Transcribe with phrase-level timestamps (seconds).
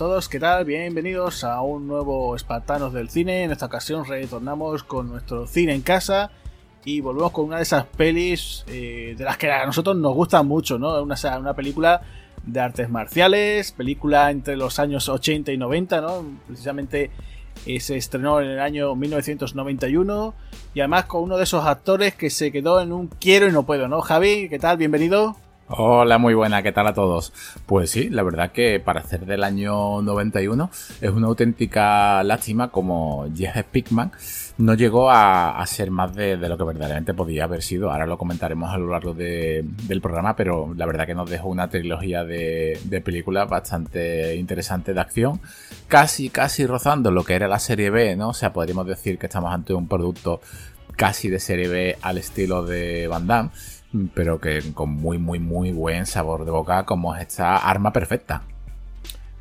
[0.00, 0.64] todos, ¿qué tal?
[0.64, 3.44] Bienvenidos a un nuevo Espartanos del Cine.
[3.44, 6.30] En esta ocasión retornamos con nuestro cine en casa
[6.86, 10.48] y volvemos con una de esas pelis eh, de las que a nosotros nos gustan
[10.48, 11.02] mucho, ¿no?
[11.02, 12.00] Una, una película
[12.46, 16.24] de artes marciales, película entre los años 80 y 90, ¿no?
[16.46, 17.10] Precisamente
[17.66, 20.34] eh, se estrenó en el año 1991
[20.72, 23.66] y además con uno de esos actores que se quedó en un quiero y no
[23.66, 24.00] puedo, ¿no?
[24.00, 24.78] Javi, ¿qué tal?
[24.78, 25.36] Bienvenido.
[25.72, 27.32] Hola, muy buena, ¿qué tal a todos?
[27.64, 30.68] Pues sí, la verdad que para ser del año 91
[31.00, 34.10] es una auténtica lástima como Jeff Pickman
[34.58, 37.92] no llegó a, ser más de, lo que verdaderamente podía haber sido.
[37.92, 41.68] Ahora lo comentaremos a lo largo del programa, pero la verdad que nos dejó una
[41.68, 45.40] trilogía de, de películas bastante interesante de acción,
[45.86, 48.30] casi, casi rozando lo que era la serie B, ¿no?
[48.30, 50.40] O sea, podríamos decir que estamos ante un producto
[50.96, 53.50] casi de serie B al estilo de Van Damme
[54.14, 58.42] pero que con muy, muy, muy buen sabor de boca, como es esta arma perfecta.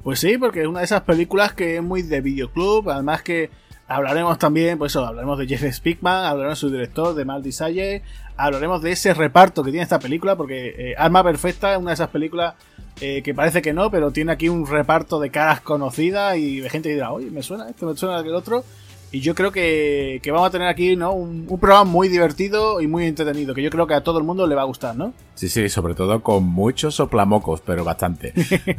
[0.03, 3.49] Pues sí, porque es una de esas películas que es muy de videoclub, además que
[3.87, 8.03] hablaremos también, pues eso, hablaremos de Jeff Spickman, hablaremos de su director, de Mal Desire,
[8.37, 11.95] hablaremos de ese reparto que tiene esta película, porque eh, Arma Perfecta es una de
[11.95, 12.55] esas películas
[13.01, 16.69] eh, que parece que no, pero tiene aquí un reparto de caras conocidas y de
[16.69, 18.63] gente que dirá, oye, me suena esto, me suena aquel otro.
[19.11, 21.13] Y yo creo que, vamos a tener aquí ¿no?
[21.13, 24.45] Un, programa muy divertido y muy entretenido, que yo creo que a todo el mundo
[24.45, 25.13] le va a gustar, ¿no?
[25.33, 28.33] Sí, sí, sobre todo con muchos soplamocos, pero bastante.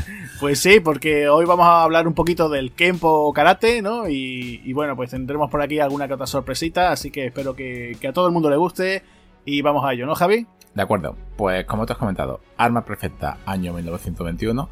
[0.40, 4.08] pues sí, porque hoy vamos a hablar un poquito del Kempo Karate, ¿no?
[4.08, 8.08] Y, bueno, pues tendremos por aquí alguna que otra sorpresita, así que espero que, que
[8.08, 9.02] a todo el mundo le guste
[9.46, 10.46] y vamos a ello, ¿no, Javi?
[10.74, 14.68] De acuerdo, pues como te has comentado, Arma Perfecta, año 1921,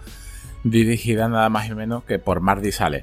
[0.65, 3.03] dirigida nada más y menos que por Mardi Sale.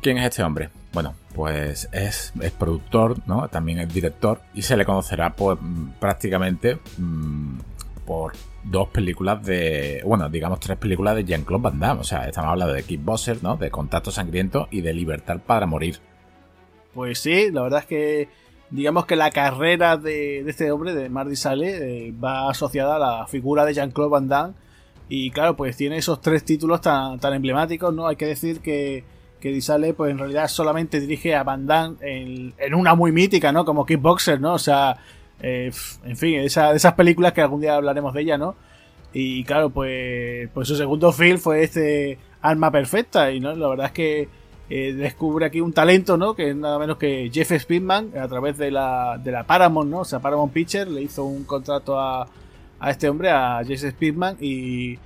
[0.00, 0.70] ¿Quién es este hombre?
[0.92, 3.48] Bueno, pues es, productor, ¿no?
[3.48, 5.58] También es director y se le conocerá pues,
[5.98, 7.58] prácticamente mm,
[8.06, 8.32] por
[8.64, 12.00] dos películas de, bueno, digamos tres películas de Jean-Claude Van Damme.
[12.00, 13.56] O sea, estamos hablando de Kickboxer, ¿no?
[13.56, 15.98] De Contacto Sangriento y de Libertad para Morir.
[16.94, 18.28] Pues sí, la verdad es que
[18.70, 23.26] digamos que la carrera de, este hombre, de Marty Sale, eh, va asociada a la
[23.26, 24.54] figura de Jean-Claude Van Damme.
[25.08, 28.06] Y claro, pues tiene esos tres títulos tan, tan emblemáticos, ¿no?
[28.06, 29.04] Hay que decir que
[29.40, 33.64] que Disale pues en realidad solamente dirige a Van Damme en, una muy mítica, ¿no?
[33.64, 34.54] Como Kickboxer, ¿no?
[34.54, 34.98] O sea,
[35.40, 35.72] eh,
[36.04, 38.54] en fin, esa, esas películas que algún día hablaremos de ella, ¿no?
[39.12, 43.86] Y claro, pues, pues su segundo film fue este Alma Perfecta y no la verdad
[43.86, 44.28] es que
[44.68, 46.34] eh, descubre aquí un talento, ¿no?
[46.34, 49.98] Que es nada menos que Jeff Speedman a través de la, de la Paramount, ¿no?
[50.00, 52.28] O sea, Paramount Pictures le hizo un contrato a,
[52.78, 54.96] a este hombre, a Jeff Speedman y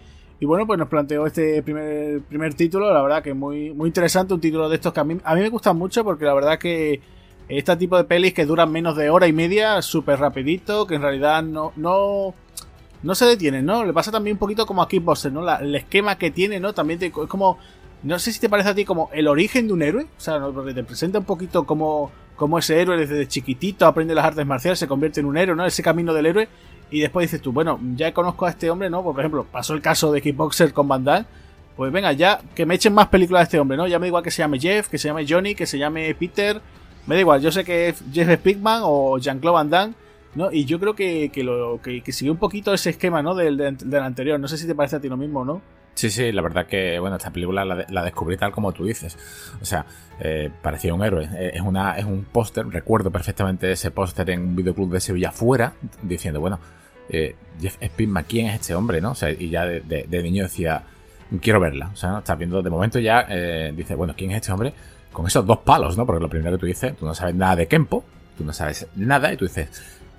[0.40, 4.34] y bueno, pues nos planteó este primer, primer título, la verdad que muy, muy interesante,
[4.34, 6.58] un título de estos que a mí, a mí me gustan mucho porque la verdad
[6.58, 7.00] que
[7.48, 11.02] este tipo de pelis que duran menos de hora y media, súper rapidito, que en
[11.02, 12.34] realidad no, no,
[13.02, 13.84] no se detienen, ¿no?
[13.84, 15.48] Le pasa también un poquito como a Kickboxer, ¿no?
[15.58, 16.72] el esquema que tiene, ¿no?
[16.72, 17.58] También es como,
[18.02, 20.40] no sé si te parece a ti como el origen de un héroe, o sea,
[20.40, 24.78] porque te presenta un poquito como, como ese héroe desde chiquitito aprende las artes marciales,
[24.78, 25.66] se convierte en un héroe, ¿no?
[25.66, 26.48] Ese camino del héroe
[26.90, 29.02] y después dices tú, bueno, ya conozco a este hombre, ¿no?
[29.02, 31.26] Por ejemplo, pasó el caso de Kickboxer con Van Damme.
[31.76, 33.88] Pues venga, ya que me echen más películas de este hombre, ¿no?
[33.88, 36.14] Ya me da igual que se llame Jeff, que se llame Johnny, que se llame
[36.14, 36.60] Peter.
[37.06, 39.94] Me da igual, yo sé que es Jeff Spickman o Jean-Claude Van Damme,
[40.34, 40.52] ¿no?
[40.52, 43.34] Y yo creo que, que lo, que, que sigue un poquito ese esquema, ¿no?
[43.34, 44.38] Del, del, anterior.
[44.38, 45.60] No sé si te parece a ti lo mismo, ¿no?
[45.94, 49.16] Sí, sí, la verdad que, bueno, esta película la, descubrí tal como tú dices.
[49.62, 49.86] O sea,
[50.20, 51.28] eh, parecía un héroe.
[51.36, 55.30] Eh, es, una, es un póster, recuerdo perfectamente ese póster en un videoclub de Sevilla
[55.30, 56.58] fuera, diciendo, bueno,
[57.08, 59.00] eh, Jeff Speedman, ¿quién es este hombre?
[59.00, 59.12] ¿no?
[59.12, 60.82] O sea, y ya de, niño decía,
[61.40, 61.90] quiero verla.
[61.92, 62.18] O sea, ¿no?
[62.18, 64.72] estás viendo, de momento ya eh, dice, bueno, ¿quién es este hombre?
[65.12, 66.06] Con esos dos palos, ¿no?
[66.06, 68.04] Porque lo primero que tú dices, tú no sabes nada de Kempo,
[68.36, 69.68] tú no sabes nada y tú dices,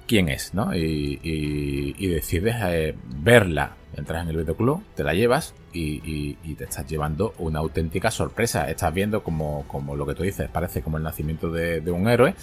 [0.08, 0.54] ¿quién es?
[0.54, 0.76] ¿no?
[0.76, 3.76] Y, decides eh, verla.
[3.96, 8.70] Entras en el videoclub, te la llevas y, te estás llevando una auténtica sorpresa.
[8.70, 12.08] Estás viendo como, como lo que tú dices, parece como el nacimiento de, de un
[12.10, 12.36] héroe.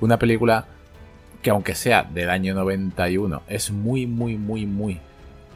[0.00, 0.66] Una película
[1.42, 5.00] que aunque sea del año 91, es muy, muy, muy, muy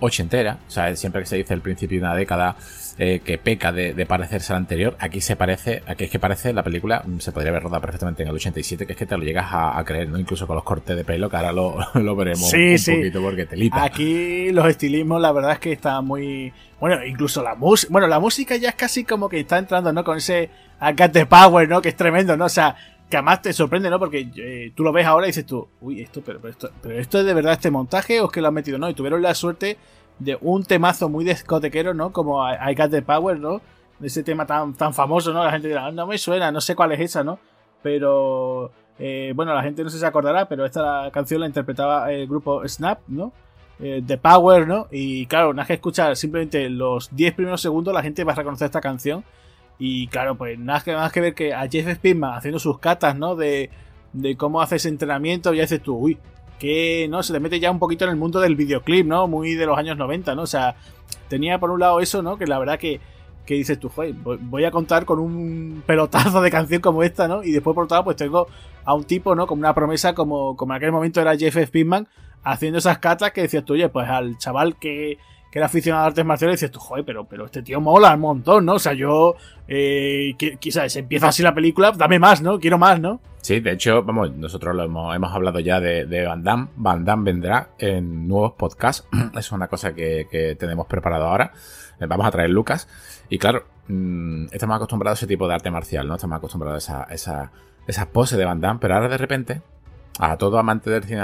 [0.00, 0.58] ochentera.
[0.66, 2.56] O sea, siempre que se dice el principio de una década
[2.98, 6.62] eh, que peca de, parecerse al anterior, aquí se parece, aquí es que parece la
[6.62, 9.24] película, mm, se podría haber rodado perfectamente en el 87, que es que te lo
[9.24, 10.18] llegas a, creer, ¿no?
[10.18, 11.76] Incluso con los cortes de pelo, que ahora lo,
[12.16, 13.84] veremos un poquito porque telita.
[13.84, 16.52] Aquí los estilismos, la verdad es que está muy.
[16.78, 17.92] Bueno, incluso la música.
[17.92, 20.04] Bueno, la música ya es casi como que está entrando, ¿no?
[20.04, 21.80] Con ese Acate Power, ¿no?
[21.80, 22.46] Que es tremendo, ¿no?
[22.46, 22.76] O sea,
[23.10, 23.98] que además te sorprende, ¿no?
[23.98, 27.18] Porque eh, tú lo ves ahora y dices tú, uy, esto pero, esto, pero esto
[27.18, 28.88] es de verdad este montaje o es que lo han metido, ¿no?
[28.88, 29.76] Y tuvieron la suerte
[30.18, 32.12] de un temazo muy discotequero, ¿no?
[32.12, 33.60] Como I, Got the Power, ¿no?
[34.00, 35.44] Ese tema tan, tan famoso, ¿no?
[35.44, 37.38] La gente dirá, no me suena, no sé cuál es esa, ¿no?
[37.82, 42.26] Pero, eh, bueno, la gente no sé se acordará, pero esta canción la interpretaba el
[42.26, 43.32] grupo Snap, ¿no?
[43.82, 44.88] eh, The Power, ¿no?
[44.90, 48.66] Y claro, nada que escuchar simplemente los 10 primeros segundos, la gente va a reconocer
[48.66, 49.24] esta canción.
[49.82, 53.34] Y claro, pues nada más que ver que a Jeff Speedman haciendo sus catas, ¿no?
[53.34, 53.70] De,
[54.12, 56.18] de cómo hace ese entrenamiento, ya dices tú, uy,
[56.58, 59.26] que no se le mete ya un poquito en el mundo del videoclip, ¿no?
[59.26, 60.42] Muy de los años 90, ¿no?
[60.42, 60.76] O sea,
[61.28, 62.36] tenía por un lado eso, ¿no?
[62.36, 63.00] Que la verdad que,
[63.46, 67.42] que dices tú, joder, voy a contar con un pelotazo de canción como esta, ¿no?
[67.42, 68.48] Y después por otro lado, pues tengo
[68.84, 69.46] a un tipo, ¿no?
[69.46, 72.06] Como una promesa, como, como en aquel momento era Jeff Speedman,
[72.42, 75.16] haciendo esas catas que decías tú, oye, pues al chaval que,
[75.50, 78.20] que era aficionado a artes marciales, dices tú, joder, pero, pero este tío mola un
[78.20, 78.74] montón, ¿no?
[78.74, 79.34] O sea, yo,
[79.66, 82.60] eh, quizás empieza así la película, dame más, ¿no?
[82.60, 83.20] Quiero más, ¿no?
[83.42, 86.68] Sí, de hecho, vamos, nosotros lo hemos, hemos hablado ya de, de, Van Damme.
[86.76, 89.08] Van Damme vendrá en nuevos podcasts.
[89.36, 91.52] es una cosa que, que tenemos preparado ahora.
[91.98, 92.86] Eh, vamos a traer Lucas.
[93.28, 96.14] Y claro, mmm, estamos acostumbrados a ese tipo de arte marcial, ¿no?
[96.14, 97.52] Estamos acostumbrados a esa, esa,
[97.86, 99.62] esa pose de Van Damme, pero ahora de repente,
[100.18, 101.22] a todo amante de cine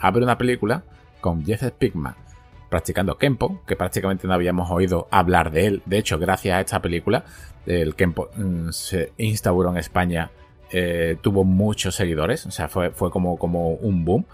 [0.00, 0.84] abre una película
[1.20, 2.27] con Jeff Speakman
[2.68, 5.82] practicando Kempo, que prácticamente no habíamos oído hablar de él.
[5.86, 7.24] De hecho, gracias a esta película,
[7.66, 10.30] el Kempo mmm, se instauró en España,
[10.70, 14.24] eh, tuvo muchos seguidores, o sea, fue, fue como, como un boom.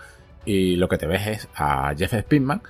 [0.47, 2.61] Y lo que te ves es a Jeff Speakman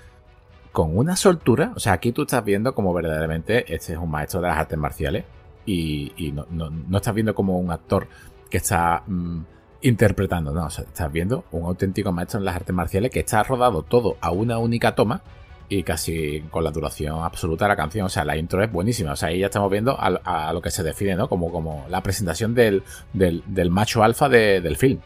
[0.71, 1.73] con una soltura.
[1.75, 4.79] O sea, aquí tú estás viendo como verdaderamente este es un maestro de las artes
[4.79, 5.25] marciales.
[5.67, 8.07] Y, no, no, no, estás viendo como un actor
[8.51, 9.41] que está mmm,
[9.81, 13.43] interpretando, no, o sea, estás viendo un auténtico maestro en las artes marciales que está
[13.43, 15.23] rodado todo a una única toma
[15.69, 18.07] y casi con la duración absoluta de la canción.
[18.07, 19.13] O sea, la intro es buenísima.
[19.13, 21.29] O sea, ahí ya estamos viendo a, lo que se define, ¿no?
[21.29, 22.83] Como, como la presentación del,
[23.13, 25.01] del, macho alfa de, del film.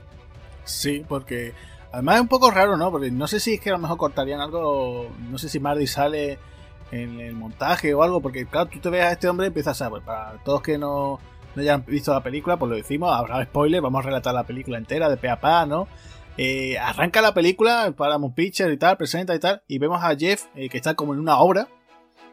[0.64, 1.55] Sí, porque
[1.93, 2.90] además es un poco raro, ¿no?
[2.90, 5.87] Porque no sé si es que a lo mejor cortarían algo, no sé si Mardi
[5.87, 6.38] sale
[6.90, 9.81] en el montaje o algo, porque claro, tú te ves a este hombre y empiezas
[9.82, 11.20] a, pues, para todos que no,
[11.54, 14.78] no hayan visto la película, pues lo decimos, habrá spoiler, vamos a relatar la película
[14.78, 15.88] entera de pe a pa, ¿no?
[16.40, 20.44] Eh, arranca la película, un Picture y tal, presenta y tal, y vemos a Jeff
[20.55, 21.67] eh, que está como en una obra.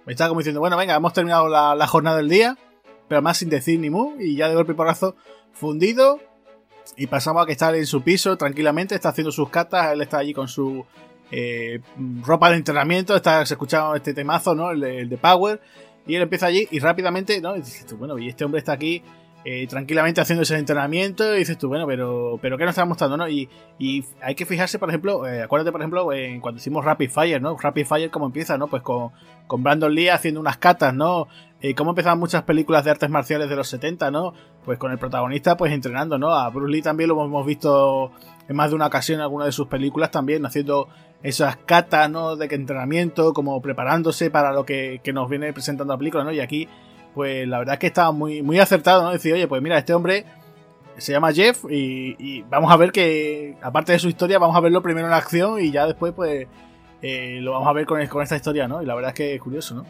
[0.05, 2.55] Está como diciendo, bueno, venga, hemos terminado la, jornada del día,
[3.07, 5.15] pero más sin decir ni mu, y ya de golpe porrazo
[5.53, 6.19] fundido.
[6.95, 10.19] Y pasamos a que está en su piso tranquilamente, está haciendo sus catas, él está
[10.19, 10.85] allí con su
[11.31, 11.81] eh,
[12.21, 14.69] ropa de entrenamiento, está escuchando este temazo, ¿no?
[14.69, 15.59] El el de, Power.
[16.05, 17.55] Y él empieza allí y rápidamente, ¿no?
[17.55, 19.01] Y dices bueno, y este hombre está aquí
[19.47, 23.29] eh, tranquilamente haciendo ese entrenamiento dices tú, bueno, pero, pero ¿qué nos está mostrando, no?
[23.29, 23.47] Y,
[23.77, 27.39] y hay que fijarse, por ejemplo, eh, acuérdate, por ejemplo, en cuando hicimos Rapid Fire,
[27.39, 27.55] ¿no?
[27.55, 28.67] Rapid Fire, ¿cómo empieza, no?
[28.67, 29.11] Pues con,
[29.45, 31.27] con Brandon Lee haciendo unas catas, ¿no?
[31.61, 34.33] Eh, cómo empezaban muchas películas de artes marciales de los 70, ¿no?
[34.65, 36.33] Pues con el protagonista, pues entrenando, ¿no?
[36.33, 38.13] A Bruce Lee también lo hemos visto
[38.49, 40.87] en más de una ocasión en alguna de sus películas también, haciendo
[41.21, 42.35] esas catas, ¿no?
[42.35, 46.31] De entrenamiento, como preparándose para lo que, que nos viene presentando la película, ¿no?
[46.31, 46.67] Y aquí
[47.15, 49.11] pues la verdad es que estaba muy, muy acertado, ¿no?
[49.11, 50.25] Decir, oye, pues mira, este hombre
[50.97, 54.59] se llama Jeff y, y, vamos a ver que, aparte de su historia, vamos a
[54.59, 56.47] verlo primero en acción y ya después, pues,
[57.01, 58.81] eh, lo vamos a ver con, con, esta historia, ¿no?
[58.81, 59.85] Y la verdad es que es curioso, ¿no?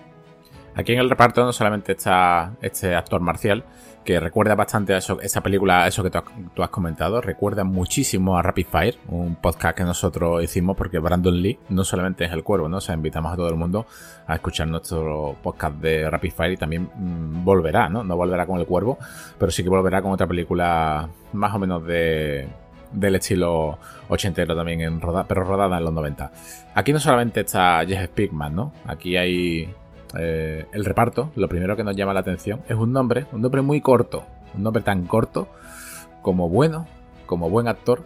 [0.76, 3.64] Aquí en el reparto no solamente está este actor marcial,
[4.06, 6.12] que recuerda bastante a eso, esa película, eso que
[6.54, 11.42] tú, has comentado, recuerda muchísimo a Rapid Fire, un podcast que nosotros hicimos porque Brandon
[11.42, 12.78] Lee no solamente es el cuervo, ¿no?
[12.78, 13.86] O sea, invitamos a todo el mundo
[14.28, 18.04] a escuchar nuestro podcast de Rapid Fire y también mmm, volverá, ¿no?
[18.04, 18.98] No volverá con el cuervo,
[19.38, 22.48] pero sí que volverá con otra película más o menos de
[22.92, 26.32] del estilo ochentero también, en roda, pero rodada en los 90.
[26.76, 28.72] Aquí no solamente está Jeff Speakman, ¿no?
[28.86, 29.74] Aquí hay
[30.18, 33.62] eh, el reparto, lo primero que nos llama la atención es un nombre, un nombre
[33.62, 34.24] muy corto,
[34.56, 35.48] un nombre tan corto
[36.22, 36.88] como bueno,
[37.26, 38.04] como buen actor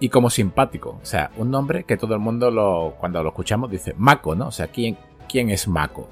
[0.00, 0.98] y como simpático.
[1.00, 4.48] O sea, un nombre que todo el mundo lo, cuando lo escuchamos dice Mako, ¿no?
[4.48, 4.96] O sea, ¿quién,
[5.32, 6.08] es Mako?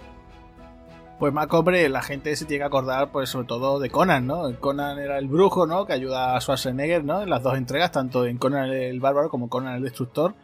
[1.18, 4.58] Pues Mako, hombre, la gente se tiene que acordar, pues sobre todo de Conan, ¿no?
[4.60, 5.84] Conan era el brujo, ¿no?
[5.86, 7.22] Que ayuda a Schwarzenegger, ¿no?
[7.22, 10.34] En las dos entregas, tanto en Conan el Bárbaro como Conan el Destructor.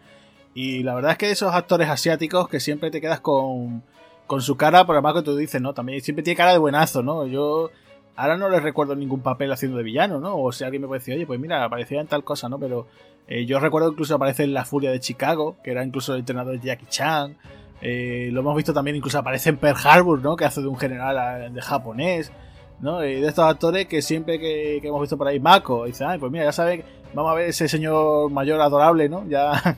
[0.52, 3.84] Y la verdad es que esos actores asiáticos que siempre te quedas con
[4.26, 5.74] con su cara, por además que tú dices, ¿no?
[5.74, 7.26] También siempre tiene cara de buenazo, ¿no?
[7.26, 7.70] Yo
[8.16, 10.36] ahora no le recuerdo ningún papel haciendo de villano, ¿no?
[10.36, 12.58] O si alguien me puede decir, oye, pues mira, aparecía en tal cosa, ¿no?
[12.58, 12.86] Pero
[13.28, 16.58] eh, yo recuerdo incluso aparece en La Furia de Chicago, que era incluso el entrenador
[16.58, 17.36] de Jackie Chan.
[17.82, 20.36] Eh, lo hemos visto también, incluso aparece en Pearl Harbor, ¿no?
[20.36, 22.32] Que hace de un general de japonés,
[22.80, 23.04] ¿no?
[23.04, 26.32] Y de estos actores que siempre que, hemos visto por ahí, Mako, dice, ay, pues
[26.32, 29.26] mira, ya sabes, vamos a ver ese señor mayor adorable, ¿no?
[29.28, 29.76] Ya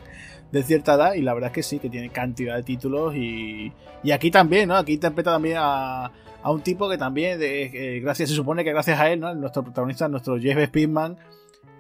[0.53, 3.73] de cierta edad y la verdad es que sí, que tiene cantidad de títulos y,
[4.03, 4.77] y aquí también, ¿no?
[4.77, 6.11] Aquí interpreta también a,
[6.43, 9.35] a un tipo que también, de, eh, gracias, se supone que gracias a él, ¿no?
[9.35, 11.17] Nuestro protagonista, nuestro Jeff Speedman,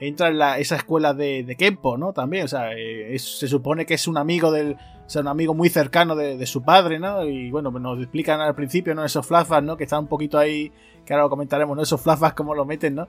[0.00, 2.12] entra en la, esa escuela de, de Kempo, ¿no?
[2.12, 5.28] También, o sea, eh, es, se supone que es un amigo del, o sea, un
[5.28, 7.25] amigo muy cercano de, de, su padre, ¿no?
[7.25, 9.05] Y bueno, pues nos explican al principio, ¿no?
[9.05, 9.76] Esos flashbacks, ¿no?
[9.76, 10.71] Que están un poquito ahí,
[11.05, 11.83] que ahora lo comentaremos, ¿no?
[11.83, 13.09] Esos flashbacks, cómo lo meten, ¿no?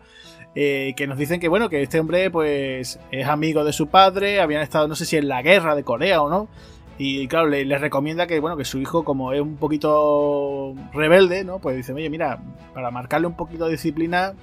[0.55, 4.41] Eh, que nos dicen que, bueno, que este hombre, pues, es amigo de su padre,
[4.41, 6.47] habían estado, no sé si en la guerra de Corea o no.
[6.97, 11.45] Y claro, le, le, recomienda que, bueno, que su hijo, como es un poquito rebelde,
[11.45, 11.59] ¿no?
[11.59, 12.41] Pues dice, oye, mira,
[12.73, 14.33] para marcarle un poquito de disciplina,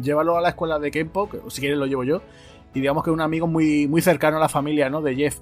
[0.00, 1.06] llévalo a la escuela de que
[1.48, 2.22] si quieres lo llevo yo.
[2.74, 5.00] Y digamos que es un amigo muy, muy cercano a la familia, ¿no?
[5.00, 5.38] De Jeff.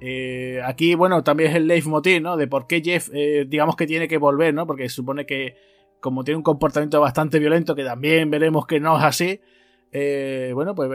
[0.00, 2.36] Eh, aquí, bueno, también es el leitmotiv, ¿no?
[2.36, 4.66] De por qué Jeff, eh, digamos que tiene que volver, ¿no?
[4.66, 5.54] Porque supone que,
[6.00, 9.40] como tiene un comportamiento bastante violento, que también veremos que no es así,
[9.94, 10.90] eh, bueno, pues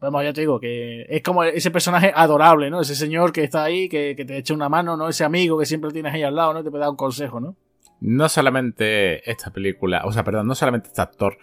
[0.00, 2.80] vamos, ya te digo, que es como ese personaje adorable, ¿no?
[2.80, 5.08] Ese señor que está ahí, que, te echa una mano, ¿no?
[5.08, 6.62] Ese amigo que siempre tienes ahí al lado, ¿no?
[6.62, 7.56] Te puede dar un consejo, ¿no?
[8.00, 11.38] No solamente esta película, o sea, perdón, no solamente este actor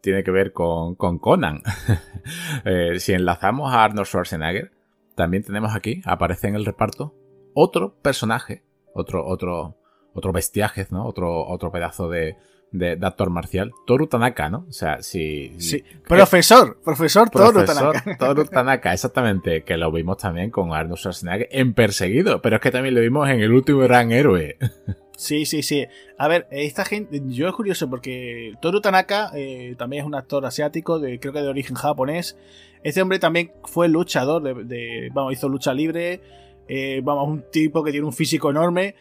[0.00, 1.62] tiene que ver con, con Conan.
[2.64, 4.72] Eh, si enlazamos a Arnold Schwarzenegger,
[5.14, 7.14] también tenemos aquí, aparece en el reparto,
[7.54, 8.62] otro personaje,
[8.94, 9.78] otro, otro,
[10.12, 11.06] otro bestiaje, ¿no?
[11.06, 12.36] Otro, otro pedazo de,
[12.72, 14.66] de, actor marcial, Toru Tanaka, ¿no?
[14.68, 15.58] O sea, si...
[15.60, 15.82] Sí.
[16.06, 18.16] Profesor, profesor Toru Tanaka.
[18.18, 22.70] Toru Tanaka, exactamente, que lo vimos también con Arnold Schwarzenegger en Perseguido, pero es que
[22.70, 24.58] también lo vimos en El Último Gran Héroe.
[25.20, 25.86] Sí, sí, sí.
[26.16, 30.46] A ver, esta gente, yo es curioso porque Toru Tanaka eh, también es un actor
[30.46, 32.38] asiático, creo que de origen japonés.
[32.84, 36.22] Este hombre también fue luchador, de, vamos, hizo lucha libre,
[36.68, 38.94] eh, vamos, un tipo que tiene un físico enorme.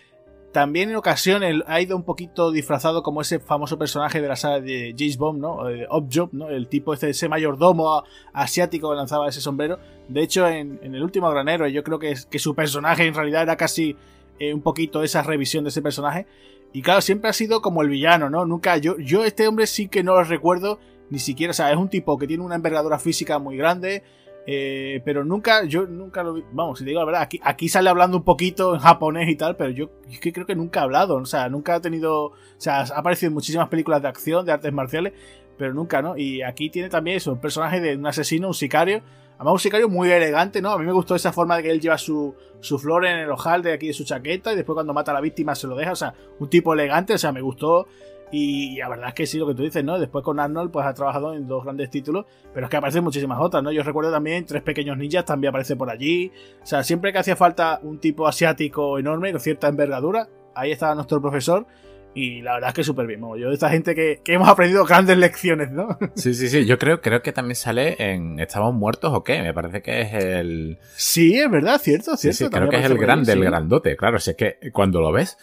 [0.52, 4.60] También en ocasiones ha ido un poquito disfrazado como ese famoso personaje de la saga
[4.60, 5.60] de James Bond, ¿no?
[5.90, 6.50] Objob, ¿no?
[6.50, 9.80] El tipo este, ese mayordomo asiático que lanzaba ese sombrero.
[10.10, 13.96] De hecho, en, el último granero, yo creo que su personaje en realidad era casi
[14.39, 16.25] eh, un poquito esa revisión de ese personaje.
[16.72, 18.46] Y claro, siempre ha sido como el villano, ¿no?
[18.46, 20.79] Nunca, yo, yo este hombre sí que no lo recuerdo,
[21.10, 24.03] ni siquiera, o sea, es un tipo que tiene una envergadura física muy grande,
[24.51, 26.43] eh, pero nunca, yo nunca lo vi.
[26.51, 29.36] Vamos, si te digo la verdad, aquí, aquí sale hablando un poquito en japonés y
[29.36, 31.17] tal, pero yo es que creo que nunca ha hablado.
[31.17, 32.25] O sea, nunca ha tenido.
[32.25, 35.13] O sea, ha aparecido en muchísimas películas de acción, de artes marciales,
[35.58, 36.17] pero nunca, ¿no?
[36.17, 39.01] Y aquí tiene también eso, un personaje de un asesino, un sicario.
[39.39, 40.72] Además, un sicario muy elegante, ¿no?
[40.72, 43.31] A mí me gustó esa forma de que él lleva su, su flor en el
[43.31, 45.77] ojal de aquí de su chaqueta y después cuando mata a la víctima se lo
[45.77, 45.93] deja.
[45.93, 47.88] O sea, un tipo elegante, o sea, me gustó.
[48.31, 49.98] Y, la verdad es que sí, lo que tú dices, ¿no?
[49.98, 53.39] Después con Arnold, pues ha trabajado en dos grandes títulos, pero es que aparecen muchísimas
[53.39, 53.72] otras, ¿no?
[53.72, 56.34] Yo recuerdo también Tres Pequeños Ninjas, también aparece por allí.
[56.62, 60.96] O sea, siempre que hacía falta un tipo asiático enorme, con cierta envergadura, ahí estaba
[60.96, 61.65] nuestro profesor.
[62.13, 63.22] Y la verdad es que súper bien.
[63.22, 65.98] Yo de esta gente que, hemos aprendido grandes lecciones, ¿no?
[66.16, 66.66] Sí, sí, sí.
[66.66, 69.42] Yo creo, creo que también sale en ¿Estamos muertos o qué?
[69.42, 70.78] Me parece que es el.
[70.96, 72.38] Sí, es verdad, cierto, cierto.
[72.38, 73.96] Sí, creo que es el grande, el grandote.
[73.96, 75.38] Claro, si es que cuando lo ves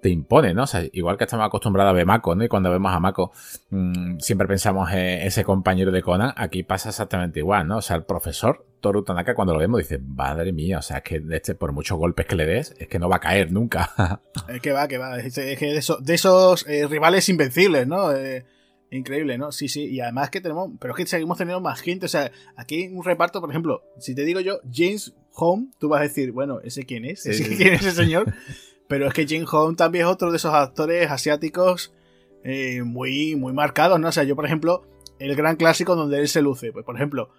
[0.00, 0.64] te impone, ¿no?
[0.64, 2.44] O sea, igual que estamos acostumbrados a ver Mako, ¿no?
[2.44, 3.32] Y cuando vemos a Mako
[3.70, 7.78] mmm, siempre pensamos en ese compañero de Conan, aquí pasa exactamente igual, ¿no?
[7.78, 11.02] O sea, el profesor Toru Tanaka cuando lo vemos dice, madre mía, o sea, es
[11.02, 14.20] que este, por muchos golpes que le des, es que no va a caer nunca.
[14.48, 18.12] es que va, que va, es que de, de esos eh, rivales invencibles, ¿no?
[18.12, 18.44] Eh,
[18.90, 19.52] increíble, ¿no?
[19.52, 22.32] Sí, sí, y además que tenemos, pero es que seguimos teniendo más gente, o sea,
[22.56, 26.32] aquí un reparto, por ejemplo, si te digo yo, James Home, tú vas a decir,
[26.32, 27.24] bueno, ¿ese quién es?
[27.26, 28.32] ¿Ese quién es ese señor?
[28.90, 31.94] Pero es que Jim Hong también es otro de esos actores asiáticos
[32.42, 34.08] eh, muy, muy marcados, ¿no?
[34.08, 34.82] O sea, yo, por ejemplo,
[35.20, 37.30] el gran clásico donde él se luce, pues, por ejemplo,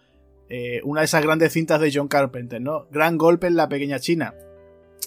[0.48, 2.88] eh, una de esas grandes cintas de John Carpenter, ¿no?
[2.90, 4.34] Gran golpe en la pequeña China.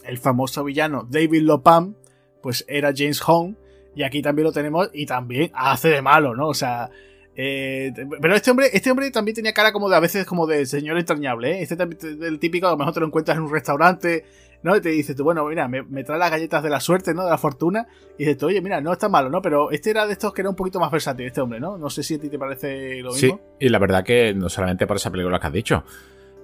[0.04, 1.94] El famoso villano David Lopam,
[2.42, 3.54] pues era James Hong,
[3.96, 6.48] y aquí también lo tenemos, y también hace de malo, ¿no?
[6.48, 6.90] O sea,
[7.36, 10.66] eh, pero este hombre, este hombre también tenía cara como de a veces como de
[10.66, 11.62] señor entrañable, ¿eh?
[11.62, 14.26] Este también el típico, a lo mejor te lo encuentras en un restaurante,
[14.64, 14.75] ¿no?
[14.75, 17.23] Y te dices tú, bueno, mira, me, trae las galletas de la suerte, ¿no?
[17.25, 17.87] De la fortuna.
[18.18, 19.42] Y dices tú, oye, mira, no está malo, ¿no?
[19.42, 21.76] Pero este era de estos que era un poquito más versátil, este hombre, ¿no?
[21.76, 23.37] No sé si a ti te parece lo mismo.
[23.37, 25.85] Sí, y la verdad que no solamente por esa película que has dicho,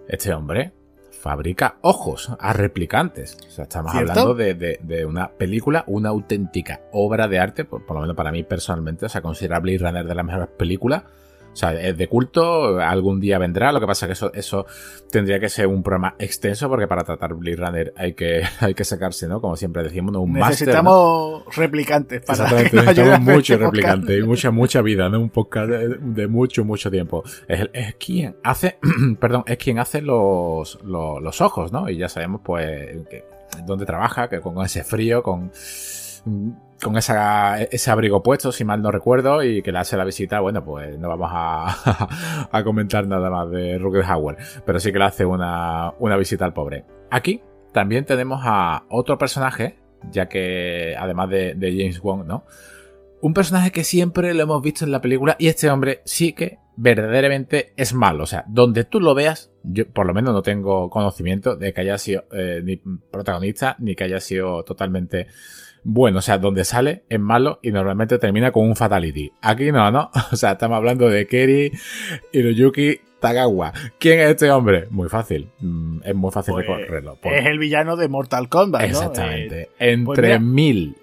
[0.06, 0.72] este hombre
[1.10, 3.38] fabrica ojos a replicantes.
[3.48, 8.02] O sea, estamos hablando de, una película, una auténtica obra de arte, por, por, lo
[8.02, 11.04] menos para mí personalmente, o sea, considera Blade Runner de las mejores películas
[11.52, 13.72] o sea, es de culto, algún día vendrá.
[13.72, 14.66] Lo que pasa es que eso, eso
[15.10, 18.84] tendría que ser un programa extenso porque para tratar Blade Runner hay que, hay que
[18.84, 19.40] sacarse, ¿no?
[19.40, 24.82] Como siempre decimos, un Necesitamos replicantes para Exactamente, necesitamos muchos este replicantes y mucha, mucha
[24.82, 25.20] vida, ¿no?
[25.20, 27.24] Un podcast de, mucho, mucho tiempo.
[27.48, 28.78] Es, es quien hace,
[29.20, 31.88] perdón, es quien hace los, los, ojos, ¿no?
[31.88, 32.96] Y ya sabemos, pues,
[33.66, 35.50] dónde trabaja, que con ese frío, con
[36.82, 40.64] con ese abrigo puesto, si mal no recuerdo, y que le hace la visita, bueno,
[40.64, 45.04] pues no vamos a, a comentar nada más de Rutger Hauer, pero sí que le
[45.04, 46.84] hace una, una visita al pobre.
[47.10, 49.78] Aquí también tenemos a otro personaje,
[50.10, 52.44] ya que además de, de James Wong, ¿no?
[53.22, 56.58] Un personaje que siempre lo hemos visto en la película y este hombre sí que
[56.76, 58.24] verdaderamente es malo.
[58.24, 61.82] O sea, donde tú lo veas, yo por lo menos no tengo conocimiento de que
[61.82, 65.26] haya sido eh, ni protagonista ni que haya sido totalmente
[65.84, 69.32] bueno, o sea, donde sale es malo y normalmente termina con un fatality.
[69.42, 70.10] Aquí no, ¿no?
[70.32, 71.72] O sea, estamos hablando de Keri,
[72.32, 73.72] Hiroyuki, Tagawa.
[73.98, 74.86] ¿Quién es este hombre?
[74.90, 75.50] Muy fácil.
[75.60, 77.18] Mm, es muy fácil Pues, recorrerlo.
[77.22, 78.86] Es el villano de Mortal Kombat, ¿no?
[78.88, 79.62] Exactamente.
[79.78, 80.96] Eh, Entre pues mira- mil.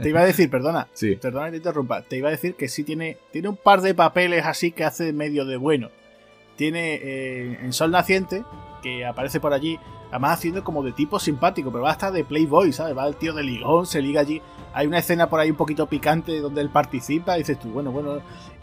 [0.00, 1.16] te iba a decir, perdona, Sí.
[1.16, 3.94] perdona que te interrumpa, te iba a decir que sí tiene, tiene un par de
[3.94, 5.90] papeles así que hace medio de bueno.
[6.56, 8.42] Tiene eh, en Sol Naciente,
[8.82, 9.78] que aparece por allí,
[10.12, 12.96] además haciendo como de tipo simpático, pero va hasta de Playboy, ¿sabes?
[12.96, 14.42] Va el tío de ligón, se liga allí.
[14.74, 17.90] Hay una escena por ahí un poquito picante donde él participa y dices tú, bueno,
[17.90, 18.18] bueno.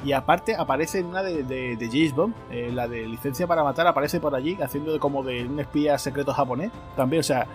[0.05, 3.87] Y aparte aparece en una de, de, James Bond, eh, la de Licencia para Matar,
[3.87, 7.47] aparece por allí haciendo como de un espía secreto japonés también, o sea,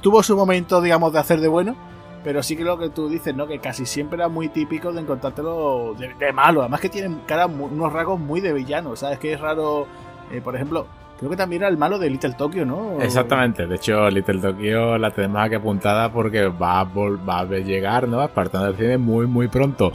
[0.00, 1.76] tuvo su momento, digamos, de hacer de bueno,
[2.24, 3.46] pero sí que lo que tú dices, ¿no?
[3.46, 6.62] Que casi siempre era muy típico de encontrártelo de, malo.
[6.62, 9.18] Además que tienen cara, unos rasgos muy de villano, ¿sabes?
[9.18, 9.86] Que es raro,
[10.32, 10.86] eh, por ejemplo,
[11.18, 13.00] creo que también era el malo de Little Tokyo, ¿no?
[13.02, 13.66] Exactamente.
[13.66, 18.22] De hecho, Little Tokyo la tenemos aquí apuntada porque va a, llegar, ¿no?
[18.24, 19.92] Espartano del cine muy, muy pronto.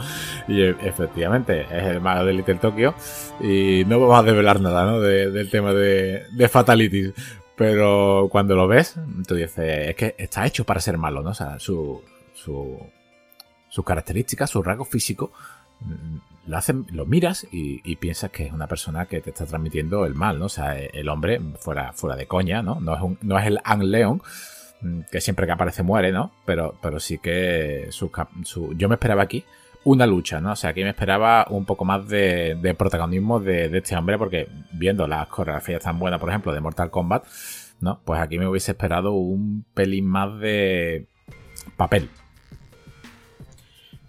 [0.48, 2.94] Y e- efectivamente, es el malo de Little Tokyo.
[3.40, 5.00] Y no vamos a develar nada, ¿no?
[5.00, 7.14] De- del tema de, de Fatalities.
[7.56, 8.96] Pero cuando lo ves,
[9.28, 11.30] tú dices, es que está hecho para ser malo, ¿no?
[11.30, 12.02] O sea, su,
[12.34, 12.80] su,
[13.70, 15.32] sus características, su rasgo físico,
[16.46, 20.14] lo, hacen, lo miras y, piensas que es una persona que te está transmitiendo el
[20.16, 20.46] mal, ¿no?
[20.46, 22.80] O sea, el hombre, fuera, fuera de coña, ¿no?
[22.80, 24.22] No es, no es el Ang Leon,
[24.82, 26.32] mm, que siempre que aparece muere, ¿no?
[26.46, 27.90] Pero, pero sí que
[28.76, 29.44] yo me esperaba aquí
[29.86, 30.54] una lucha, ¿no?
[30.54, 35.08] O sea, aquí me esperaba un poco más de, protagonismo de este hombre, porque viendo
[35.08, 37.26] las coreografías tan buenas, por ejemplo, de Mortal Kombat,
[37.82, 38.02] ¿no?
[38.06, 41.08] Pues aquí me hubiese esperado un pelín más de
[41.78, 42.10] papel.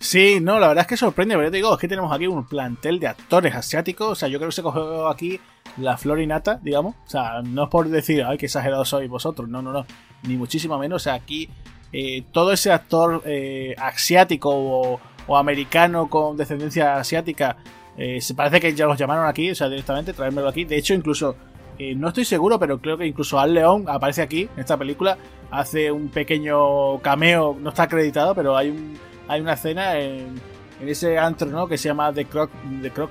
[0.01, 2.47] Sí, no, la verdad es que sorprende, pero te digo, es que tenemos aquí un
[2.47, 5.41] plantel de actores asiáticos, o sea, yo creo que se cogió aquí
[5.79, 9.09] la flor y nata, digamos, o sea, no es por decir, ay, qué exagerados sois
[9.09, 9.87] vosotros, no, no, no,
[10.25, 11.49] ni muchísimo menos, o sea, aquí
[11.93, 17.57] eh, todo ese actor eh, asiático o, o americano con descendencia asiática,
[17.97, 20.93] eh, se parece que ya los llamaron aquí, o sea, directamente, traérmelo aquí, de hecho,
[20.93, 21.37] incluso,
[21.79, 25.17] eh, no estoy seguro, pero creo que incluso Al León aparece aquí, en esta película,
[25.51, 30.41] hace un pequeño cameo, no está acreditado, pero hay un hay una escena en,
[30.81, 31.67] en ese antro, ¿no?
[31.67, 32.51] Que se llama The Croc,
[32.83, 33.11] The Croc,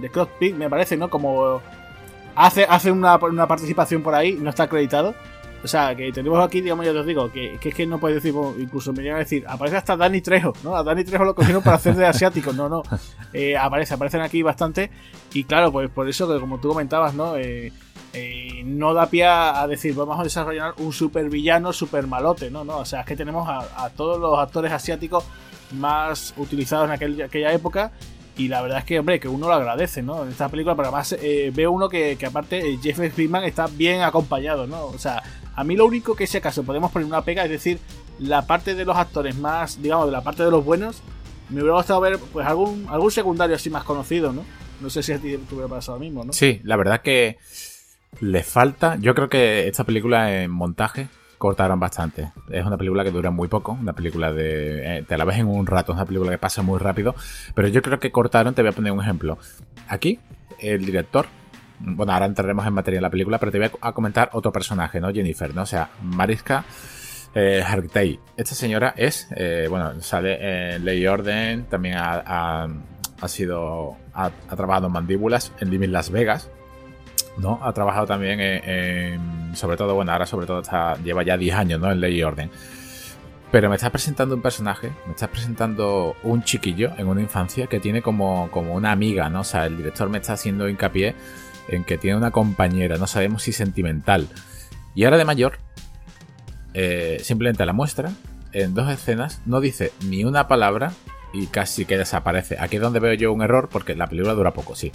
[0.00, 1.08] The Croc Pig, me parece, ¿no?
[1.08, 1.60] Como
[2.34, 5.14] hace, hace una, una participación por ahí, no está acreditado.
[5.62, 8.14] O sea, que tenemos aquí, digamos, ya os digo, que, que es que no puede
[8.14, 10.76] decir, bueno, incluso me llegan a decir, aparece hasta Danny Trejo, ¿no?
[10.76, 12.82] A Danny Trejo lo cogieron para hacer de asiático, no, no.
[13.34, 14.90] Eh, aparece, aparecen aquí bastante.
[15.34, 17.36] Y claro, pues por eso que como tú comentabas, ¿no?
[17.36, 17.70] Eh,
[18.18, 22.64] eh, no da pie a decir, vamos a desarrollar un super villano, super malote, ¿no?
[22.64, 25.24] no O sea, es que tenemos a, todos los actores asiáticos
[25.72, 27.92] más utilizados en aquel- aquella época.
[28.36, 30.22] Y la verdad es que, hombre, que uno lo agradece, ¿no?
[30.22, 34.66] En esta película, pero además eh, uno que, que aparte eh, Jeff está bien acompañado,
[34.68, 34.86] ¿no?
[34.86, 35.22] O sea,
[35.56, 37.80] a mí lo único que si acaso podemos poner una pega es decir,
[38.20, 41.02] la parte de los actores más, digamos, de la parte de los buenos,
[41.48, 44.44] me hubiera gustado ver pues algún, algún secundario así más conocido, ¿no?
[44.80, 46.32] No sé si a ti te hubiera pasado lo mismo, ¿no?
[46.32, 47.38] Sí, la verdad que
[48.20, 48.96] le falta.
[48.96, 52.32] Yo creo que esta película en montaje cortaron bastante.
[52.50, 54.98] Es una película que dura muy poco, una película de.
[54.98, 57.14] eh, te la ves en un rato, es una película que pasa muy rápido.
[57.54, 59.38] Pero yo creo que cortaron, te voy a poner un ejemplo.
[59.88, 60.18] Aquí,
[60.58, 61.26] el director.
[61.80, 65.00] Bueno, ahora entraremos en materia de la película, pero te voy a comentar otro personaje,
[65.00, 65.12] ¿no?
[65.12, 65.62] Jennifer, ¿no?
[65.62, 66.64] O sea, Mariska
[67.34, 68.18] eh, Hargitay.
[68.36, 72.66] Esta señora es, eh, bueno, sale en Ley Orden, también ha,
[73.26, 76.50] sido, ha, ha trabajado en Mandíbulas, en Living Las Vegas,
[77.38, 77.60] ¿no?
[77.62, 81.90] Ha trabajado también sobre todo, bueno, ahora sobre todo está, lleva ya 10 años, ¿no?
[81.90, 82.50] En Ley y Orden.
[83.50, 87.80] Pero me estás presentando un personaje, me estás presentando un chiquillo en una infancia que
[87.80, 89.40] tiene como, como una amiga, ¿no?
[89.40, 91.14] O sea, el director me está haciendo hincapié
[91.68, 94.28] en que tiene una compañera, no sabemos si sentimental.
[94.94, 95.58] Y ahora de mayor,
[96.74, 98.12] eh, simplemente la muestra
[98.52, 100.92] en dos escenas, no dice ni una palabra
[101.32, 102.56] y casi que desaparece.
[102.60, 104.92] Aquí es donde veo yo un error, porque la película dura poco, sí.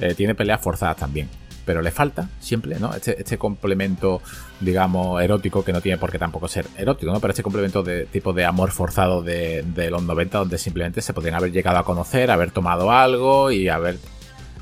[0.00, 1.28] Eh, tiene peleas forzadas también.
[1.64, 2.94] Pero le falta siempre, ¿no?
[2.94, 4.20] Este, este complemento,
[4.60, 7.20] digamos, erótico, que no tiene por qué tampoco ser erótico, ¿no?
[7.20, 11.12] Pero este complemento de tipo de amor forzado de, de los 90, donde simplemente se
[11.12, 13.98] podrían haber llegado a conocer, haber tomado algo y haber.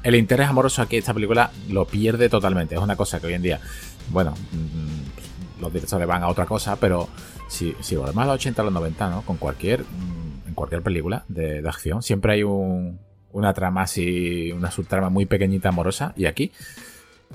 [0.02, 2.74] El interés amoroso aquí, esta película, lo pierde totalmente.
[2.74, 3.60] Es una cosa que hoy en día,
[4.10, 7.08] bueno, mm, los directores van a otra cosa, pero
[7.48, 9.22] si, si volvemos a los 80 a los 90, ¿no?
[9.22, 12.98] Con cualquier, mm, en cualquier película de, de acción, siempre hay un,
[13.32, 16.12] una trama así, una subtrama muy pequeñita amorosa.
[16.16, 16.52] Y aquí,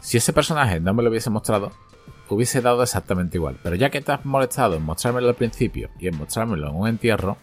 [0.01, 1.71] si ese personaje no me lo hubiese mostrado,
[2.29, 3.57] hubiese dado exactamente igual.
[3.63, 6.87] Pero ya que te has molestado en mostrármelo al principio y en mostrármelo en un
[6.87, 7.37] entierro,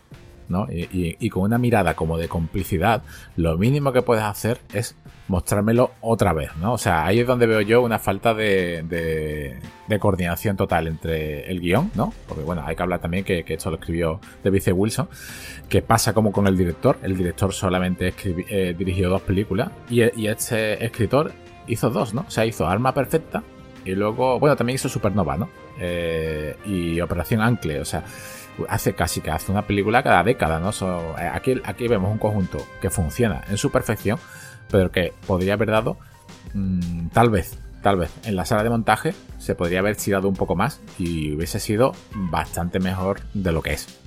[0.48, 0.66] ¿no?
[0.70, 3.02] Y, con una mirada como de complicidad,
[3.36, 4.96] lo mínimo que puedes hacer es
[5.28, 6.74] mostrármelo otra vez, ¿no?
[6.74, 11.50] O sea, ahí es donde veo yo una falta de, de- de coordinación total entre
[11.50, 12.12] el guion, ¿no?
[12.28, 14.72] Porque bueno, hay que hablar también que, esto lo escribió David C.
[14.72, 15.08] Wilson,
[15.70, 16.98] que pasa como con el director.
[17.02, 18.12] El director solamente
[18.50, 21.32] eh, dirigió dos películas y, y este escritor
[21.66, 22.24] hizo dos, ¿no?
[22.26, 23.42] O sea, hizo Arma Perfecta
[23.84, 25.48] y luego, bueno, también hizo Supernova, ¿no?
[25.78, 28.04] Eh, y Operación Ancle, o sea,
[28.68, 30.70] hace casi que hace una película cada década, ¿no?
[31.18, 34.18] Eh, aquí, aquí vemos un conjunto que funciona en su perfección,
[34.70, 35.98] pero que podría haber dado,
[36.54, 40.36] mm, tal vez, tal vez, en la sala de montaje se podría haber tirado un
[40.36, 43.98] poco más y hubiese sido bastante mejor de lo que es.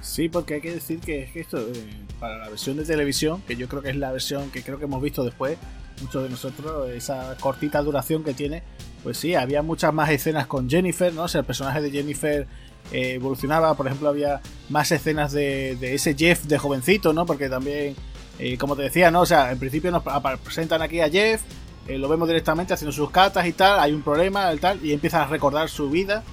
[0.00, 3.68] Sí, porque hay que decir que, esto, eh, para la versión de televisión, que yo
[3.68, 5.58] creo que es la versión que creo que hemos visto después,
[6.00, 8.62] muchos de nosotros, esa cortita duración que tiene,
[9.02, 11.24] pues sí, había muchas más escenas con Jennifer, ¿no?
[11.24, 12.46] O sea, el personaje de Jennifer
[12.92, 17.26] eh, evolucionaba, por ejemplo, había más escenas de, ese Jeff de jovencito, ¿no?
[17.26, 17.94] Porque también,
[18.38, 19.22] eh, como te decía, ¿no?
[19.22, 20.02] O sea, en principio nos
[20.42, 21.42] presentan aquí a Jeff,
[21.88, 25.22] lo vemos directamente haciendo sus catas y tal, hay un problema, y tal, y empieza
[25.22, 26.24] a recordar su vida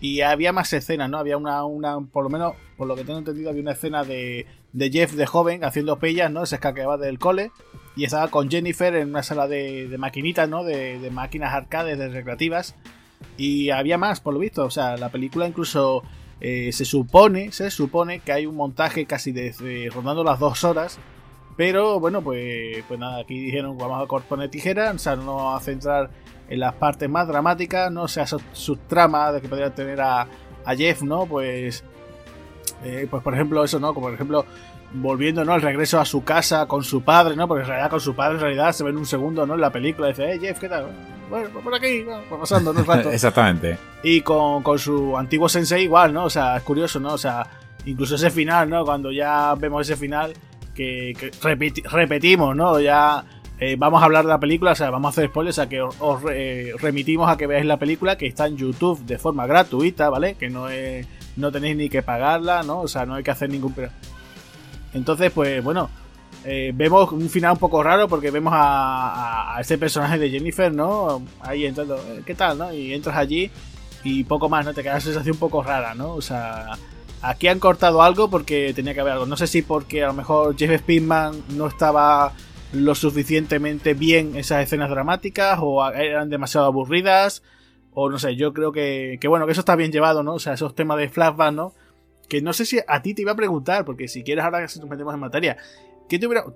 [0.00, 1.18] y había más escenas, ¿no?
[1.18, 4.46] Había una, una, por lo menos, por lo que tengo entendido, había una escena de,
[4.72, 6.44] de Jeff de joven haciendo pellas, ¿no?
[6.44, 7.52] Se escaqueaba del cole
[7.94, 10.64] y estaba con Jennifer en una sala de, de maquinitas, ¿no?
[10.64, 12.74] De, máquinas arcades, de recreativas.
[13.36, 14.64] Y había más, por lo visto.
[14.64, 16.02] O sea, la película incluso
[16.40, 20.98] eh, se supone, se supone que hay un montaje casi de, rondando las dos horas.
[21.56, 25.60] Pero bueno, pues, pues nada, aquí dijeron vamos a poner tijera, o sea, no a
[25.60, 26.10] centrar
[26.48, 28.04] en las partes más dramáticas, ¿no?
[28.04, 30.26] O sea, sus, tramas de que podría tener a,
[30.76, 31.26] Jeff, ¿no?
[31.26, 31.84] Pues,
[32.84, 33.92] eh, pues por ejemplo, eso, ¿no?
[33.92, 34.46] Como por ejemplo,
[34.94, 35.54] volviendo, ¿no?
[35.54, 37.48] El regreso a su casa con su padre, ¿no?
[37.48, 39.54] Porque en realidad con su padre en realidad se ve en un segundo, ¿no?
[39.54, 40.86] En la película, dice, eh, Jeff, ¿qué tal?
[41.30, 42.80] Bueno, pues por aquí, pues pasando, ¿no?
[43.10, 43.78] Exactamente.
[44.02, 46.24] Y con, con su antiguo sensei igual, ¿no?
[46.24, 47.14] O sea, es curioso, ¿no?
[47.14, 47.46] O sea,
[47.86, 48.84] incluso ese final, ¿no?
[48.84, 50.34] Cuando ya vemos ese final
[50.74, 51.32] que,
[51.90, 52.80] repetimos, ¿no?
[52.80, 53.24] Ya
[53.58, 55.68] eh, vamos a hablar de la película, o sea, vamos a hacer spoilers, o sea,
[55.68, 59.46] que os, eh, remitimos a que veáis la película, que está en YouTube de forma
[59.46, 60.34] gratuita, ¿vale?
[60.34, 62.80] Que no es, no tenéis ni que pagarla, ¿no?
[62.80, 63.74] O sea, no hay que hacer ningún...
[64.94, 65.90] Entonces, pues bueno,
[66.44, 70.72] eh, vemos un final un poco raro porque vemos a, a, este personaje de Jennifer,
[70.72, 71.22] ¿no?
[71.40, 72.72] Ahí entrando, ¿qué tal, no?
[72.72, 73.50] Y entras allí
[74.04, 74.74] y poco más, ¿no?
[74.74, 76.14] Te queda una sensación un poco rara, ¿no?
[76.14, 76.78] O sea,
[77.22, 79.26] aquí han cortado algo porque tenía que haber algo.
[79.26, 82.32] No sé si porque a lo mejor Jeff Speedman no estaba
[82.72, 87.42] lo suficientemente bien esas escenas dramáticas o eran demasiado aburridas
[87.94, 90.34] o no sé, yo creo que, que bueno, que eso está bien llevado, ¿no?
[90.34, 91.74] O sea, esos temas de flashback, ¿no?
[92.32, 94.80] Que no sé si a ti te iba a preguntar, porque si quieres ahora que
[94.80, 95.58] nos metemos en materia,
[96.08, 96.46] ¿qué te hubiera,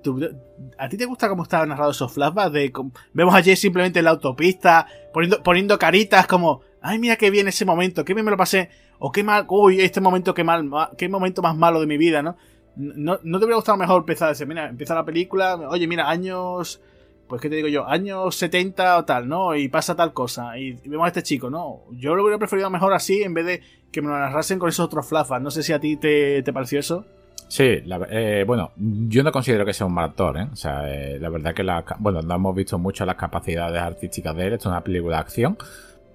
[0.78, 2.50] ¿a ti te gusta cómo estaban narrados esos flashbacks?
[2.50, 2.72] De,
[3.12, 7.46] vemos a Jay simplemente en la autopista, poniendo, poniendo caritas como, ay, mira qué bien
[7.46, 10.66] ese momento, qué bien me lo pasé, o qué mal, uy, este momento qué mal,
[10.96, 12.38] qué momento más malo de mi vida, ¿no?
[12.76, 14.46] ¿No, no te hubiera gustado mejor empezar ese?
[14.46, 16.80] Mira, empieza la película, oye, mira, años.
[17.28, 17.88] Pues, ¿qué te digo yo?
[17.88, 19.56] Años 70 o tal, ¿no?
[19.56, 20.56] Y pasa tal cosa.
[20.58, 21.82] Y vemos a este chico, ¿no?
[21.92, 24.86] Yo lo hubiera preferido mejor así en vez de que me lo narrasen con esos
[24.86, 25.42] otros flafas.
[25.42, 27.04] No sé si a ti te, pareció eso.
[27.48, 30.48] Sí, eh, bueno, yo no considero que sea un mal actor, ¿eh?
[30.52, 34.34] O sea, eh, la verdad que la, bueno, no hemos visto mucho las capacidades artísticas
[34.34, 35.56] de él, esto es una película de acción,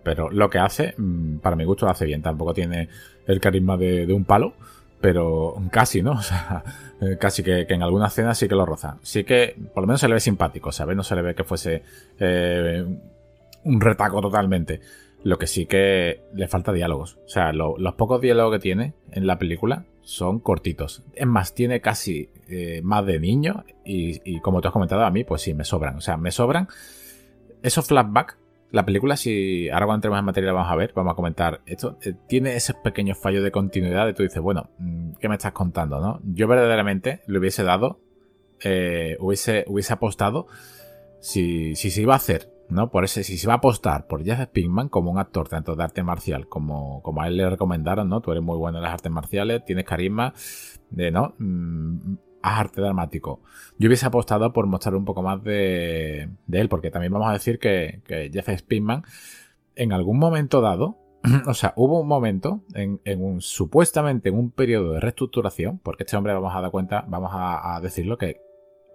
[0.04, 2.89] pero lo que hace, mm, para mi gusto lo hace bien, tampoco tiene
[3.28, 4.56] el carisma de un palo,
[5.02, 6.12] pero casi, ¿no?
[6.22, 6.64] O sea,
[7.02, 8.98] eh, casi que, en alguna escena sí que lo roza.
[9.02, 10.96] Sí que por lo menos se le ve simpático, ¿sabes?
[10.96, 11.84] No se le ve que fuese
[12.20, 12.86] eh,
[13.64, 14.82] un retaco totalmente.
[15.24, 17.18] Lo que sí que le falta diálogos.
[17.26, 21.04] O sea, los pocos diálogos que tiene en la película son cortitos.
[21.14, 25.12] Es más, tiene casi eh, más de niño y, y, como te has comentado a
[25.12, 25.98] mí, pues sí, me sobran.
[25.98, 26.68] O sea, me sobran
[27.62, 28.36] esos flashbacks
[28.71, 31.97] la película, si ahora cuando entremos en materia vamos a ver, vamos a comentar, esto
[32.03, 35.51] eh, tiene esos pequeños fallos de continuidad y tú dices, bueno, mm, ¿qué me estás
[35.51, 35.99] contando?
[35.99, 36.21] no?
[36.23, 37.99] Yo verdaderamente le hubiese dado,
[38.63, 40.47] eh, hubiese, hubiese apostado
[41.19, 42.89] si, si se iba a hacer, ¿no?
[42.89, 45.84] Por ese, si se iba a apostar por Jeff Pinkman como un actor tanto de
[45.84, 48.21] arte marcial como, como a él le recomendaron, ¿no?
[48.21, 50.34] Tú eres muy bueno en las artes marciales, tienes carisma,
[50.89, 51.36] de, ¿no?
[51.39, 53.41] Mm, arte dramático.
[53.77, 57.60] Yo hubiese apostado por mostrar un poco más de, él, porque también vamos a decir
[57.60, 58.01] que,
[58.32, 59.04] Jeff Spinman,
[59.75, 60.97] en algún momento dado,
[61.47, 66.17] o sea, hubo un momento en, un supuestamente en un periodo de reestructuración, porque este
[66.17, 68.41] hombre vamos a dar cuenta, vamos a, decirlo, que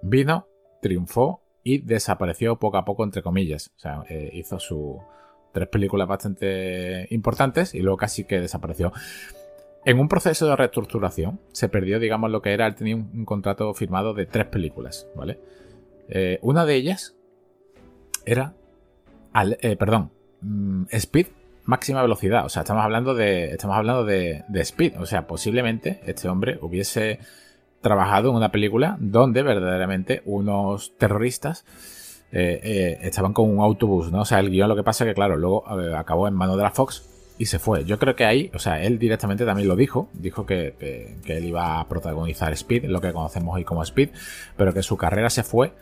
[0.02, 0.46] vino,
[0.82, 3.72] triunfó y desapareció poco a poco, entre comillas.
[3.76, 4.96] O sea, eh, hizo sus
[5.52, 8.92] tres películas bastante importantes y luego casi que desapareció.
[9.86, 13.72] En un proceso de reestructuración se perdió, digamos, lo que era, él tenía un, contrato
[13.72, 15.38] firmado de tres películas, ¿vale?
[16.08, 17.14] Eh, una de ellas
[18.24, 18.52] era,
[19.60, 21.28] eh, perdón, mm, Speed,
[21.66, 22.44] máxima velocidad.
[22.44, 25.00] O sea, estamos hablando de, estamos hablando de, Speed.
[25.00, 27.20] O sea, posiblemente este hombre hubiese
[27.80, 31.64] trabajado en una película donde verdaderamente unos terroristas
[32.32, 34.22] eh, estaban con un autobús, ¿no?
[34.22, 35.64] O sea, el guion lo que pasa es que, claro, luego
[35.96, 37.84] acabó en mano de la Fox y se fue.
[37.84, 40.74] Yo creo que ahí, o sea, él directamente también lo dijo, dijo que,
[41.26, 44.10] él iba a protagonizar Speed, lo que conocemos hoy como Speed,
[44.56, 45.72] pero que su carrera se fue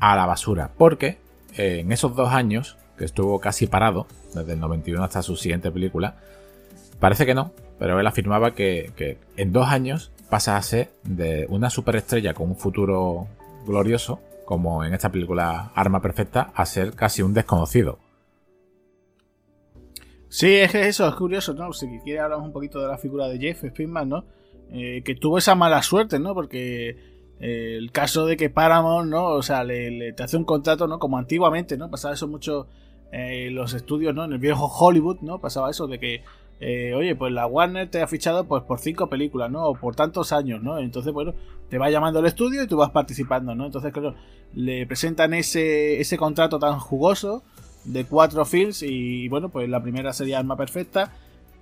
[0.00, 1.18] a la basura, porque
[1.56, 6.16] en esos dos años, que estuvo casi parado, desde el 91 hasta su siguiente película,
[7.00, 11.46] parece que no, pero él afirmaba que, que en dos años pasa a ser de
[11.48, 13.28] una superestrella con un futuro
[13.66, 17.98] glorioso, como en esta película Arma Perfecta, a ser casi un desconocido.
[20.36, 21.72] Sí, es que eso es curioso, ¿no?
[21.72, 24.26] Si quiere hablar un poquito de la figura de Jeff Speedman, ¿no?
[24.70, 26.34] Eh, que tuvo esa mala suerte, ¿no?
[26.34, 26.90] Porque
[27.40, 29.28] eh, el caso de que Paramount, ¿no?
[29.28, 30.98] O sea, le, te hace un contrato, ¿no?
[30.98, 31.90] Como antiguamente, ¿no?
[31.90, 32.66] Pasaba eso mucho
[33.12, 34.24] en los estudios, ¿no?
[34.24, 35.40] En el viejo Hollywood, ¿no?
[35.40, 36.22] Pasaba eso de que,
[36.60, 39.64] eh, oye, pues la Warner te ha fichado pues por cinco películas, ¿no?
[39.64, 40.78] O por tantos años, ¿no?
[40.78, 41.32] Entonces, bueno,
[41.70, 43.64] te va llamando el estudio y tú vas participando, ¿no?
[43.64, 44.14] Entonces, claro,
[44.52, 47.42] le presentan ese, ese contrato tan jugoso
[47.86, 51.12] de cuatro films y, bueno, pues la primera sería Alma Perfecta.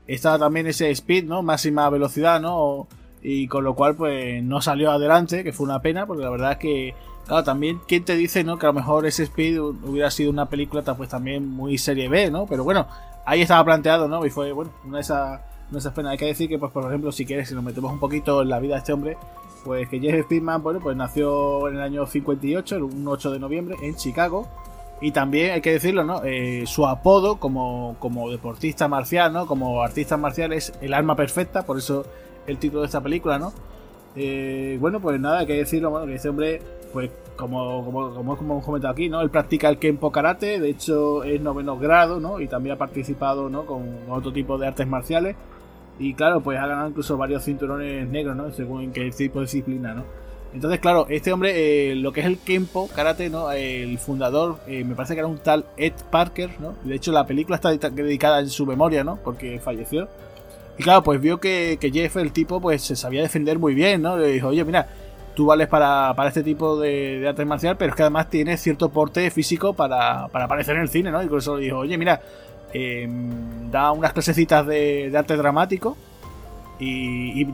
[0.06, 1.42] Estaba también ese Speed, ¿no?
[1.42, 2.86] Máxima velocidad, ¿no?
[3.22, 6.52] Y con lo cual, pues no salió adelante, que fue una pena, porque la verdad
[6.52, 6.94] es que,
[7.26, 8.58] claro, también, ¿quién te dice, ¿no?
[8.58, 12.30] Que a lo mejor ese Speed hubiera sido una película, pues también muy serie B,
[12.30, 12.46] ¿no?
[12.46, 12.86] Pero bueno,
[13.24, 14.24] ahí estaba planteado, ¿no?
[14.26, 16.12] Y fue, bueno, una de esas, una de esas penas.
[16.12, 18.48] Hay que decir que, pues, por ejemplo, si quieres, si nos metemos un poquito en
[18.48, 19.16] la vida de este hombre,
[19.64, 23.76] pues que Jeff Speedman, bueno, pues nació en el año 58, el 8 de noviembre,
[23.80, 24.46] en Chicago
[25.00, 26.22] y también hay que decirlo, ¿no?
[26.24, 29.46] Eh, su apodo como, como deportista marcial, ¿no?
[29.46, 32.06] Como artista marcial es el arma perfecta, por eso
[32.46, 33.52] el título de esta película, ¿no?
[34.16, 38.34] Eh, bueno, pues nada, hay que decirlo, bueno, que este hombre, pues como, como, como,
[38.34, 39.20] hemos comentado aquí, ¿no?
[39.20, 42.40] Él practica el Kenpo Karate, de hecho es noveno grado, ¿no?
[42.40, 43.66] Y también ha participado, ¿no?
[43.66, 45.36] Con otro tipo de artes marciales.
[45.98, 48.50] Y claro, pues ha ganado incluso varios cinturones negros, ¿no?
[48.52, 50.04] Según qué tipo de disciplina, ¿no?
[50.54, 53.50] Entonces, claro, este hombre, eh, lo que es el Kenpo Karate, ¿no?
[53.50, 56.76] El fundador, eh, me parece que era un tal Ed Parker, ¿no?
[56.84, 59.16] De hecho, la película está dedicada en su memoria, ¿no?
[59.16, 60.08] Porque falleció.
[60.78, 64.16] Y claro, pues vio que, Jeff, el tipo, pues se sabía defender muy bien, ¿no?
[64.16, 64.86] Le dijo, oye, mira,
[65.34, 69.28] tú vales para, este tipo de, arte marcial, pero es que además tienes cierto porte
[69.32, 71.20] físico para, aparecer en el cine, ¿no?
[71.20, 72.20] Y por eso le dijo, oye, mira,
[72.72, 75.96] em, da unas clasecitas de arte dramático
[76.86, 77.44] y,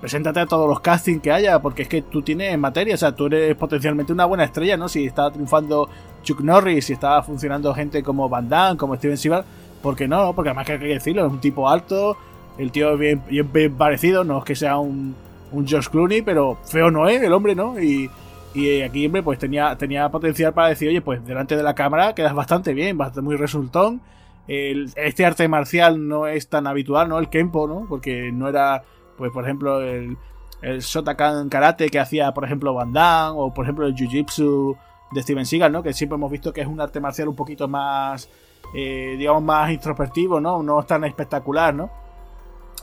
[0.00, 3.12] preséntate a todos los castings que haya, porque es que tú tienes materia, o sea,
[3.12, 4.88] tú eres potencialmente una buena estrella, ¿no?
[4.88, 5.88] Si está triunfando
[6.22, 9.44] Chuck Norris, si está funcionando gente como Van Damme, como Steven Seagal,
[9.82, 10.32] ¿por qué no?
[10.34, 12.16] Porque además que hay que decirlo, es un tipo alto,
[12.58, 15.14] el tío es bien, parecido, no es que sea un,
[15.52, 17.80] un George Clooney, pero feo no es el hombre, ¿no?
[17.80, 18.10] Y,
[18.54, 22.14] y aquí, hombre, pues tenía, tenía potencial para decir, oye, pues delante de la cámara
[22.14, 24.00] quedas bastante bien, bastante muy resultón
[24.48, 27.18] este arte marcial no es tan habitual, ¿no?
[27.18, 27.86] El Kenpo, ¿no?
[27.88, 28.82] Porque no era,
[29.16, 30.16] pues por ejemplo, el,
[30.62, 34.76] el Shotakan Karate que hacía, por ejemplo, Van Damme, o por ejemplo el Jiu-Jitsu
[35.12, 35.82] de Steven Seagal, ¿no?
[35.82, 38.30] Que siempre hemos visto que es un arte marcial un poquito más,
[38.74, 40.62] eh, digamos, más introspectivo, ¿no?
[40.62, 41.90] No es tan espectacular, ¿no?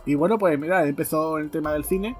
[0.05, 2.15] Y bueno, pues mira, empezó el tema del cine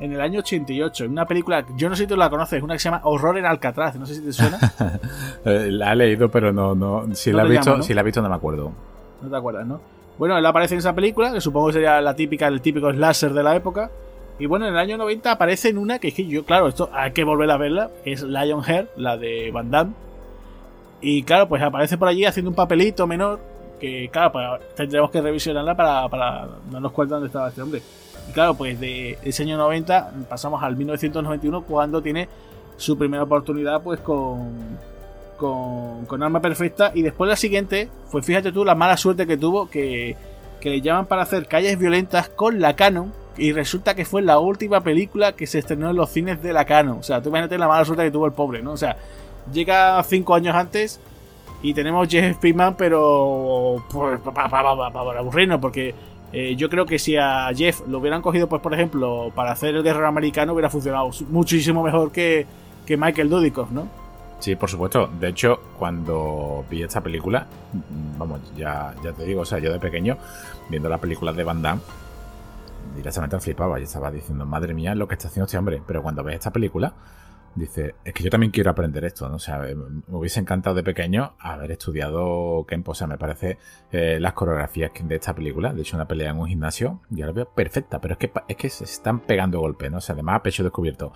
[0.00, 2.74] en el año 88, en una película, yo no sé si tú la conoces, una
[2.74, 4.58] que se llama Horror en Alcatraz, no sé si te suena.
[5.44, 8.20] Eh, la he leído, pero no, no, si, la, he visto, si la he visto
[8.20, 8.72] no me acuerdo.
[9.22, 9.80] No te acuerdas, ¿no?
[10.18, 13.32] Bueno, él aparece en esa película, que supongo que sería la típica, el típico slasher
[13.32, 13.90] de la época.
[14.38, 16.90] Y bueno, en el año 90 aparece en una que es que yo, claro, esto
[16.92, 19.94] hay que volver a verla, es Lionheart, la de Van Damme.
[21.00, 23.40] Y claro, pues aparece por allí haciendo un papelito menor,
[23.78, 27.82] que claro, pues, tendremos que revisionarla para, para darnos cuenta dónde estaba este hombre.
[28.28, 32.28] Y claro, pues de ese año 90 pasamos al 1991 cuando tiene
[32.76, 34.78] su primera oportunidad pues con,
[35.36, 39.36] con, con Arma Perfecta y después la siguiente, pues fíjate tú la mala suerte que
[39.36, 40.16] tuvo que,
[40.60, 44.38] que le llaman para hacer calles violentas con la Canon y resulta que fue la
[44.38, 46.98] última película que se estrenó en los cines de la Canon.
[46.98, 48.72] O sea, tú imagínate la mala suerte que tuvo el pobre, ¿no?
[48.72, 48.96] O sea,
[49.52, 51.00] llega cinco años antes
[51.62, 54.70] y tenemos Jeff Speedman, pero pues, para
[55.18, 55.94] aburrirnos, porque
[56.32, 59.74] eh, yo creo que si a Jeff lo hubieran cogido, pues por ejemplo, para hacer
[59.74, 62.46] el guerrero americano, hubiera funcionado muchísimo mejor que,
[62.86, 63.88] que Michael Dudikoff, ¿no?
[64.38, 65.08] Sí, por supuesto.
[65.18, 67.46] De hecho, cuando vi esta película,
[68.16, 70.16] vamos, ya, ya te digo, o sea, yo de pequeño,
[70.68, 71.80] viendo las películas de Van Damme,
[72.94, 75.82] directamente flipaba y estaba diciendo, madre mía, lo que está haciendo este hombre.
[75.84, 76.92] Pero cuando ves esta película,
[77.54, 79.36] dice, es que yo también quiero aprender esto, ¿no?
[79.36, 83.58] O sea, me hubiese encantado de pequeño haber estudiado Kenpo, o sea, me parece
[83.92, 87.32] eh, las coreografías de esta película, de hecho una pelea en un gimnasio, ya la
[87.32, 89.98] veo perfecta, pero es que, es que se están pegando golpes, ¿no?
[89.98, 91.12] O sea, además a pecho descubierto.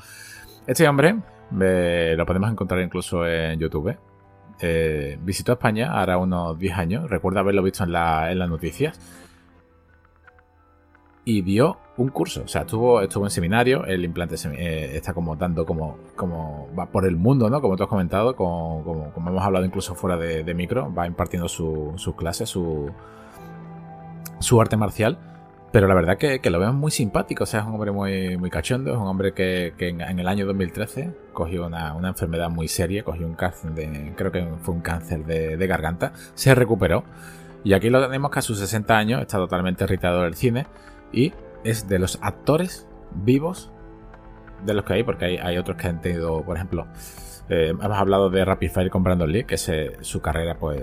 [0.67, 1.17] Este hombre,
[1.51, 3.97] lo podemos encontrar incluso en YouTube,
[4.61, 9.01] eh, visitó España ahora unos 10 años, recuerdo haberlo visto en, en las noticias,
[11.25, 12.43] y vio un curso.
[12.45, 16.87] O sea, estuvo, estuvo en seminario, el implante eh, está como dando como, como va
[16.87, 17.61] por el mundo, ¿no?
[17.61, 21.49] Como tú has comentado, como, como, hemos hablado incluso fuera de, de micro, va impartiendo
[21.49, 22.91] sus su clases, su,
[24.41, 25.19] su arte marcial.
[25.73, 28.51] Pero la verdad que, lo vemos muy simpático, o sea, es un hombre muy, muy
[28.51, 32.69] cachondo, es un hombre que, que en, el año 2013 cogió una, una, enfermedad muy
[32.69, 37.05] seria, cogió un cáncer de, creo que fue un cáncer de, de, garganta, se recuperó
[37.65, 40.67] y aquí lo tenemos que a sus 60 años está totalmente irritado del cine
[41.13, 41.33] y
[41.65, 42.87] es de los actores
[43.25, 43.71] vivos
[44.65, 46.87] de los que hay, porque hay, hay otros que han tenido, por ejemplo,
[47.49, 50.83] eh, hemos hablado de Rapid Fire con Brandon Lee, que su carrera pues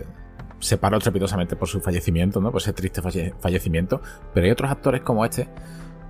[0.59, 2.51] se paró estrepitosamente por su fallecimiento, ¿no?
[2.51, 4.01] Por ese triste fallecimiento.
[4.33, 5.47] Pero hay otros actores como este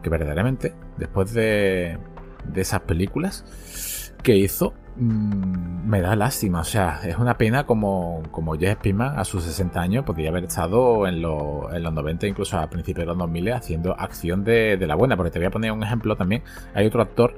[0.02, 1.98] que verdaderamente, después de,
[2.46, 6.62] de esas películas que hizo, mmm, me da lástima.
[6.62, 10.44] O sea, es una pena como, como Jess Pinkman a sus 60 años podría haber
[10.44, 14.78] estado en, lo, en los 90, incluso a principios de los 2000, haciendo acción de,
[14.78, 15.16] de la buena.
[15.18, 16.44] Porque te voy a poner un ejemplo también.
[16.74, 17.36] Hay otro actor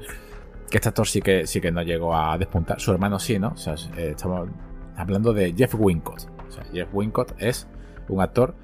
[0.70, 2.80] que este actor sí que, sí que no llegó a despuntar.
[2.80, 3.50] Su hermano sí, ¿no?
[3.50, 4.50] O sea, eh, estamos
[4.96, 6.28] hablando de Jeff Wincott.
[6.48, 7.68] O sea, Jeff Wincott es
[8.08, 8.56] un actor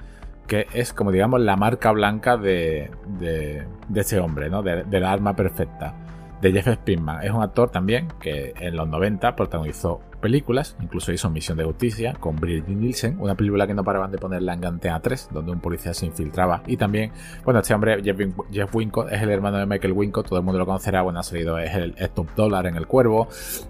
[0.47, 4.63] que es como digamos la marca blanca de, de, este hombre, ¿no?
[4.63, 5.93] De, de, la arma perfecta.
[6.41, 7.23] De Jeff Spinman.
[7.23, 12.13] Es un actor también que en los 90 protagonizó películas, incluso hizo Misión de Justicia
[12.19, 15.59] con Bridget Nielsen, una película que no paraban de ponerla en Antena 3, donde un
[15.59, 16.63] policía se infiltraba.
[16.67, 17.11] Y también,
[17.43, 20.65] bueno, este hombre, Jeff, Wincott, es el hermano de Michael Wincott, todo el mundo lo
[20.65, 23.27] conocerá, bueno, ha salido, es el Top Dollar en El Cuervo,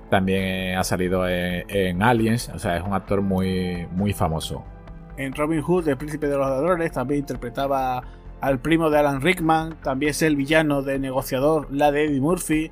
[0.09, 4.63] también ha salido en, Aliens, o sea, es un actor muy, muy famoso.
[5.17, 8.03] En Robin Hood, el príncipe de los ladrones, también interpretaba
[8.41, 12.71] al primo de Alan Rickman, también es el villano de negociador, la de Eddie Murphy.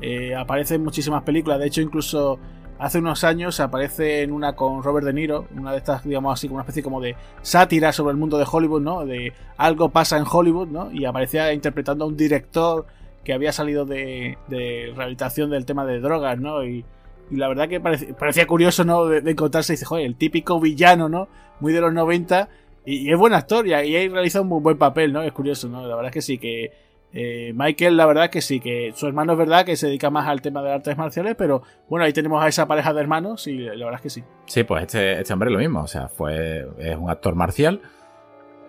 [0.00, 2.38] Eh, aparece en muchísimas películas, de hecho incluso
[2.82, 6.48] hace unos años aparece en una con Robert De Niro, una de estas, digamos así,
[6.48, 9.06] como una especie como de sátira sobre el mundo de Hollywood, ¿no?
[9.06, 10.90] De algo pasa en Hollywood, ¿no?
[10.90, 12.86] Y aparecía interpretando a un director
[13.22, 16.64] que había salido de, rehabilitación del tema de drogas, ¿no?
[16.64, 16.84] Y,
[17.30, 19.06] la verdad que parecía, curioso, ¿no?
[19.06, 21.28] De, encontrarse y dice, joder, el típico villano, ¿no?
[21.60, 22.48] Muy de los 90.
[22.84, 25.22] Y, es buena actor y ahí realiza un muy buen papel, ¿no?
[25.22, 25.86] Es curioso, ¿no?
[25.86, 26.72] La verdad es que sí, que
[27.12, 30.26] eh, Michael, la verdad que sí, que su hermano es verdad que se dedica más
[30.26, 33.58] al tema de artes marciales, pero bueno, ahí tenemos a esa pareja de hermanos y
[33.58, 34.24] la verdad es que sí.
[34.46, 37.82] Sí, pues este, este hombre es lo mismo, o sea, fue, es un actor marcial,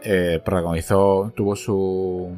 [0.04, 2.36] eh, protagonizó, tuvo su,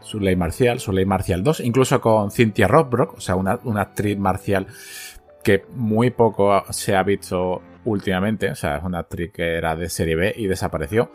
[0.00, 4.18] su ley marcial, su ley marcial 2, incluso con Cynthia Rothrock, o sea, una, actriz
[4.18, 4.66] marcial
[5.42, 9.88] que muy poco se ha visto últimamente, o sea, es una actriz que era de
[9.88, 11.10] serie B y desapareció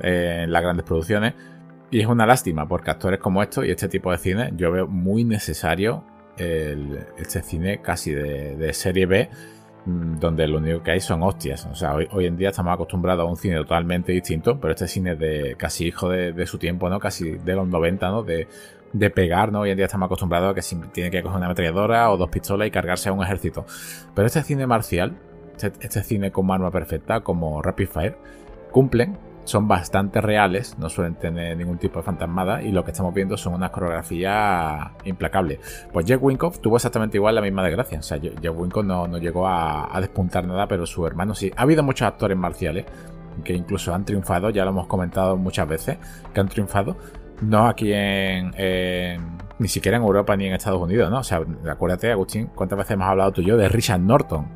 [0.00, 1.34] eh, en las grandes producciones.
[1.90, 4.86] Y es una lástima, porque actores como estos y este tipo de cine, yo veo
[4.86, 6.04] muy necesario
[6.36, 9.28] este cine casi de, serie B,
[9.86, 11.66] mm, donde lo único que hay son hostias.
[11.66, 15.16] O sea, hoy, en día estamos acostumbrados a un cine totalmente distinto, pero este cine
[15.16, 16.98] de casi hijo de, su tiempo, ¿no?
[16.98, 18.22] Casi de los 90, ¿no?
[18.22, 18.48] De,
[18.92, 19.60] de pegar, ¿no?
[19.60, 22.68] Hoy en día estamos acostumbrados a que tiene que coger una ametralladora o dos pistolas
[22.68, 23.66] y cargarse a un ejército.
[24.14, 25.16] Pero este cine marcial,
[25.58, 28.18] este, cine con arma perfecta, como Rapid Fire,
[28.70, 33.12] cumplen son bastante reales, no suelen tener ningún tipo de fantasmada y lo que estamos
[33.14, 35.60] viendo son una coreografía implacable.
[35.92, 37.98] Pues Jeff Winkoff tuvo exactamente igual la misma desgracia.
[37.98, 41.52] O sea, Jeff Winkoff no, llegó a, despuntar nada, pero su hermano sí.
[41.56, 42.86] Ha habido muchos actores marciales
[43.44, 45.98] que incluso han triunfado, ya lo hemos comentado muchas veces,
[46.32, 46.96] que han triunfado.
[47.42, 48.52] No aquí en,
[49.58, 51.18] ni siquiera en Europa ni en Estados Unidos, ¿no?
[51.18, 54.46] O sea, acuérdate, Agustín, cuántas veces hemos hablado tú y yo de Richard Norton.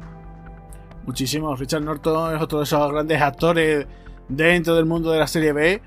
[1.08, 1.56] Muchísimo.
[1.56, 3.86] Richard Norton es otro de esos grandes actores
[4.28, 5.80] dentro del mundo de la serie B.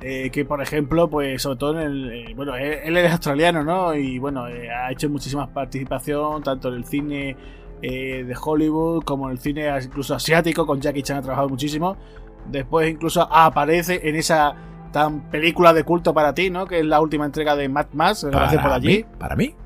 [0.00, 2.12] Eh, que por ejemplo, pues sobre todo en el.
[2.12, 3.92] Eh, bueno, él, es australiano, ¿no?
[3.96, 7.36] Y bueno, eh, ha hecho muchísima participación, tanto en el cine
[7.80, 11.96] de Hollywood como en el cine incluso asiático, con Jackie Chan ha trabajado muchísimo.
[12.48, 14.54] Después incluso aparece en esa
[14.92, 16.66] tan película de culto para ti, ¿no?
[16.68, 19.04] Que es la última entrega de Mad Max, para por allí.
[19.18, 19.56] ¿Para mí?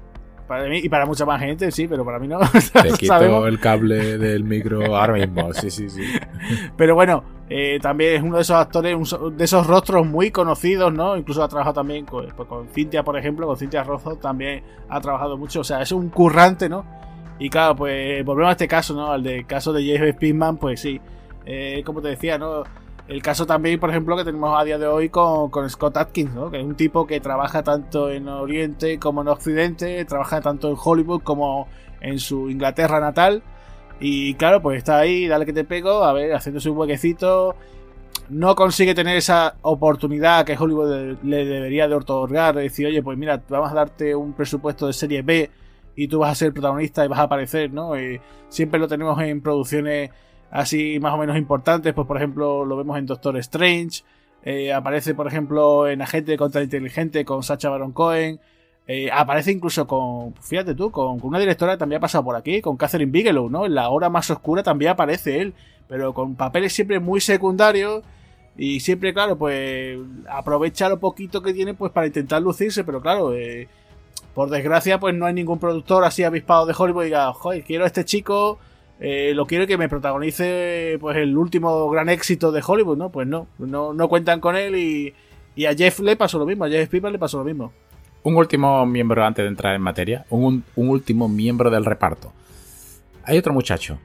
[0.52, 2.38] Para mí y para mucha más gente, sí, pero para mí no.
[2.82, 6.02] Te quito el cable del micro ahora mismo, sí, sí, sí.
[6.76, 8.94] Pero bueno, eh, también es uno de esos actores,
[9.34, 11.16] de esos rostros muy conocidos, ¿no?
[11.16, 15.00] Incluso ha trabajado también con, pues, con Cintia, por ejemplo, con Cintia Rozo también ha
[15.00, 15.60] trabajado mucho.
[15.60, 16.84] O sea, es un currante, ¿no?
[17.38, 19.10] Y claro, pues volvemos a este caso, ¿no?
[19.10, 21.00] Al del caso de Jeff Speedman, pues sí.
[21.46, 22.64] Eh, como te decía, ¿no?
[23.12, 26.50] El caso también, por ejemplo, que tenemos a día de hoy con, Scott Atkins, ¿no?
[26.50, 30.76] que es un tipo que trabaja tanto en Oriente como en Occidente, trabaja tanto en
[30.82, 31.68] Hollywood como
[32.00, 33.42] en su Inglaterra natal.
[34.00, 37.54] Y claro, pues está ahí, dale que te pego, a ver, haciéndose un huequecito.
[38.30, 43.18] No consigue tener esa oportunidad que Hollywood le debería de otorgar, de decir, oye, pues
[43.18, 45.50] mira, vamos a darte un presupuesto de serie B
[45.96, 47.94] y tú vas a ser protagonista y vas a aparecer, ¿no?
[48.00, 50.08] Y siempre lo tenemos en producciones
[50.52, 54.02] así más o menos importantes, pues por ejemplo lo vemos en Doctor Strange,
[54.44, 58.38] eh, aparece por ejemplo en Agente contra Inteligente con Sacha Baron Cohen,
[58.86, 62.60] eh, aparece incluso con, fíjate tú, con, una directora que también ha pasado por aquí,
[62.60, 63.64] con Catherine Bigelow, ¿no?
[63.66, 65.54] En la hora más oscura también aparece él,
[65.88, 68.02] pero con papeles siempre muy secundarios
[68.56, 69.98] Y siempre, claro, pues
[70.28, 73.68] aprovecha lo poquito que tiene pues para intentar lucirse, pero claro, eh,
[74.34, 77.84] por desgracia, pues no hay ningún productor así avispado de Hollywood y diga, joder, quiero
[77.84, 78.58] a este chico,
[79.04, 83.10] eh, lo quiero que me protagonice pues el último gran éxito de Hollywood, ¿no?
[83.10, 85.12] Pues no, no, no cuentan con él y,
[85.56, 87.72] y a Jeff le pasó lo mismo, a Jeff Piper le pasó lo mismo.
[88.22, 92.32] Un último miembro antes de entrar en materia, un, un último miembro del reparto.
[93.24, 93.98] Hay otro muchacho,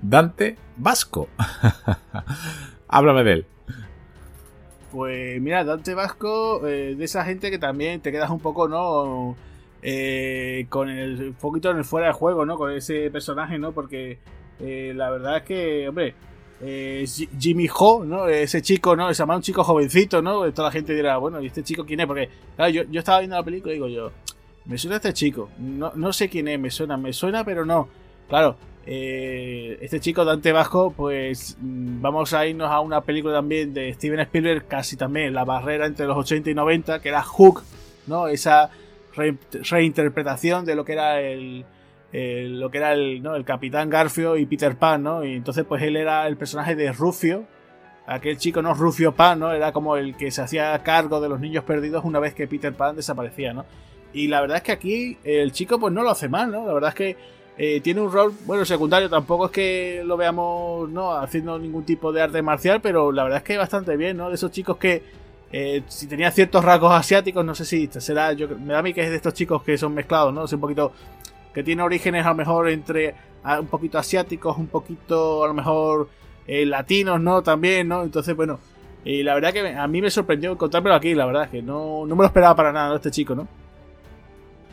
[0.00, 1.28] Dante Vasco.
[2.88, 3.46] Háblame de él.
[4.92, 9.36] Pues mira, Dante Vasco, eh, de esa gente que también te quedas un poco, ¿no?
[9.86, 12.56] Eh, con el poquito en el fuera de juego, ¿no?
[12.56, 13.72] Con ese personaje, ¿no?
[13.72, 14.18] Porque
[14.60, 16.14] eh, la verdad es que, hombre,
[17.38, 18.26] Jimmy Ho, ¿no?
[18.26, 19.08] Ese chico, ¿no?
[19.12, 20.50] Se llama un chico jovencito, ¿no?
[20.52, 22.06] Toda la gente dirá, bueno, ¿y este chico quién es?
[22.06, 24.10] Porque, claro, yo, yo estaba viendo la película y digo yo,
[24.64, 27.86] me suena este chico, no, no sé quién es, me suena, me suena, pero no.
[28.26, 28.56] Claro,
[28.86, 33.92] eh, este chico Dante Vasco, pues mm, vamos a irnos a una película también de
[33.92, 37.62] Steven Spielberg, casi también la barrera entre los 80 y 90, que era Hook,
[38.06, 38.28] ¿no?
[38.28, 38.70] Esa
[39.16, 41.64] reinterpretación de lo que era el,
[42.12, 43.34] lo que era el, ¿no?
[43.34, 45.24] el Capitán Garfio y Peter Pan, ¿no?
[45.24, 47.44] Y entonces pues él era el personaje de Rufio,
[48.06, 48.74] aquel chico, ¿no?
[48.74, 49.52] Rufio Pan, ¿no?
[49.52, 52.72] Era como el que se hacía cargo de los niños perdidos una vez que Peter
[52.72, 53.64] Pan desaparecía, ¿no?
[54.12, 56.66] Y la verdad es que aquí el chico pues no lo hace mal, ¿no?
[56.66, 57.16] La verdad es que
[57.56, 62.12] eh, tiene un rol, bueno, secundario, tampoco es que lo veamos no haciendo ningún tipo
[62.12, 64.28] de arte marcial, pero la verdad es que bastante bien, ¿no?
[64.28, 65.02] De esos chicos que
[65.56, 68.92] eh, si tenía ciertos rasgos asiáticos, no sé si será, yo, me da a mí
[68.92, 70.46] que es de estos chicos que son mezclados, ¿no?
[70.46, 70.90] Es un poquito
[71.52, 73.14] que tiene orígenes a lo mejor entre
[73.60, 76.08] un poquito asiáticos, un poquito a lo mejor
[76.48, 77.40] eh, latinos, ¿no?
[77.44, 78.02] También, ¿no?
[78.02, 78.58] Entonces, bueno,
[79.04, 82.16] y la verdad que a mí me sorprendió encontrármelo aquí, la verdad, que no, no
[82.16, 83.46] me lo esperaba para nada, Este chico, ¿no?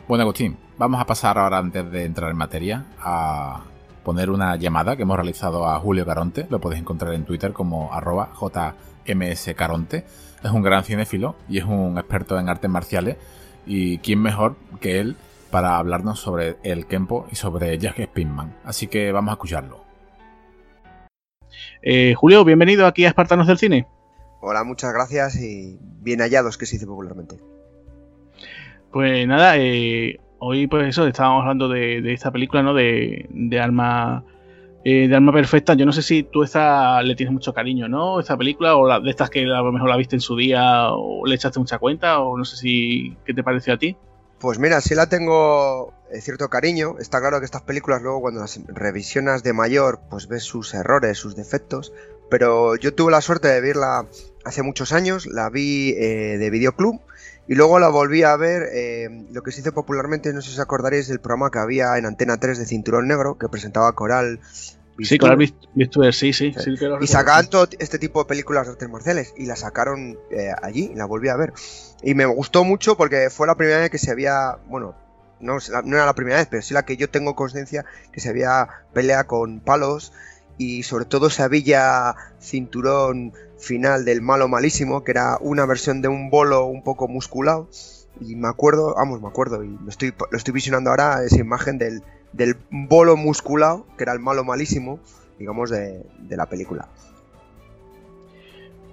[0.08, 3.62] Bueno, Agustín, vamos a pasar ahora, antes de entrar en materia, a
[4.02, 6.48] poner una llamada que hemos realizado a Julio Caronte.
[6.50, 8.30] Lo podéis encontrar en Twitter como arroba
[9.06, 10.04] jmscaronte.
[10.42, 13.16] Es un gran cinéfilo y es un experto en artes marciales.
[13.64, 15.16] Y quién mejor que él
[15.50, 18.56] para hablarnos sobre el Kempo y sobre Jack Spinman.
[18.64, 19.84] Así que vamos a escucharlo.
[21.82, 23.86] Eh, Julio, bienvenido aquí a Espartanos del Cine.
[24.40, 27.38] Hola, muchas gracias y bien hallados, que se dice popularmente.
[28.90, 32.74] Pues nada, eh, hoy pues eso, estábamos hablando de, esta película, ¿no?
[32.74, 34.24] De, de Alma
[34.84, 35.74] eh, de Alma Perfecta.
[35.74, 38.20] Yo no sé si tú esta le tienes mucho cariño, ¿no?
[38.20, 40.90] Esta película, o la, de estas que a lo mejor la viste en su día,
[40.90, 43.16] o le echaste mucha cuenta, o no sé si.
[43.24, 43.96] ¿Qué te pareció a ti?
[44.38, 46.96] Pues mira, sí la tengo eh, cierto cariño.
[46.98, 51.18] Está claro que estas películas luego cuando las revisionas de mayor, pues ves sus errores,
[51.18, 51.92] sus defectos.
[52.28, 54.06] Pero yo tuve la suerte de verla
[54.44, 57.00] hace muchos años, la vi de videoclub
[57.48, 60.54] y luego la volví a ver, eh, lo que se dice popularmente, no sé si
[60.54, 64.40] os acordaréis del programa que había en Antena 3 de Cinturón Negro, que presentaba Coral.
[65.00, 65.52] Sí, Coral
[66.12, 66.54] sí, sí.
[67.00, 70.92] y sacaban todo este tipo de películas de artes marciales y la sacaron eh, allí,
[70.94, 71.52] la volví a ver.
[72.02, 74.94] Y me gustó mucho porque fue la primera vez que se había, bueno,
[75.40, 78.28] no, no era la primera vez, pero sí la que yo tengo conciencia que se
[78.28, 80.12] había pelea con palos
[80.58, 83.32] y sobre todo se había cinturón
[83.62, 87.68] final del malo malísimo, que era una versión de un bolo un poco musculado.
[88.20, 91.78] Y me acuerdo, vamos, me acuerdo, y lo estoy, lo estoy visionando ahora, esa imagen
[91.78, 92.02] del,
[92.32, 95.00] del bolo musculado, que era el malo malísimo,
[95.38, 96.88] digamos, de, la película.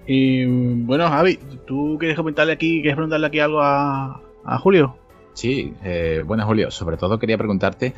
[0.05, 0.45] Y
[0.83, 4.21] bueno, Javi, ¿tú quieres comentarle aquí, quieres preguntarle aquí algo a,
[4.61, 4.95] Julio?
[5.33, 7.93] Sí, eh, bueno, Julio, sobre todo quería preguntarte,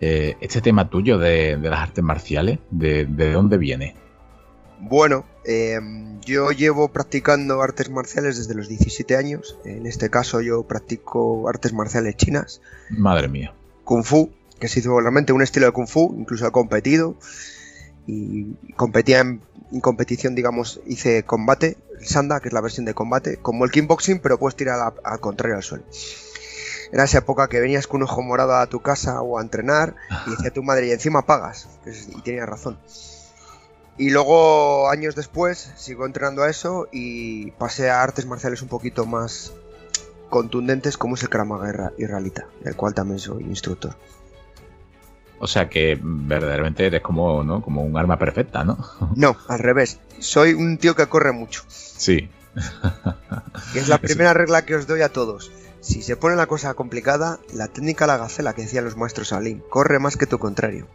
[0.00, 3.94] eh, este tema tuyo de, las artes marciales, de, ¿de dónde viene?
[4.80, 9.56] Bueno, em, yo llevo practicando artes marciales desde los 17 años.
[9.64, 12.60] En este caso yo practico artes marciales chinas.
[12.90, 13.54] Madre mía.
[13.84, 17.16] Kung Fu, que se hizo realmente un estilo de Kung Fu, incluso he competido.
[18.06, 19.40] Y competía en,
[19.80, 24.20] competición, digamos, hice combate, el Sanda, que es la versión de combate, como el kickboxing,
[24.20, 25.84] pero puedes tirar al contrario al suelo.
[26.92, 29.96] Era esa época que venías con un ojo morado a tu casa o a entrenar
[30.26, 31.68] y decía tu madre, y encima pagas.
[31.84, 32.78] Y tenía razón.
[33.98, 39.06] Y luego, años después, sigo entrenando a eso y pasé a artes marciales un poquito
[39.06, 39.52] más
[40.28, 43.96] contundentes, como es el Krav Maga israelita, del cual también soy instructor.
[45.38, 47.62] O sea que verdaderamente eres como, ¿no?
[47.62, 48.78] como un arma perfecta, ¿no?
[49.16, 49.98] No, al revés.
[50.18, 51.62] Soy un tío que corre mucho.
[51.68, 52.30] Sí.
[53.72, 55.52] Que es la primera regla que os doy a todos.
[55.80, 59.62] Si se pone la cosa complicada, la técnica la gacela que decían los maestros Alin,
[59.70, 60.86] corre más que tu contrario.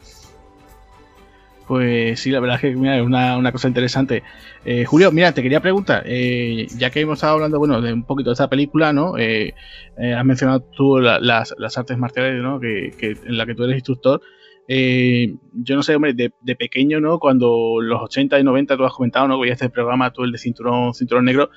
[1.71, 4.23] Pues sí, la verdad es que mira, es una, cosa interesante.
[4.65, 8.03] Eh, Julio, mira, te quería preguntar, eh, ya que hemos estado hablando, bueno, de un
[8.03, 9.17] poquito de esta película, ¿no?
[9.17, 9.53] Eh,
[9.95, 12.59] has mencionado tú las, artes marciales, ¿no?
[12.59, 14.21] Que, en la que tú eres instructor.
[14.67, 17.19] eh, yo no sé, hombre, de, pequeño, ¿no?
[17.19, 19.39] Cuando los 80 y 90 tú has comentado, ¿no?
[19.39, 21.51] Veías este programa, tú el de Cinturón, Cinturón Negro.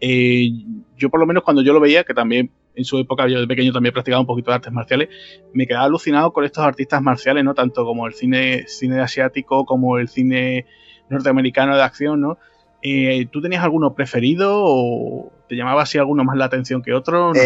[0.00, 0.50] Eh,
[0.96, 3.46] yo por lo menos cuando yo lo veía, que también en su época yo de
[3.46, 5.08] pequeño también practicaba un poquito de artes marciales,
[5.52, 7.54] me quedaba alucinado con estos artistas marciales, ¿no?
[7.54, 10.66] Tanto como el cine, cine asiático como el cine
[11.08, 12.38] norteamericano de acción, ¿no?
[12.82, 17.32] Eh, ¿Tú tenías alguno preferido o te llamaba así alguno más la atención que otro?
[17.34, 17.40] Yo.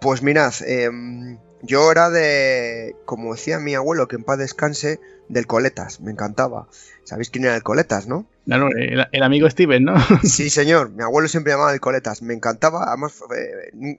[0.00, 4.98] Pues mirad, em, yo era de, como decía mi abuelo, que en paz descanse,
[5.30, 6.68] del Coletas, me encantaba.
[7.04, 8.26] ¿Sabéis quién era el Coletas, no?
[8.44, 9.94] Claro, el, amigo Steven, ¿no?
[10.24, 13.14] Sí, señor, mi abuelo siempre llamaba el Coletas, me encantaba, además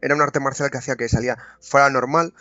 [0.01, 2.33] era un arte marcial que hacía que salía fuera normal.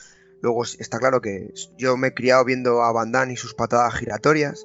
[0.42, 4.64] Luego está claro que yo me he criado viendo a Van y sus patadas giratorias.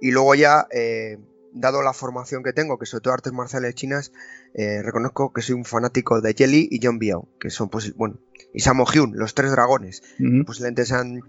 [0.00, 1.18] Y luego ya, eh,
[1.52, 4.12] dado la formación que tengo, que sobre todo artes marciales chinas,
[4.54, 8.20] eh, reconozco que soy un fanático de Jelly y John Biao, que son, pues, bueno,
[8.54, 10.02] y Samo Hyun, los tres dragones.
[10.46, 11.22] Posiblemente sean,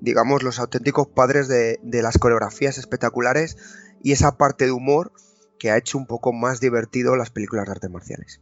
[0.00, 3.56] digamos, los auténticos padres de, las coreografías espectaculares
[4.02, 5.12] y esa parte de humor
[5.58, 8.40] que ha hecho un poco más divertido las películas de artes marciales.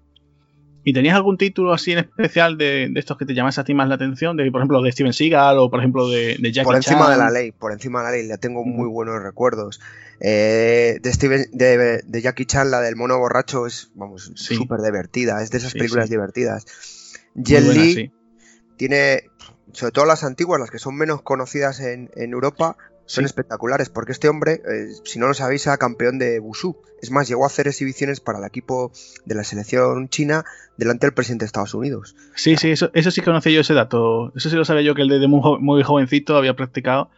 [0.84, 3.88] ¿Y tenías algún título así en especial de, estos que te llamas a ti más
[3.88, 4.36] la atención?
[4.36, 7.16] De, por ejemplo, de Steven Seagal o, por ejemplo, de, de Jackie Por encima de
[7.16, 9.80] la ley, por encima de la ley, le tengo muy buenos recuerdos.
[10.20, 15.50] Eh, de, Steven, de, Jackie Chan, la del mono borracho, es, vamos, súper divertida, es
[15.50, 16.66] de esas películas divertidas.
[17.34, 18.12] Jet Li
[18.76, 19.24] tiene,
[19.72, 24.28] sobre todo las antiguas, las que son menos conocidas en, Europa, son espectaculares, porque este
[24.28, 26.76] hombre, eh, si no lo sabéis, era campeón de Wushu.
[27.00, 28.90] Es más, llegó a hacer exhibiciones para el equipo
[29.24, 30.44] de la selección china
[30.76, 32.16] delante del presidente de Estados Unidos.
[32.34, 34.32] Sí, sí, eso, eso sí conocí yo ese dato.
[34.34, 37.10] Eso sí lo sabía yo, que el de muy, jovencito había practicado.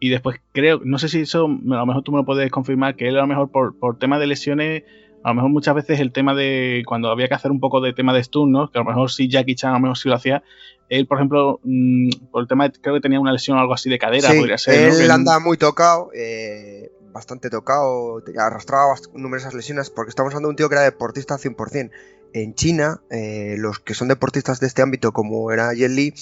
[0.00, 2.96] Y después creo, no sé si eso, a lo mejor tú me lo puedes confirmar,
[2.96, 4.84] que él a lo mejor por, por tema de lesiones
[5.24, 7.94] a lo mejor muchas veces el tema de cuando había que hacer un poco de
[7.94, 8.70] tema de stun, ¿no?
[8.70, 10.42] Que a lo mejor si Jackie Chan a lo mejor sí lo hacía.
[10.90, 13.72] Él, por ejemplo, mm, por el tema de, creo que tenía una lesión o algo
[13.72, 14.92] así de cadera, podría ser.
[15.00, 20.56] Él anda muy tocado, eh, bastante tocado, arrastraba numerosas lesiones, porque estamos hablando de un
[20.56, 21.90] tío que era deportista 100%.
[22.34, 26.12] En China, eh, los que son deportistas de este ámbito, como era Jet Li,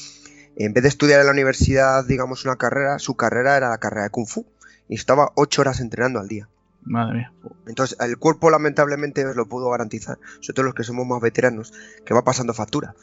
[0.55, 4.05] en vez de estudiar en la universidad, digamos, una carrera, su carrera era la carrera
[4.05, 4.47] de Kung Fu.
[4.89, 6.49] Y estaba ocho horas entrenando al día.
[6.85, 7.33] Madre mía.
[7.67, 11.73] Entonces, el cuerpo lamentablemente os lo puedo garantizar, sobre todo los que somos más veteranos,
[12.05, 12.95] que va pasando factura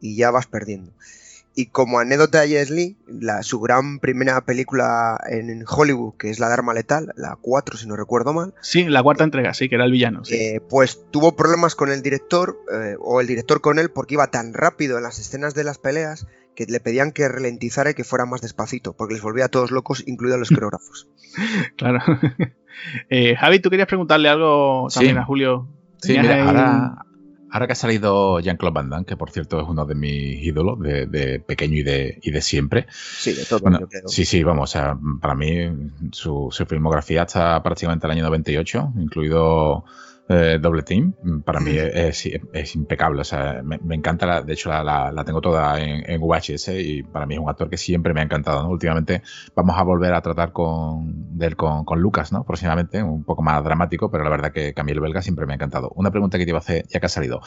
[0.00, 0.92] y ya vas perdiendo.
[1.54, 6.38] Y como anécdota de Jess Lee, la, su gran primera película en Hollywood, que es
[6.38, 8.54] La Dharma Letal, la 4 si no recuerdo mal.
[8.62, 10.22] Sí, la cuarta entrega, sí, que era el villano.
[10.30, 14.28] Eh, pues tuvo problemas con el director, eh, o el director con él, porque iba
[14.28, 18.04] tan rápido en las escenas de las peleas que le pedían que ralentizara y que
[18.04, 21.08] fuera más despacito, porque les volvía a todos locos, incluidos los coreógrafos.
[21.76, 22.00] claro.
[23.10, 25.68] Eh, Javi, tú querías preguntarle algo también a Julio.
[25.98, 27.04] Sí, mira,
[27.50, 30.80] ahora, que ha salido Jean-Claude Van Damme, que por cierto es uno de mis ídolos
[30.80, 32.86] de, pequeño y de, y de siempre.
[32.90, 33.60] Sí, de todo.
[34.06, 34.76] Sí, sí, vamos,
[35.20, 35.70] para mí
[36.12, 39.84] su, su filmografía está prácticamente el año 98, incluido
[40.32, 41.14] eh, Doble Team,
[41.44, 42.26] para mí es,
[42.74, 43.20] impecable.
[43.20, 47.34] O sea, me, encanta, de hecho la, tengo toda en, en, VHS y para mí
[47.34, 48.68] es un actor que siempre me ha encantado.
[48.68, 49.22] Últimamente
[49.54, 52.44] vamos a volver a tratar con, de él con, Lucas, ¿no?
[52.44, 55.92] próximamente, un poco más dramático, pero la verdad que Camille Belga siempre me ha encantado.
[55.94, 57.40] Una pregunta que te iba a hacer ya que ha salido.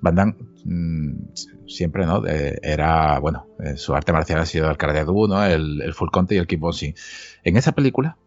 [0.00, 1.34] Van Damme mm,
[1.66, 2.22] siempre ¿no?
[2.26, 5.44] era, bueno, eh, su arte marcial ha sido el karate do, ¿no?
[5.44, 6.94] el, el full conte y el kickboxing.
[7.44, 8.18] En esa película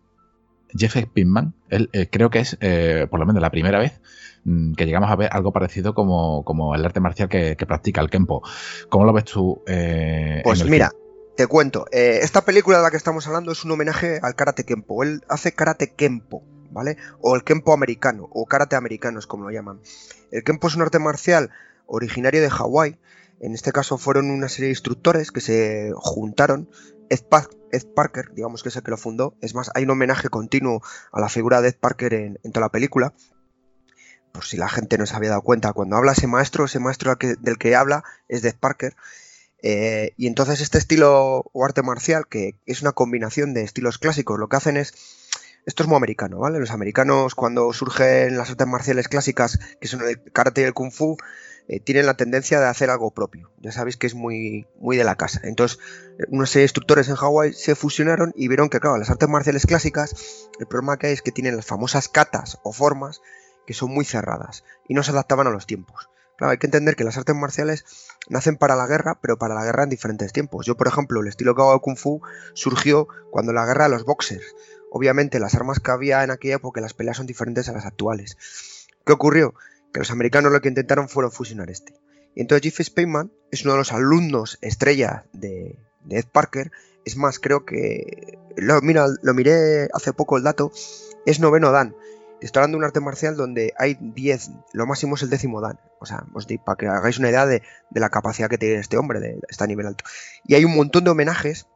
[0.77, 3.99] Jeff Pinkman, él, eh, creo que es, eh, por lo menos la primera vez,
[4.43, 8.09] mm, que llegamos a ver algo parecido como, como el arte marcial que, practica el
[8.09, 8.41] Kempo.
[8.89, 9.61] ¿Cómo lo ves tú?
[9.67, 10.91] Eh, pues mira,
[11.35, 11.85] te cuento.
[11.91, 15.03] esta película de la que estamos hablando es un homenaje al karate Kempo.
[15.03, 16.97] Él hace karate Kempo, ¿vale?
[17.19, 19.79] O el Kempo americano, o karate americano es como lo llaman.
[20.31, 21.51] El Kempo es un arte marcial
[21.85, 22.97] originario de Hawái.
[23.39, 26.69] En este caso fueron una serie de instructores que se juntaron
[27.09, 27.19] Ed,
[27.95, 29.35] Parker, digamos que es el que lo fundó.
[29.41, 32.71] Es más, hay un homenaje continuo a la figura de Ed Parker en, toda la
[32.71, 33.13] película.
[34.31, 37.15] Por si la gente no se había dado cuenta, cuando habla ese maestro, ese maestro
[37.15, 38.95] del que habla es Ed Parker.
[39.63, 44.39] Eh, y entonces este estilo o arte marcial, que es una combinación de estilos clásicos,
[44.39, 44.93] lo que hacen es
[45.65, 46.59] esto es muy americano, ¿vale?
[46.59, 50.91] Los americanos cuando surgen las artes marciales clásicas, que son el karate y el kung
[50.91, 51.17] fu,
[51.71, 53.49] eh, tienen la tendencia de hacer algo propio.
[53.61, 55.39] Ya sabéis que es muy, muy de la casa.
[55.45, 55.79] Entonces,
[56.27, 60.67] unos instructores en Hawái se fusionaron y vieron que, claro, las artes marciales clásicas, el
[60.67, 63.21] problema que hay es que tienen las famosas katas o formas
[63.65, 66.09] que son muy cerradas y no se adaptaban a los tiempos.
[66.35, 67.85] Claro, hay que entender que las artes marciales
[68.27, 70.65] nacen para la guerra, pero para la guerra en diferentes tiempos.
[70.65, 72.21] Yo, por ejemplo, el estilo que hago de Kung Fu
[72.53, 74.55] surgió cuando la guerra de los boxers.
[74.91, 78.35] Obviamente, las armas que había en aquella época, las peleas son diferentes a las actuales.
[79.05, 79.53] ¿Qué ocurrió?
[79.93, 81.93] Que los americanos lo que intentaron fueron fusionar este.
[82.35, 85.77] Y entonces Jeff Spaceman es uno de los alumnos estrella de,
[86.09, 86.71] Ed Parker,
[87.05, 88.37] Es más, creo que.
[88.57, 90.71] Lo, mira, lo miré hace poco el dato.
[91.25, 91.95] Es noveno Dan.
[92.41, 95.79] Estoy hablando de un arte marcial donde hay 10, lo máximo es el décimo Dan.
[95.99, 97.61] O sea, os digo, para que hagáis una idea de,
[97.93, 100.03] la capacidad que tiene este hombre, de, está a nivel alto.
[100.43, 101.67] Y hay un montón de homenajes.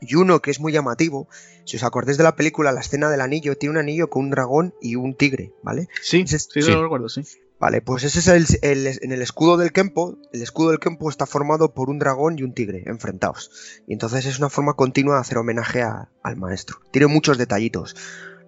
[0.00, 1.28] Y uno que es muy llamativo,
[1.64, 4.30] si os acordáis de la película, la escena del anillo, tiene un anillo con un
[4.30, 5.88] dragón y un tigre, ¿vale?
[6.02, 7.24] Sí, sí, sí, lo recuerdo, sí.
[7.58, 10.18] Vale, pues ese es el, en el escudo del Kempo.
[10.32, 13.50] El escudo del Kempo está formado por un dragón y un tigre enfrentados.
[13.86, 16.78] Y entonces es una forma continua de hacer homenaje al maestro.
[16.90, 17.96] Tiene muchos detallitos.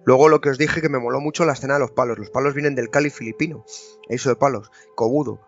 [0.05, 2.17] Luego lo que os dije que me moló mucho la escena de los palos.
[2.19, 3.65] Los palos vienen del Cali filipino.
[4.07, 4.71] Eso de palos.
[4.95, 5.41] Kobudo,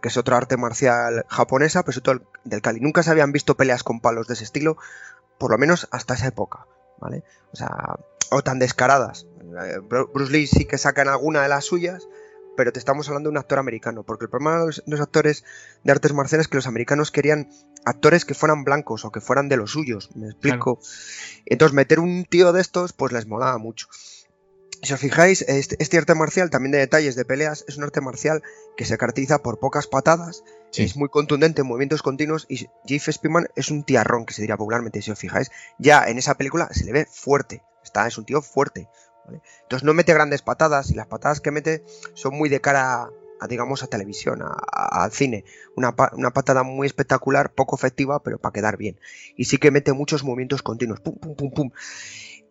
[0.00, 2.80] que es otra arte marcial japonesa, pero todo del Cali.
[2.80, 4.76] Nunca se habían visto peleas con palos de ese estilo,
[5.38, 6.66] por lo menos hasta esa época.
[6.98, 7.24] ¿Vale?
[7.52, 7.96] O sea,
[8.30, 9.26] o tan descaradas.
[9.40, 12.08] Eh, Bruce Lee sí que sacan alguna de las suyas,
[12.56, 15.44] pero te estamos hablando de un actor americano, porque el problema de los, actores
[15.84, 17.50] de artes marciales es que los americanos querían
[17.84, 20.80] actores que fueran blancos o que fueran de los suyos, me explico.
[21.46, 23.88] Entonces meter un tío de estos, pues les molaba mucho.
[24.82, 28.00] Si os fijáis, este, este, arte marcial, también de detalles de peleas, es un arte
[28.00, 28.42] marcial
[28.76, 30.42] que se caracteriza por pocas patadas,
[30.74, 34.56] es muy contundente en movimientos continuos y Jeff Spearman es un tiarrón, que se diría
[34.56, 35.52] popularmente, si os fijáis.
[35.78, 38.88] Ya en esa película se le ve fuerte, está, es un tío fuerte,
[39.62, 43.10] entonces no mete grandes patadas y las patadas que mete son muy de cara
[43.40, 45.44] a, digamos, a televisión, al cine.
[45.74, 49.00] Una, patada muy espectacular, poco efectiva, pero para quedar bien.
[49.36, 51.70] Y sí que mete muchos movimientos continuos, pum, pum, pum, pum.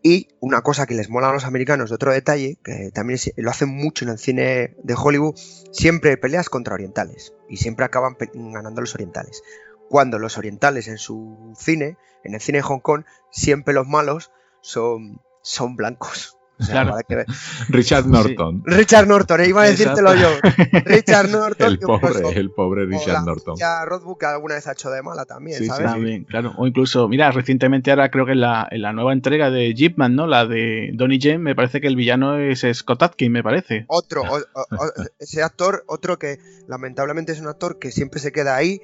[0.04, 3.52] Y una cosa que les mola a los americanos de otro detalle, que también lo
[3.52, 5.36] hacen mucho en el cine de Hollywood,
[5.72, 7.34] siempre peleas contra orientales.
[7.48, 9.44] Y siempre acaban ganando los orientales.
[9.90, 14.32] Cuando los orientales en su cine, en el cine de Hong Kong, siempre los malos
[14.62, 16.38] son, son blancos.
[17.70, 18.64] Richard Norton.
[18.66, 20.30] Richard Norton, eh, iba a decírtelo yo.
[20.86, 21.72] Richard Norton.
[21.72, 23.56] el pobre, el pobre Richard Norton.
[23.58, 25.92] Ya Rothbuck alguna vez ha hecho de mala también, sí, ¿sabes?
[25.92, 26.54] también, claro.
[26.58, 30.16] O incluso, mira, recientemente ahora creo que en la, en la nueva entrega de Jeepman,
[30.16, 30.28] ¿no?
[30.28, 33.86] La de Donnie Yen, me parece que el villano es Scott Atkin, me parece.
[33.88, 34.24] Otro,
[35.20, 38.82] ese actor, otro que lamentablemente es un actor que siempre se queda ahí,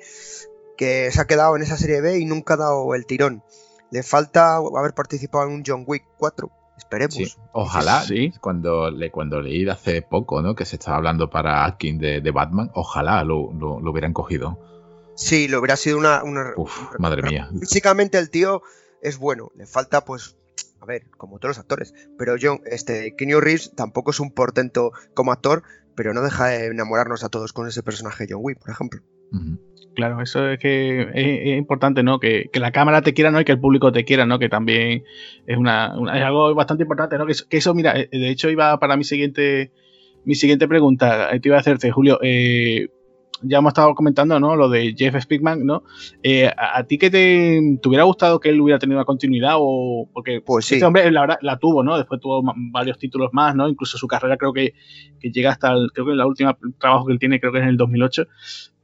[0.78, 3.44] que se ha quedado en esa serie B y nunca ha dado el tirón.
[3.92, 7.38] Le falta haber participado en un John Wick 4 Esperemos.
[7.54, 8.32] Ojalá, sí.
[8.40, 10.56] Cuando, le, cuando leí hace poco, ¿no?
[10.56, 14.60] Que se estaba hablando para Atkin de, Batman, ojalá lo, lo, hubieran cogido.
[15.16, 16.22] Sí, lo hubiera sido una.
[17.00, 17.50] madre mía.
[17.60, 18.62] Físicamente el tío
[19.02, 19.52] es bueno.
[19.56, 20.36] Le falta, pues.
[20.80, 21.94] A ver, como todos los actores.
[22.18, 25.64] Pero John, este, Keanu Reeves tampoco es un portento como actor,
[25.96, 29.02] pero no deja de enamorarnos a todos con ese personaje John Wick, por ejemplo.
[29.98, 32.20] Claro, eso es que es, importante, ¿no?
[32.20, 33.42] Que, la cámara te quiera, ¿no?
[33.42, 34.38] Y que el público te quiera, ¿no?
[34.38, 35.04] Que también
[35.48, 37.26] es, una, es algo bastante importante, ¿no?
[37.26, 39.72] Que, eso, mira, eh, de hecho iba para mi siguiente,
[40.24, 42.90] mi siguiente pregunta, eh, te iba a hacerte, Julio, eh,
[43.42, 44.56] ya hemos estado comentando, ¿no?
[44.56, 45.82] Lo de Jeff Speakman, ¿no?
[46.58, 50.66] ¿a, ti que te, hubiera gustado que él hubiera tenido una continuidad o porque pues
[50.66, 50.76] sí.
[50.76, 51.98] este hombre la, la tuvo, ¿no?
[51.98, 53.68] Después tuvo varios títulos más, ¿no?
[53.68, 54.76] Incluso su carrera creo que,
[55.20, 57.64] que llega hasta el, creo que la última trabajo que él tiene creo que es
[57.64, 58.28] en el 2008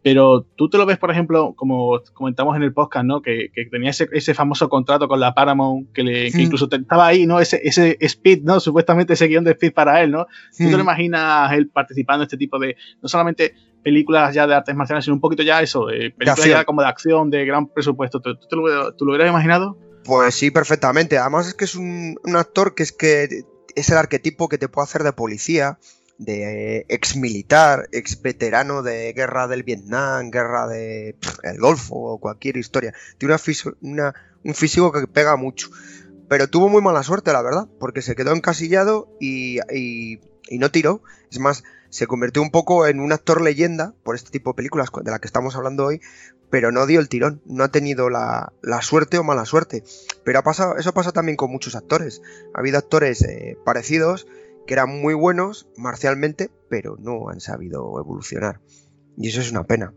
[0.03, 3.21] pero tú te lo ves, por ejemplo, como comentamos en el podcast, ¿no?
[3.21, 7.39] Que, tenía ese, famoso contrato con la Paramount, que, le, incluso estaba ahí, ¿no?
[7.39, 8.59] Ese, ese Speed, ¿no?
[8.59, 10.27] Supuestamente ese guion de Speed para él, ¿no?
[10.57, 14.55] ¿Tú te lo imaginas él participando en este tipo de, no solamente películas ya de
[14.55, 17.67] artes marciales, sino un poquito ya eso, de películas ya como de acción, de gran
[17.67, 18.19] presupuesto?
[18.19, 19.77] ¿Tú, te lo, ¿Tú lo hubieras imaginado?
[20.03, 21.17] Pues sí, perfectamente.
[21.17, 23.45] Además es que es un, un actor que es que
[23.75, 25.79] es el arquetipo que te puede hacer de policía,
[26.23, 32.93] de ex militar, ex veterano de guerra del Vietnam, guerra el Golfo o cualquier historia.
[33.17, 33.35] Tiene
[33.81, 34.13] una,
[34.43, 35.69] un físico que pega mucho.
[36.27, 39.59] Pero tuvo muy mala suerte, la verdad, porque se quedó encasillado y,
[40.51, 41.03] no tiró.
[41.31, 44.89] Es más, se convirtió un poco en un actor leyenda por este tipo de películas
[45.03, 46.01] de la que estamos hablando hoy,
[46.49, 48.51] pero no dio el tirón, no ha tenido la,
[48.81, 49.83] suerte o mala suerte.
[50.23, 50.41] Pero
[50.77, 52.21] eso pasa también con muchos actores.
[52.53, 54.27] Ha habido actores eh, parecidos
[54.65, 58.59] que eran muy buenos marcialmente, pero no han sabido evolucionar.
[59.17, 59.93] Y eso es una pena.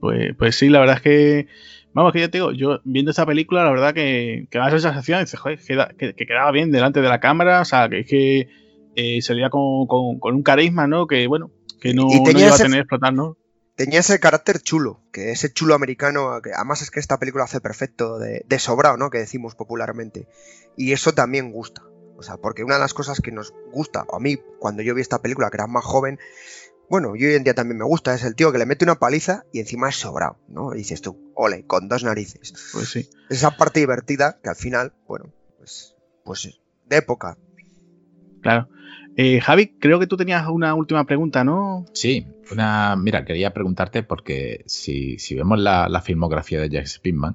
[0.00, 1.46] Pues, pues sí, la verdad es que.
[1.92, 4.78] Vamos, que ya te digo, yo viendo esta película, la verdad que, que me esa
[4.78, 5.58] sensación, dice, joder,
[5.96, 8.48] que, quedaba bien delante de la cámara, o sea, que es que
[8.96, 11.06] eh, se veía con, con, un carisma, ¿no?
[11.06, 13.38] Que bueno, que no, iba a tener explotar, ¿no?
[13.76, 17.62] Tenía ese carácter chulo, que ese chulo americano, que además es que esta película hace
[17.62, 19.08] perfecto, de, de sobrado, ¿no?
[19.08, 20.28] Que decimos popularmente.
[20.76, 21.82] Y eso también gusta.
[22.18, 24.94] O sea, porque una de las cosas que nos gusta, o a mí, cuando yo
[24.94, 26.18] vi esta película, que era más joven,
[26.88, 28.98] bueno, yo hoy en día también me gusta, es el tío que le mete una
[28.98, 30.72] paliza y encima es sobrado, ¿no?
[30.74, 32.54] Y dices tú, ole, con dos narices.
[32.72, 33.10] Pues sí.
[33.28, 37.36] Esa parte divertida que al final, bueno, pues, pues de época.
[38.40, 38.68] Claro.
[39.16, 41.86] Eh, Javi, creo que tú tenías una última pregunta, ¿no?
[41.94, 47.34] Sí, una, mira, quería preguntarte porque si, vemos la, filmografía de Jack Spinman,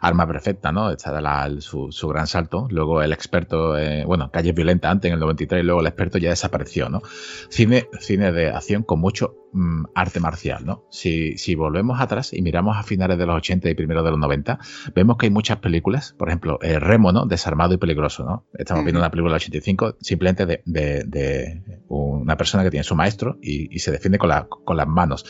[0.00, 0.90] Arma Perfecta, ¿no?
[0.90, 1.12] Está
[1.48, 2.66] de su, gran salto.
[2.70, 6.30] Luego el experto, bueno, Calle Violenta antes en el 93 y luego el experto ya
[6.30, 7.02] desapareció, ¿no?
[7.48, 10.84] Cine, cine de acción con mucho mm, arte marcial, ¿no?
[10.90, 14.18] Si, si, volvemos atrás y miramos a finales de los 80 y primeros de los
[14.18, 14.58] 90,
[14.94, 17.26] vemos que hay muchas películas, por ejemplo, eh, Remo, ¿no?
[17.26, 18.46] Desarmado y peligroso, ¿no?
[18.54, 23.38] Estamos viendo una película del 85 simplemente de, de, una persona que tiene su maestro
[23.42, 25.24] y, y se defiende con la con las manos.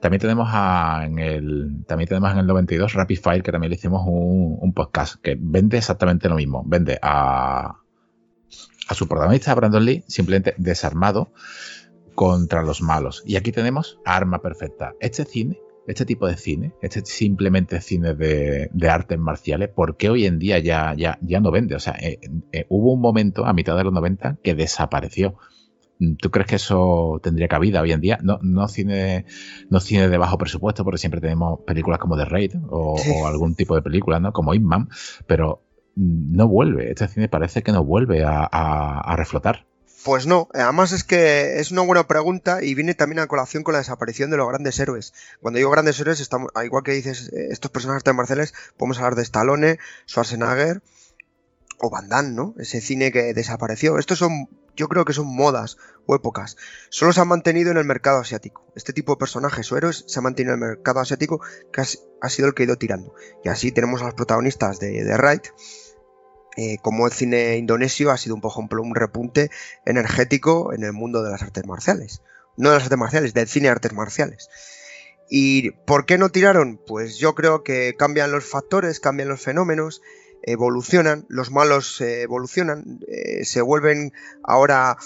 [0.00, 0.48] También tenemos
[1.02, 5.16] en el también tenemos en el 92 Rapid Fire que también le hicimos un, podcast
[5.22, 7.76] que vende exactamente lo mismo, vende a
[8.88, 11.32] a su protagonista Brandon Lee simplemente desarmado
[12.16, 13.22] contra los malos.
[13.24, 14.94] Y aquí tenemos Arma Perfecta.
[14.98, 20.26] Este cine este tipo de cine, este simplemente cine de, artes marciales, ¿por qué hoy
[20.26, 21.74] en día ya, ya, ya no vende?
[21.76, 22.18] O sea, eh,
[22.52, 25.36] eh, hubo un momento a mitad de los 90 que desapareció.
[26.20, 28.18] ¿Tú crees que eso tendría cabida hoy en día?
[28.22, 29.24] No, no, cine,
[29.70, 33.74] no cine de bajo presupuesto, porque siempre tenemos películas como The Raid o, algún tipo
[33.74, 34.32] de película, ¿no?
[34.32, 34.90] Como Inman,
[35.26, 35.62] pero
[35.94, 36.90] no vuelve.
[36.90, 39.66] Este cine parece que no vuelve a, reflotar.
[40.06, 43.72] Pues no, además es que es una buena pregunta y viene también a colación con
[43.72, 45.12] la desaparición de los grandes héroes.
[45.40, 49.16] Cuando digo grandes héroes, estamos, igual que dices eh, estos personajes de marciales, podemos hablar
[49.16, 49.78] de Stallone,
[50.08, 50.80] Schwarzenegger
[51.80, 52.54] o Van Damme, ¿no?
[52.56, 53.98] Ese cine que desapareció.
[53.98, 55.76] Estos son yo creo que son modas
[56.06, 56.56] o épocas.
[56.88, 58.64] Solo se han mantenido en el mercado asiático.
[58.76, 61.40] Este tipo de personajes o héroes se han mantenido en el mercado asiático
[61.72, 63.12] que ha, sido el que ha ido tirando.
[63.42, 65.52] Y así tenemos a los protagonistas de, The.
[66.56, 69.50] Eh, como el cine indonesio ha sido un, por ejemplo, un repunte
[69.84, 72.22] energético en el mundo de las artes marciales.
[72.56, 74.48] No de las artes marciales, del cine de artes marciales.
[75.28, 76.80] ¿Y por qué no tiraron?
[76.86, 80.00] Pues yo creo que cambian los factores, cambian los fenómenos
[80.46, 84.96] evolucionan, los malos evolucionan, eh, se vuelven ahora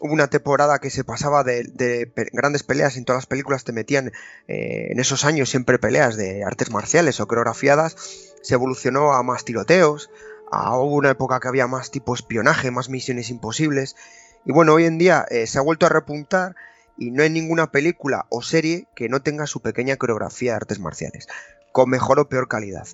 [0.00, 4.12] una temporada que se pasaba de, grandes peleas en todas las películas te metían
[4.46, 7.96] eh, en esos años siempre peleas de artes marciales o coreografiadas
[8.42, 10.10] se evolucionó a más tiroteos
[10.50, 13.96] a, hubo una época que había más tipo espionaje más misiones imposibles
[14.44, 16.54] y bueno hoy en día eh, se ha vuelto a repuntar
[16.98, 20.80] y no hay ninguna película o serie que no tenga su pequeña coreografía de artes
[20.80, 21.28] marciales
[21.72, 22.86] con mejor o peor calidad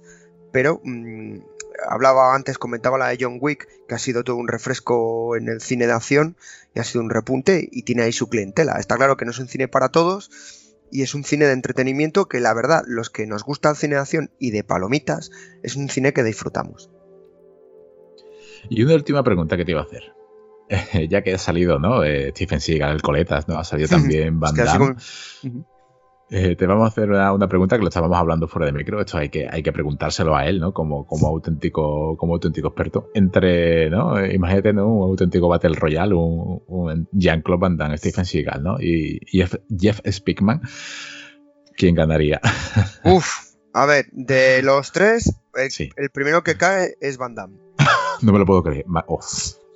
[0.53, 1.39] pero mm,
[1.89, 5.61] hablaba antes, comentaba la de John Wick, que ha sido todo un refresco en el
[5.61, 6.37] cine de acción
[6.75, 8.75] y ha sido un repunte y tiene ahí su clientela.
[8.79, 10.31] Está claro que no es un cine para todos
[10.91, 13.95] y es un cine de entretenimiento que la verdad, los que nos gusta el cine
[13.95, 15.31] de acción y de palomitas,
[15.63, 16.91] es un cine que disfrutamos.
[18.69, 20.13] Y una última pregunta que te iba a hacer.
[21.09, 22.05] ya que ha salido, ¿no?
[22.05, 23.59] Eh, Stephen Seagal, el Coletas, ¿no?
[23.59, 24.97] Ha salido también Van Damme.
[26.35, 29.01] Eh, te vamos a hacer una, pregunta que lo estábamos hablando fuera de micro.
[29.01, 30.73] Esto hay que, hay que preguntárselo a él, ¿no?
[30.73, 33.11] Como, como, auténtico, como auténtico experto.
[33.13, 34.25] Entre, ¿no?
[34.25, 34.89] Imagínate, ¿no?
[34.89, 38.81] Un auténtico Battle Royale, un, Jean-Claude Van Damme, Stephen Seagal, ¿no?
[38.81, 40.63] Y Jeff, Jeff Spickman.
[41.77, 42.41] ¿Quién ganaría?
[43.05, 47.59] Uf, a ver, de los tres, el, primero que cae es Van Damme.
[48.23, 48.85] no me lo puedo creer.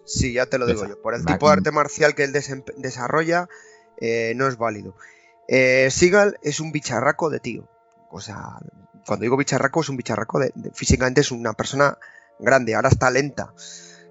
[0.05, 1.01] Sí, ya te lo digo yo.
[1.01, 3.49] Por el tipo de arte marcial que él desarrolla,
[4.01, 4.95] eh, no es válido.
[5.49, 7.69] Eh, Seagal es un bicharraco de tío.
[8.11, 8.59] O sea,
[9.07, 11.99] cuando digo bicharraco, es un bicharraco de, físicamente es una persona
[12.39, 13.53] grande, ahora está lenta.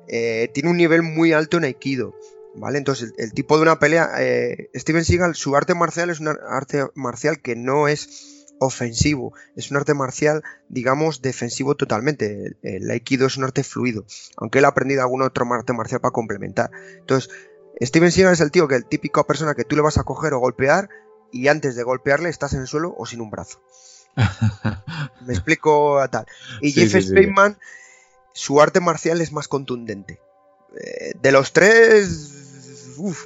[0.07, 2.13] Eh, tiene un nivel muy alto en Aikido.
[2.57, 2.77] ¿Vale?
[2.77, 4.11] Entonces, el, tipo de una pelea.
[4.19, 9.33] Eh, Steven Seagal, su arte marcial es un arte marcial que no es ofensivo.
[9.55, 12.57] Es un arte marcial, digamos, defensivo totalmente.
[12.61, 14.05] El, Aikido es un arte fluido.
[14.37, 16.71] Aunque él ha aprendido algún otro arte marcial para complementar.
[16.99, 17.31] Entonces,
[17.81, 20.33] Steven Seagal es el tío que el típico persona que tú le vas a coger
[20.33, 20.89] o golpear
[21.31, 23.61] y antes de golpearle estás en el suelo o sin un brazo.
[25.25, 26.25] Me explico a tal.
[26.61, 27.57] Y Jeff Spaceman,
[28.33, 30.21] su arte marcial es más contundente.
[30.77, 33.25] Eh, de los tres, uf,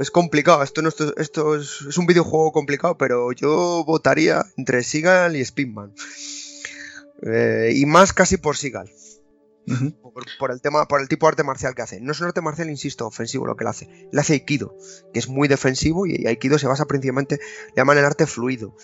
[0.00, 0.62] es complicado.
[0.62, 5.94] Esto, no, esto, es, un videojuego complicado, pero yo votaría entre Seagal y Spinman.
[7.22, 8.90] Eh, y más casi por Seagal
[10.38, 12.00] por, el tema, por el tipo de arte marcial que hace.
[12.00, 14.08] No es un arte marcial, insisto, ofensivo lo que él hace.
[14.12, 14.76] Él hace Aikido,
[15.12, 18.76] que es muy defensivo y Aikido se basa principalmente, le llaman el arte fluido.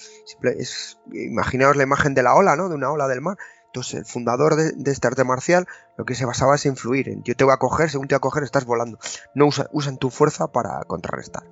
[0.59, 2.68] es, imaginaos la imagen de la ola, ¿no?
[2.68, 3.36] De una ola del mar.
[3.78, 7.08] Entonces, el fundador de, este arte marcial lo que se basaba es en fluir.
[7.08, 8.98] En, yo te voy a coger, según te voy a coger, estás volando.
[9.36, 11.44] No usa, usan tu fuerza para contrarrestar.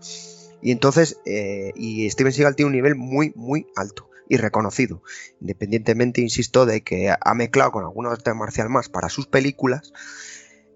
[0.60, 5.02] Y entonces, eh, y Steven Seagal tiene un nivel muy, muy alto y reconocido.
[5.40, 9.92] Independientemente, insisto, de que ha mezclado con algunos arte marcial más para sus películas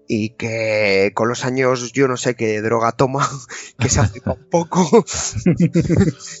[0.07, 3.27] y que con los años yo no sé qué droga toma,
[3.77, 4.87] que se hace un poco.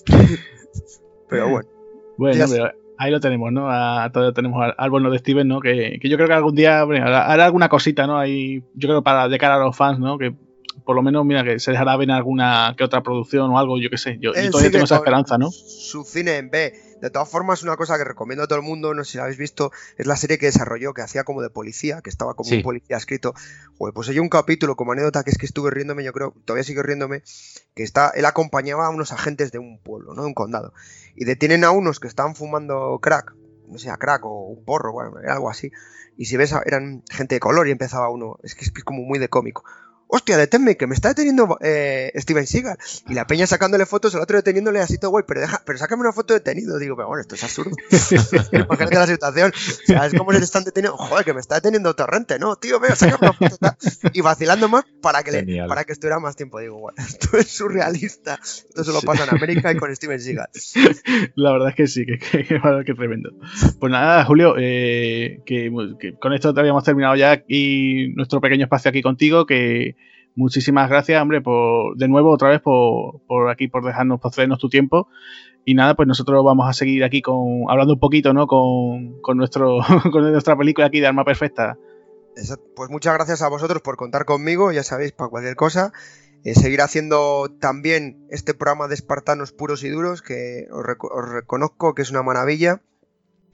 [1.29, 1.69] pero bueno.
[2.17, 2.45] Bueno,
[3.01, 3.61] ahí lo tenemos, ¿no?
[4.11, 5.59] todavía tenemos al, de Steven, ¿no?
[5.59, 8.17] Que, yo creo que algún día hará, alguna cosita, ¿no?
[8.17, 10.19] Ahí, yo creo para de cara a los fans, ¿no?
[10.19, 10.35] Que
[10.91, 13.79] por lo menos, mira, que se dejará ver en alguna que otra producción o algo,
[13.79, 14.17] yo qué sé.
[14.19, 15.49] Yo, todavía tengo esa esperanza, ¿no?
[15.49, 16.73] Su cine en B.
[17.01, 19.23] De todas formas, una cosa que recomiendo a todo el mundo, no sé si la
[19.23, 22.49] habéis visto, es la serie que desarrolló, que hacía como de policía, que estaba como
[22.49, 23.33] un policía escrito.
[23.77, 26.65] Joder, pues hay un capítulo como anécdota que es que estuve riéndome, yo creo, todavía
[26.65, 27.23] sigo riéndome,
[27.73, 30.23] que está, él acompañaba a unos agentes de un pueblo, ¿no?
[30.23, 30.73] De un condado.
[31.15, 33.33] Y detienen a unos que estaban fumando crack,
[33.69, 35.71] no sé, crack o un porro, bueno, algo así.
[36.17, 39.19] Y si ves, eran gente de color y empezaba uno, es que es, como muy
[39.19, 39.63] de cómico
[40.11, 42.77] hostia, deténme, que me está deteniendo eh, Steven Seagal.
[43.07, 46.01] Y la peña sacándole fotos, el otro deteniéndole así todo guay, pero deja, pero sácame
[46.01, 46.77] una foto detenido.
[46.77, 47.71] Digo, pero bueno, esto es absurdo.
[48.51, 49.53] Imagínate la situación.
[49.87, 50.97] ¿Sabes cómo se te están deteniendo?
[50.97, 52.57] Joder, que me está deteniendo Torrente, ¿no?
[52.57, 53.75] Tío, veo, sácame una foto.
[54.13, 56.59] Y vacilando más para que, le, para que estuviera más tiempo.
[56.59, 58.37] Digo, bueno, esto es surrealista.
[58.43, 60.49] Esto solo pasa en América y con Steven Seagal.
[61.35, 62.45] La verdad es que sí, que, que,
[62.85, 63.31] que tremendo.
[63.79, 68.89] Pues nada, Julio, eh, que, que, con esto habíamos terminado ya aquí nuestro pequeño espacio
[68.89, 69.95] aquí contigo, que
[70.35, 74.59] muchísimas gracias, hombre, por de nuevo otra vez por, por aquí, por dejarnos, por cedernos
[74.59, 75.07] tu tiempo.
[75.63, 78.47] Y nada, pues nosotros vamos a seguir aquí con hablando un poquito, ¿no?
[78.47, 79.79] Con, con nuestro,
[80.11, 81.77] con nuestra película aquí de Arma Perfecta.
[82.75, 85.91] Pues muchas gracias a vosotros por contar conmigo, ya sabéis, para cualquier cosa.
[86.43, 90.83] Eh, seguir haciendo también este programa de espartanos puros y duros, que os,
[91.29, 92.81] reconozco que es una maravilla.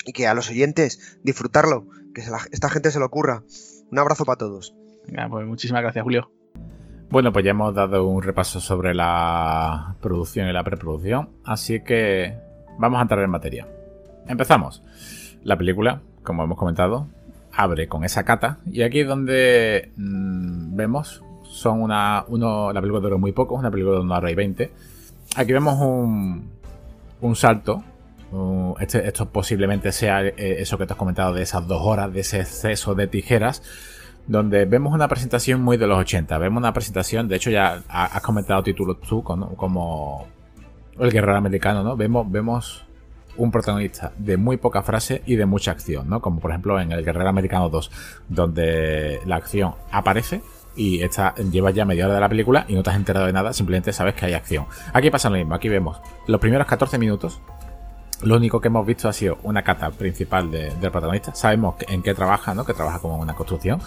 [0.06, 2.22] Y que a los oyentes, disfrutarlo, que
[2.52, 3.44] esta gente se lo ocurra.
[3.92, 4.74] Un abrazo para todos.
[5.30, 6.32] pues muchísimas gracias, Julio.
[7.10, 12.38] Bueno, pues ya hemos dado un repaso sobre la producción y la preproducción, así que
[12.78, 13.66] vamos a entrar en materia.
[14.28, 14.84] Empezamos.
[15.42, 17.08] La película, como hemos comentado,
[17.54, 23.02] abre con esa cata y aquí es donde mmm, vemos son una uno, la película
[23.02, 24.72] dura muy poco, una película de una hora y 20.
[25.38, 26.50] Aquí vemos un,
[27.22, 27.84] un salto.
[28.82, 32.20] este, esto posiblemente sea eh, eso que te has comentado de esas dos horas, de
[32.20, 33.64] ese exceso de tijeras
[34.28, 36.38] donde vemos una presentación muy de los 80.
[36.38, 40.28] Vemos una presentación, de hecho ya has comentado títulos tú como
[41.00, 41.96] el guerrero americano, ¿no?
[41.96, 42.86] Vemos, vemos
[43.38, 46.22] un protagonista de muy poca frase y de mucha acción, ¿no?
[46.22, 47.92] Como por ejemplo en el Guerrero Americano 2,
[48.28, 50.42] donde la acción aparece
[50.76, 53.34] y esta lleva ya media hora de la película y no te has enterado de
[53.34, 54.66] nada, simplemente sabes que hay acción.
[54.94, 57.40] Aquí pasa lo mismo, aquí vemos los primeros 14 minutos.
[58.24, 61.36] Lo único que hemos visto ha sido una cata principal del protagonista.
[61.36, 62.66] Sabemos en qué trabaja, ¿no?
[62.66, 63.80] Que trabaja como una construcción.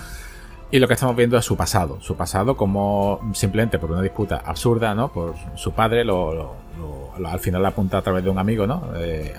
[0.71, 2.01] Y lo que estamos viendo es su pasado.
[2.01, 5.09] Su pasado como simplemente por una disputa absurda, ¿no?
[5.09, 6.55] Por su padre, lo,
[7.25, 8.93] al final apunta a través de un amigo, ¿no?
[8.95, 9.35] Eh,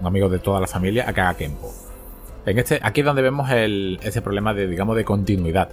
[0.00, 1.72] un amigo de toda la familia a que haga Kempo.
[2.46, 5.68] En este, aquí es donde vemos el, ese problema de, digamos, de continuidad.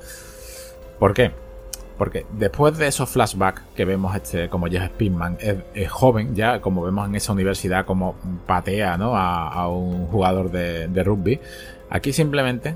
[0.99, 1.31] ¿Por qué?
[1.97, 6.83] Porque después de esos flashbacks que vemos este, como Jeff Spinman es, joven, ya como
[6.83, 8.15] vemos en esa universidad, como
[8.47, 9.15] patea ¿no?
[9.15, 11.39] a, un jugador de, rugby,
[11.89, 12.75] aquí simplemente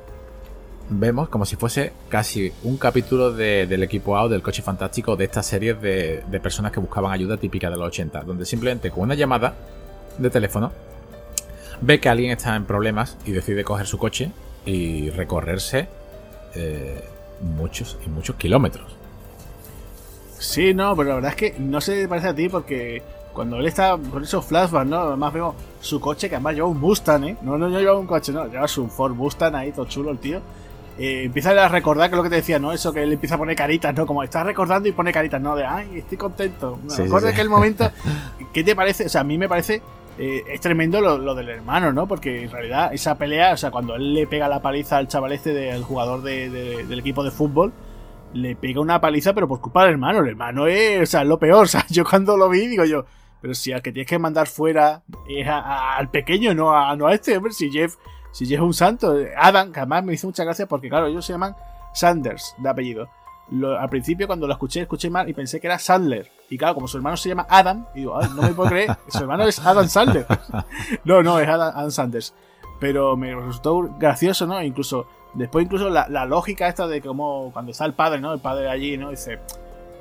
[0.89, 5.45] vemos como si fuese casi un capítulo del equipo A del coche fantástico de estas
[5.47, 9.55] series de, personas que buscaban ayuda típica de los 80, donde simplemente con una llamada
[10.19, 10.71] de teléfono
[11.81, 14.31] ve que alguien está en problemas y decide coger su coche
[14.65, 15.87] y recorrerse
[16.55, 17.03] eh,
[17.41, 18.96] muchos y muchos kilómetros.
[20.39, 23.01] Sí, no, pero la verdad es que no se parece a ti porque
[23.33, 24.97] cuando él está con esos flashbacks, ¿no?
[24.97, 27.37] Además vemos su coche que además lleva un Mustang, ¿eh?
[27.41, 30.41] No, no, lleva un coche, no, lleva su Ford Mustang ahí, todo chulo el tío
[30.99, 32.71] eh, empieza a recordar que lo que te decía, ¿no?
[32.71, 34.07] Eso que él empieza a poner caritas, ¿no?
[34.07, 35.55] Como está recordando y pone caritas, ¿no?
[35.55, 36.79] De, ay, estoy contento.
[36.83, 37.89] Me acuerdo que el momento.
[38.53, 39.05] ¿Qué te parece?
[39.05, 39.81] O sea, a mí me parece.
[40.19, 42.07] Eh, es tremendo lo, del hermano, ¿no?
[42.07, 45.31] Porque en realidad esa pelea, o sea, cuando él le pega la paliza al chaval
[45.31, 47.71] este del jugador del equipo de fútbol,
[48.33, 50.19] le pega una paliza, pero por culpa del hermano.
[50.19, 51.63] El hermano es, o sea, lo peor.
[51.65, 53.05] O sea, yo cuando lo vi, digo yo,
[53.41, 57.13] pero si al que tienes que mandar fuera es al pequeño, no a, no a
[57.13, 57.53] este, hombre.
[57.53, 57.95] Si Jeff
[58.31, 61.33] si es un santo, Adam, que además me hizo mucha gracia porque, claro, ellos se
[61.33, 61.55] llaman
[61.93, 63.09] Sanders de apellido.
[63.79, 66.29] al principio, cuando lo escuché, escuché mal y pensé que era Sandler.
[66.47, 69.17] Y claro, como su hermano se llama Adam, y digo, no me puedo creer, su
[69.19, 70.27] hermano es Adam Sandler.
[71.03, 72.35] no, no, es Adam, Sanders.
[72.79, 74.61] Pero me resultó gracioso, ¿no?
[74.61, 75.07] Incluso,
[75.37, 78.33] después, incluso la, lógica esta de cómo, cuando está el padre, ¿no?
[78.33, 79.11] El padre allí, ¿no?
[79.11, 79.39] Dice,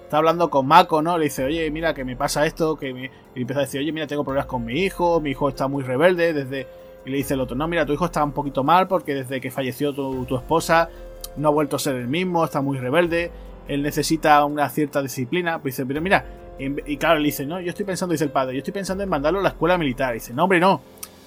[0.03, 1.19] está hablando con Mako, ¿no?
[1.19, 3.11] Le dice, oye, mira, que me pasa esto, que me...
[3.35, 5.83] Y empieza a decir, oye, mira, tengo problemas con mi hijo, mi hijo está muy
[5.83, 6.67] rebelde desde
[7.07, 9.41] y le dice el otro, no, mira, tu hijo está un poquito mal porque desde
[9.41, 10.91] que falleció tu, esposa
[11.37, 13.31] no ha vuelto a ser el mismo, está muy rebelde,
[13.69, 15.61] él necesita una cierta disciplina.
[15.61, 16.25] Pues dice, pero mira,
[16.59, 19.09] y claro, le dice, no, yo estoy pensando, dice el padre, yo estoy pensando en
[19.09, 20.15] mandarlo a la escuela militar.
[20.15, 20.81] dice, no, hombre, no,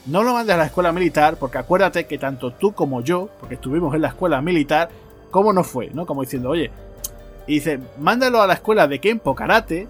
[0.05, 3.55] no lo mandes a la escuela militar porque acuérdate que tanto tú como yo, porque
[3.55, 4.89] estuvimos en la escuela militar,
[5.31, 5.89] ¿cómo no fue?
[5.93, 6.05] ¿No?
[6.05, 6.71] Como diciendo, oye,
[7.47, 9.87] y dice, mándalo a la escuela de Kempo Karate,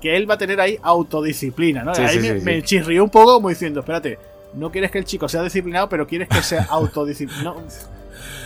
[0.00, 1.92] que él va a tener ahí autodisciplina, ¿no?
[1.92, 4.18] ahí me, me chirrió un poco como diciendo, espérate,
[4.54, 7.62] no quieres que el chico sea disciplinado, pero quieres que sea autodisciplinado.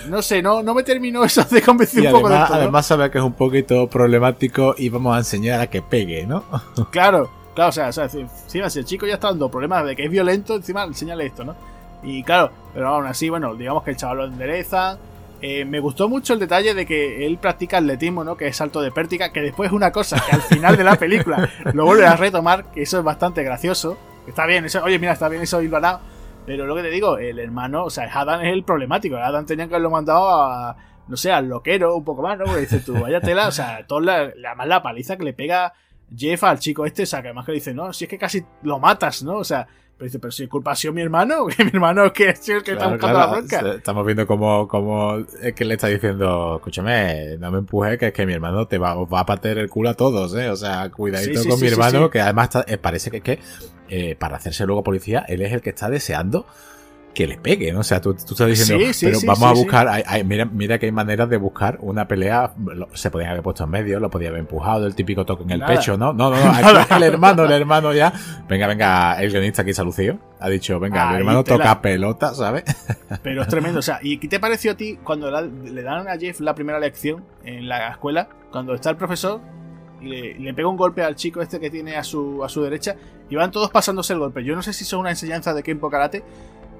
[0.08, 2.58] No sé, no, no me terminó eso de convencer Y un poco de además, todo.
[2.60, 6.44] además sabe que es un poquito problemático y vamos a enseñar a que pegue, ¿no?
[6.90, 9.96] Claro, claro, o sea, o sea, encima si el chico ya está dando problemas de
[9.96, 11.56] que es violento, encima enséñale esto, ¿no?
[12.04, 14.96] Y claro, pero aún así, bueno, digamos que el chaval lo endereza.
[15.42, 18.36] Eh, me gustó mucho el detalle de que él practica atletismo, ¿no?
[18.36, 20.94] Que es salto de pértiga, que después es una cosa que al final de la
[20.94, 23.98] película lo vuelve a retomar, que eso es bastante gracioso.
[24.28, 25.98] Está bien, eso, oye, mira, está bien eso hilvanado.
[26.46, 29.16] Pero lo que te digo, el hermano, o sea, Adam es el problemático.
[29.16, 30.76] Adam tenía que haberlo mandado a,
[31.08, 32.44] no sé, al loquero un poco más, ¿no?
[32.44, 35.72] Porque dices tú, vaya tela, o sea, toda la, la, la paliza que le pega
[36.16, 38.18] Jeff al chico este, o sea, que además que le dice, no, si es que
[38.18, 39.36] casi lo matas, ¿no?
[39.38, 42.12] O sea, pero dice, pero si culpa ha sido mi hermano, que mi hermano es
[42.12, 43.72] que es el que está buscando claro, la bronca.
[43.76, 48.12] Estamos viendo como, como es que le está diciendo, escúchame, no me empuje, que es
[48.12, 50.50] que mi hermano te va, os va a patear el culo a todos, ¿eh?
[50.50, 53.20] O sea, cuidadito Sí, sí, con sí, mi hermano, que además está- eh, parece que,
[53.22, 53.40] que
[53.88, 56.46] eh, para hacerse luego policía, él es el que está deseando
[57.18, 57.80] que le pegue, ¿no?
[57.80, 60.22] O sea, tú, tú estás diciendo, Sí, sí, pero sí, vamos a buscar, hay- hay-
[60.22, 63.70] mira, mira que hay maneras de buscar una pelea, lo- se podían haber puesto en
[63.70, 65.74] medio, lo podía haber empujado, el típico toque en el Nada.
[65.74, 66.12] pecho, ¿no?
[66.12, 68.12] No, no, no, aquí el hermano, el hermano ya,
[68.48, 71.56] venga, venga, el guionista aquí se ha lucido, ha dicho, venga, mi Ahí, hermano tela.
[71.56, 72.62] toca pelota, ¿sabes?
[73.24, 73.80] Pero es tremendo.
[73.80, 76.54] O sea, ¿y qué te pareció a ti cuando la- le dan a Jeff la
[76.54, 78.28] primera lección en la escuela?
[78.52, 79.40] Cuando está el profesor
[80.00, 82.62] y le, le pega un golpe al chico este que tiene a su, a su
[82.62, 82.94] derecha
[83.28, 84.44] y van todos pasándose el golpe.
[84.44, 86.22] Yo no sé si son una enseñanza de Kenpo Karate,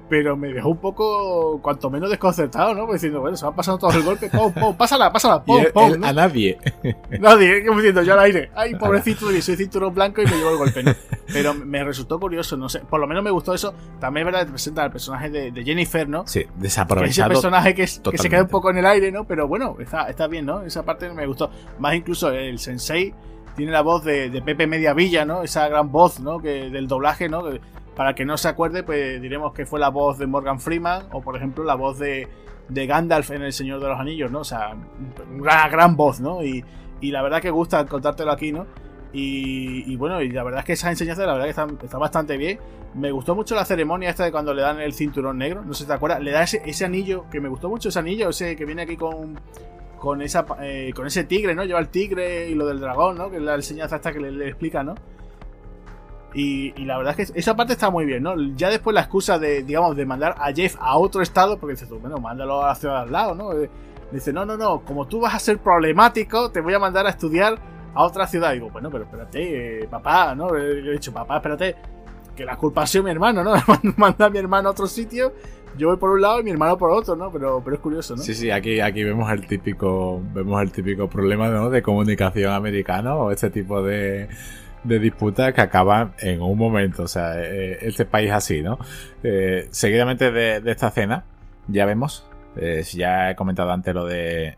[0.09, 2.81] pero me dejó un poco, cuanto menos desconcertado, ¿no?
[2.81, 6.03] Porque diciendo, bueno, se van pasando todos el golpe, pum, pum, pásala, pásala, pum, pum.
[6.03, 6.57] a nadie.
[7.19, 8.51] Nadie, como diciendo yo al aire.
[8.55, 10.91] Ay, pobrecito, y soy cinturón blanco y me llevo el golpe, ¿no?
[11.31, 12.79] Pero me resultó curioso, no sé.
[12.79, 13.73] Por lo menos me gustó eso.
[13.99, 16.25] También es verdad que presenta al personaje de, de Jennifer, ¿no?
[16.27, 17.29] Sí, Que ese desaprovechado.
[17.29, 19.25] personaje que, es- que se queda un poco en el aire, ¿no?
[19.25, 20.61] Pero bueno, está, está bien, ¿no?
[20.63, 21.49] Esa parte me gustó.
[21.77, 23.13] Más incluso el sensei
[23.55, 25.43] tiene la voz de, de Pepe Mediavilla, ¿no?
[25.43, 26.39] Esa gran voz, ¿no?
[26.39, 27.43] Que, del doblaje, ¿no?
[27.99, 31.21] Para que no se acuerde, pues diremos que fue la voz de Morgan Freeman o,
[31.21, 32.29] por ejemplo, la voz de,
[32.69, 34.39] de Gandalf en El Señor de los Anillos, ¿no?
[34.39, 34.73] O sea,
[35.37, 36.41] una gran voz, ¿no?
[36.41, 36.63] Y,
[37.01, 38.67] y la verdad que gusta contártelo aquí, ¿no?
[39.11, 41.97] Y, y bueno, y la verdad es que esa enseñanza, la verdad que está, está
[41.97, 42.57] bastante bien.
[42.93, 45.83] Me gustó mucho la ceremonia esta de cuando le dan el cinturón negro, no sé
[45.83, 48.55] si te acuerdas, le da ese, ese anillo, que me gustó mucho ese anillo, ese
[48.55, 49.37] que viene aquí con
[49.97, 51.65] con esa eh, con ese tigre, ¿no?
[51.65, 53.29] Lleva el tigre y lo del dragón, ¿no?
[53.29, 54.95] Que es la enseñanza esta que le, le explica, ¿no?
[56.33, 58.35] Y, y la verdad es que esa parte está muy bien, ¿no?
[58.55, 61.89] Ya después la excusa de, digamos, de mandar a Jeff a otro estado, porque dices
[61.89, 63.53] tú, bueno, mándalo a la ciudad al lado, ¿no?
[63.53, 63.69] Eh,
[64.11, 67.11] Dice, no, no, no, como tú vas a ser problemático, te voy a mandar a
[67.11, 67.59] estudiar
[67.93, 68.53] a otra ciudad.
[68.53, 70.53] digo, bueno, pero espérate, eh, papá, ¿no?
[70.53, 71.75] Le he dicho, papá, espérate,
[72.35, 73.53] que la culpa ha sido mi hermano, ¿no?
[73.97, 75.33] Manda a mi hermano a otro sitio,
[75.77, 77.31] yo voy por un lado y mi hermano por otro, ¿no?
[77.31, 78.23] Pero, pero es curioso, ¿no?
[78.23, 81.69] Sí, sí, aquí, aquí vemos el típico, vemos el típico problema ¿no?
[81.69, 84.27] de comunicación americano o este tipo de,
[84.83, 87.03] de disputas que acaban en un momento.
[87.03, 88.77] O sea, eh, este país así, ¿no?
[89.23, 91.25] Eh, seguidamente de, esta cena,
[91.67, 92.25] ya vemos,
[92.55, 94.57] eh, ya he comentado antes lo de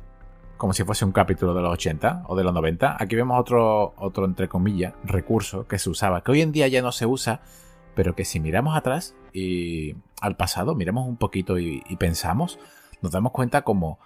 [0.58, 2.98] como si fuese un capítulo de los 80 o de los 90.
[3.00, 6.84] Aquí vemos otro, otro entre comillas, recurso que se usaba, que hoy en día ya
[6.84, 7.42] no se usa,
[7.96, 12.60] pero que si miramos atrás y al pasado, miramos un poquito y, y pensamos,
[13.02, 13.98] nos damos cuenta como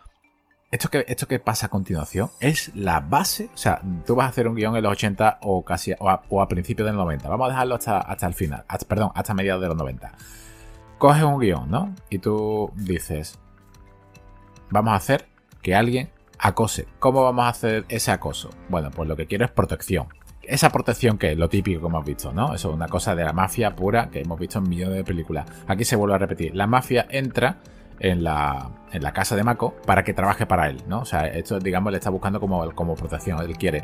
[0.71, 3.49] esto que, esto que pasa a continuación es la base.
[3.53, 6.23] O sea, tú vas a hacer un guion en los 80 o casi o a,
[6.29, 7.29] o a principios del 90.
[7.29, 8.65] Vamos a dejarlo hasta, hasta el final.
[8.87, 10.11] perdón, hasta mediados de los 90.
[10.97, 11.93] Coges un guion, ¿no?
[12.09, 13.37] Y tú dices,
[14.69, 15.27] vamos a hacer
[15.61, 16.09] que alguien
[16.39, 16.87] acose.
[16.99, 18.49] ¿Cómo vamos a hacer ese acoso?
[18.69, 20.07] Bueno, pues lo que quiero es protección.
[20.41, 22.53] Esa protección que es lo típico que hemos visto, ¿no?
[22.53, 25.47] Eso es una cosa de la mafia pura que hemos visto en millones de películas.
[25.67, 26.55] Aquí se vuelve a repetir.
[26.55, 27.57] La mafia entra
[27.99, 30.99] en la, en la casa de Mako para que trabaje para él, ¿no?
[30.99, 33.39] O sea, esto, digamos, le está buscando como, como protección.
[33.41, 33.83] Él quiere.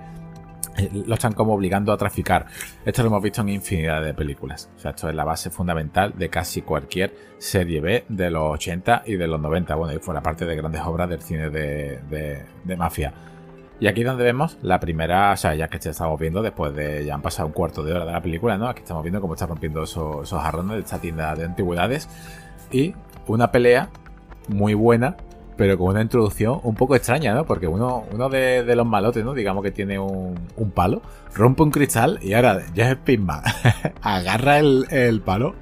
[0.77, 2.45] eh, Lo están como obligando a traficar.
[2.85, 4.69] Esto lo hemos visto en infinidad de películas.
[4.75, 9.03] O sea, esto es la base fundamental de casi cualquier serie B de los 80
[9.05, 9.75] y de los 90.
[9.75, 11.99] Bueno, y fuera parte de grandes obras del cine de,
[12.65, 13.13] de, mafia.
[13.79, 17.15] Y aquí donde vemos la primera, o sea, ya que estamos viendo después de, ya
[17.15, 18.67] han pasado un cuarto de hora de la película, ¿no?
[18.67, 22.07] Aquí estamos viendo cómo está rompiendo esos, esos jarrones de esta tienda de antigüedades.
[22.71, 22.93] Y
[23.27, 23.89] una pelea
[24.47, 25.15] muy buena,
[25.57, 27.45] pero con una introducción un poco extraña, ¿no?
[27.45, 29.33] Porque uno, uno de, de los malotes, ¿no?
[29.33, 31.01] Digamos que tiene un, un palo,
[31.33, 33.43] rompe un cristal y ahora ya es Pisma.
[34.01, 35.55] Agarra el, el palo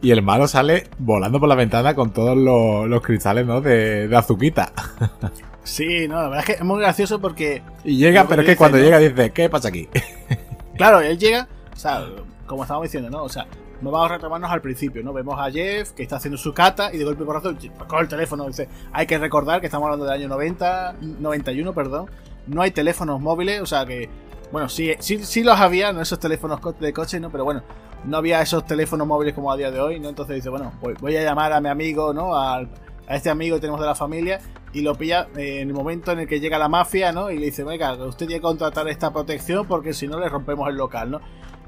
[0.00, 3.60] y el malo sale volando por la ventana con todos los, los cristales, ¿no?
[3.60, 4.72] De, de azuquita.
[5.64, 8.56] Sí, no, la verdad es que es muy gracioso porque, Y llega, pero es que
[8.56, 8.82] cuando ¿no?
[8.82, 9.88] llega dice, ¿qué pasa aquí?
[10.76, 12.04] claro, él llega, o sea,
[12.46, 13.22] como estábamos diciendo, ¿no?
[13.22, 13.46] O sea,
[13.82, 15.12] no vamos a retomarnos al principio, ¿no?
[15.12, 17.54] Vemos a Jeff que está haciendo su cata y de golpe porrazo
[17.88, 18.46] coge el teléfono.
[18.46, 22.10] Dice, hay que recordar que estamos hablando del año 90, 91, perdón.
[22.46, 24.08] No hay teléfonos móviles, o sea que,
[24.50, 27.30] bueno, sí, sí, sí los había, no esos teléfonos de coche, ¿no?
[27.30, 27.62] Pero bueno,
[28.04, 30.08] no había esos teléfonos móviles como a día de hoy, ¿no?
[30.08, 32.36] Entonces dice, bueno, voy, voy a llamar a mi amigo, ¿no?
[32.36, 32.68] Al,
[33.08, 34.40] a este amigo que tenemos de la familia
[34.72, 37.30] y lo pilla eh, en el momento en el que llega la mafia, ¿no?
[37.30, 40.68] Y le dice, venga, usted tiene que contratar esta protección porque si no le rompemos
[40.68, 41.20] el local, ¿no?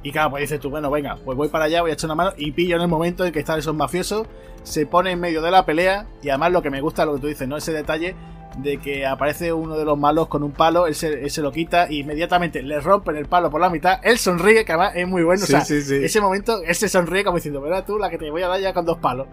[0.05, 2.15] Y claro, pues dices tú, bueno, venga, pues voy para allá, voy a echar una
[2.15, 4.27] mano y pillo en el momento en que están esos mafiosos,
[4.63, 7.21] se pone en medio de la pelea y además lo que me gusta, lo que
[7.21, 7.57] tú dices, ¿no?
[7.57, 8.15] Ese detalle
[8.59, 12.01] de que aparece uno de los malos con un palo, él se, lo quita y
[12.01, 15.43] inmediatamente le rompen el palo por la mitad, él sonríe, que además es muy bueno,
[15.43, 18.43] o sea, ese momento, él se sonríe como diciendo, ¿verdad tú la que te voy
[18.43, 19.27] a dar ya con dos palos?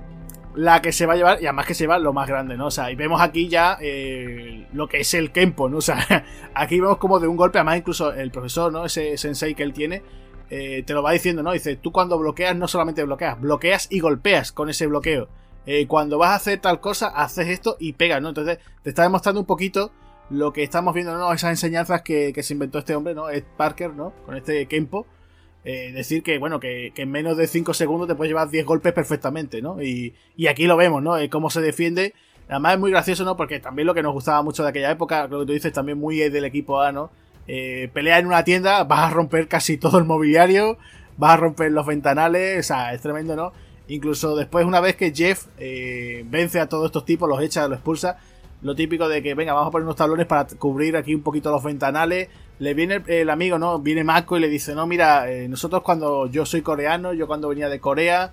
[0.56, 2.68] la que se va a llevar, y además que se va lo más grande, ¿no?
[2.68, 5.78] O sea, y vemos aquí ya eh, lo que es el Kempo, ¿no?
[5.78, 8.86] O sea, aquí vemos como de un golpe, además incluso el profesor, ¿no?
[8.86, 10.02] Ese sensei que él tiene,
[10.54, 11.54] eh, te lo va diciendo, ¿no?
[11.54, 15.30] Dice, tú cuando bloqueas no solamente bloqueas, bloqueas y golpeas con ese bloqueo.
[15.66, 18.30] Eh, cuando vas a hacer tal cosa, haces esto y pegas, ¿no?
[18.30, 19.92] Entonces, te está demostrando un poquito
[20.30, 21.32] lo que estamos viendo, ¿no?
[21.32, 23.30] Esas enseñanzas que, que se inventó este hombre, ¿no?
[23.30, 24.12] Ed Parker, ¿no?
[24.26, 25.08] Con este Kempo.
[25.64, 28.92] Eh, decir que, bueno, que, en menos de 5 segundos te puedes llevar 10 golpes
[28.92, 29.82] perfectamente, ¿no?
[29.82, 30.14] Y,
[30.50, 31.16] aquí lo vemos, ¿no?
[31.30, 32.14] cómo se defiende.
[32.50, 33.38] Además es muy gracioso, ¿no?
[33.38, 35.98] Porque también lo que nos gustaba mucho de aquella época, lo que tú dices, también
[35.98, 37.10] muy del equipo A, ¿no?
[37.54, 40.78] Eh, pelea en una tienda, vas a romper casi todo el mobiliario,
[41.18, 43.52] vas a romper los ventanales, o sea, es tremendo, ¿no?
[43.90, 47.80] Incluso después, una vez que Jeff eh, vence a todos estos tipos, los echa, los
[47.80, 48.20] expulsa,
[48.62, 51.52] lo típico de que, venga, vamos a poner unos tablones para cubrir aquí un poquito
[51.52, 52.30] los ventanales,
[52.60, 53.80] le viene el, amigo, ¿no?
[53.80, 57.50] Viene Mako y le dice, no, mira, eh, nosotros cuando yo soy coreano, yo cuando
[57.50, 58.32] venía de Corea,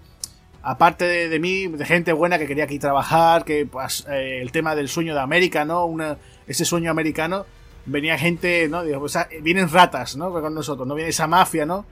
[0.62, 4.76] aparte de, mí, de gente buena que quería aquí trabajar, que pues eh, el tema
[4.76, 5.86] del sueño de América, ¿no?
[5.86, 7.46] Una, ese sueño americano,
[7.88, 8.84] venía gente, ¿no?
[8.84, 9.04] Digo,
[9.42, 10.30] vienen ratas, ¿no?
[10.30, 10.94] Con nosotros, ¿no?
[10.94, 11.84] Viene esa mafia, ¿no?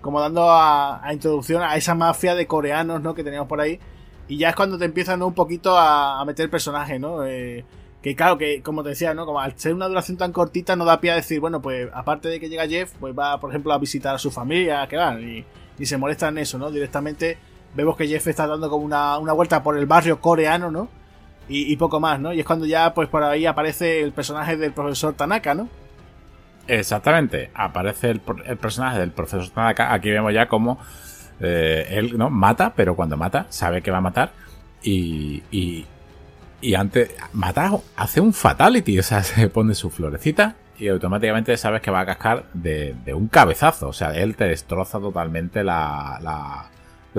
[0.00, 3.14] Como dando a, introducción a esa mafia de coreanos, ¿no?
[3.14, 3.78] Que teníamos por ahí.
[4.28, 7.24] Y ya es cuando te empiezan un poquito a, a meter personajes, ¿no?
[7.24, 7.64] Eh,
[8.02, 9.26] que claro, que como te decía, ¿no?
[9.26, 12.28] Como al ser una duración tan cortita no da pie a decir, bueno, pues aparte
[12.28, 15.22] de que llega Jeff, pues va, por ejemplo, a visitar a su familia, que van,
[15.22, 15.44] y,
[15.84, 16.70] se molesta en eso, ¿no?
[16.70, 17.38] Directamente
[17.74, 20.88] vemos que Jeff está dando como una, vuelta por el barrio coreano, ¿no?
[21.52, 22.32] Y, poco más, ¿no?
[22.32, 25.68] Y es cuando ya, pues por ahí aparece el personaje del profesor Tanaka, ¿no?
[26.68, 29.92] Exactamente, aparece el, personaje del profesor Tanaka.
[29.92, 30.78] Aquí vemos ya cómo
[31.40, 34.32] eh, él no mata, pero cuando mata, sabe que va a matar.
[34.82, 35.42] y,
[36.60, 41.82] y antes, mata, hace un fatality, o sea, se pone su florecita y automáticamente sabes
[41.82, 43.88] que va a cascar de, un cabezazo.
[43.88, 46.70] O sea, él te destroza totalmente la, la,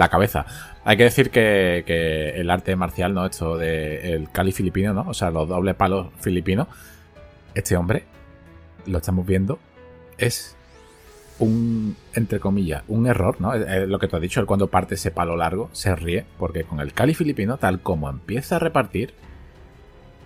[0.10, 0.46] cabeza.
[0.84, 3.26] Hay que decir que, que, el arte marcial, ¿no?
[3.26, 5.06] Esto de el cali filipino, ¿no?
[5.08, 6.68] O sea, los dobles palos filipinos.
[7.54, 8.06] Este hombre,
[8.86, 9.60] lo estamos viendo,
[10.18, 10.56] es
[11.40, 13.54] un, entre comillas, un error, ¿no?
[13.56, 16.80] lo que te has dicho, él cuando parte ese palo largo se ríe, porque con
[16.80, 19.14] el cali filipino, tal como empieza a repartir,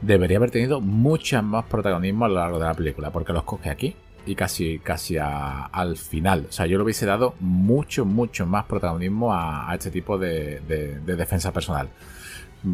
[0.02, 3.70] debería haber tenido mucho más protagonismo a lo largo de la película, porque los coge
[3.70, 3.96] aquí
[4.26, 6.48] y casi, casi al final.
[6.50, 10.62] O sea, yo le hubiese dado mucho, mucho más protagonismo a, este tipo de,
[11.06, 11.90] defensa personal.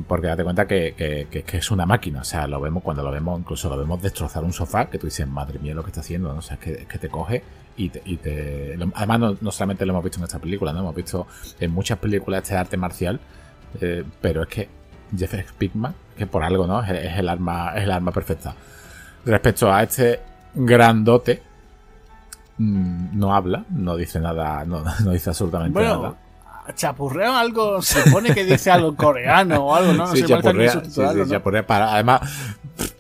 [0.08, 2.22] Porque date cuenta que, es una máquina.
[2.22, 5.08] O sea, lo vemos cuando lo vemos, incluso lo vemos destrozar un sofá, que tú
[5.08, 6.32] dices, madre mía, lo que está haciendo.
[6.32, 6.40] ¿no?
[6.40, 7.44] O sea, es que, te coge
[7.76, 8.78] y te.
[8.96, 10.80] además, no, solamente lo hemos visto en esta película, ¿no?
[10.80, 11.28] Hemos visto
[11.60, 13.20] en muchas películas este arte marcial.
[13.80, 14.70] Eh, pero es que
[15.18, 16.82] Jeff Pickman, que por algo, ¿no?
[16.84, 18.56] Es, el arma, es el arma perfecta.
[19.26, 20.20] Respecto a este
[20.54, 21.42] grandote,
[22.58, 26.16] mm, no habla, no dice nada, no, dice absolutamente bueno, nada.
[26.76, 30.06] Chapurrea algo, se supone que dice algo coreano o algo, ¿no?
[30.06, 32.22] no sí, chapurrea, sí, chapurrea para, además,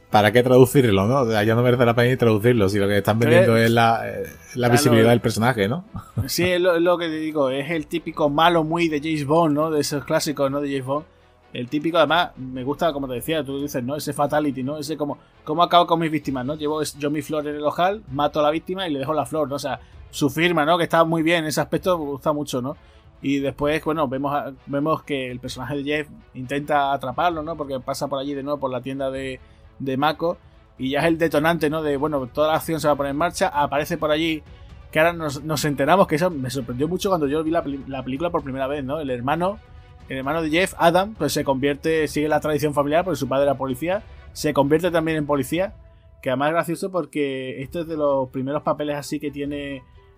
[0.09, 1.31] ¿para qué traducirlo, no?
[1.43, 4.23] Ya no merece la pena traducirlo, si lo que están vendiendo es la, eh,
[4.55, 5.85] la visibilidad del personaje, ¿no?
[6.25, 9.55] Sí, es lo, lo, que te digo, es el típico malo muy de James Bond,
[9.55, 9.69] ¿no?
[9.69, 10.59] De esos clásicos, ¿no?
[10.59, 11.05] De James Bond
[11.53, 13.95] el típico, además, me gusta, como te decía, tú dices, ¿no?
[13.95, 14.77] Ese fatality, ¿no?
[14.77, 16.55] Ese como, ¿cómo acabo con mis víctimas, no?
[16.55, 19.25] Llevo yo mi flor en el ojal, mato a la víctima y le dejo la
[19.25, 19.55] flor, ¿no?
[19.55, 19.79] O sea,
[20.11, 20.77] su firma, ¿no?
[20.77, 22.77] Que está muy bien, ese aspecto me gusta mucho, ¿no?
[23.21, 24.33] Y después, bueno, vemos,
[24.65, 27.55] vemos que el personaje de Jeff intenta atraparlo, ¿no?
[27.55, 29.39] Porque pasa por allí de nuevo por la tienda de,
[29.77, 30.37] de Mako.
[30.77, 31.83] Y ya es el detonante, ¿no?
[31.83, 33.49] De, bueno, toda la acción se va a poner en marcha.
[33.49, 34.41] Aparece por allí,
[34.91, 38.31] que ahora nos, enteramos, que eso me sorprendió mucho cuando yo vi la, la película
[38.31, 38.99] por primera vez, ¿no?
[38.99, 39.59] El hermano
[40.11, 43.43] el hermano de Jeff, Adam, pues se convierte, sigue la tradición familiar porque su padre
[43.43, 45.73] era policía, se convierte también en policía,
[46.21, 49.77] que además es gracioso porque este es de los primeros papeles así que tiene,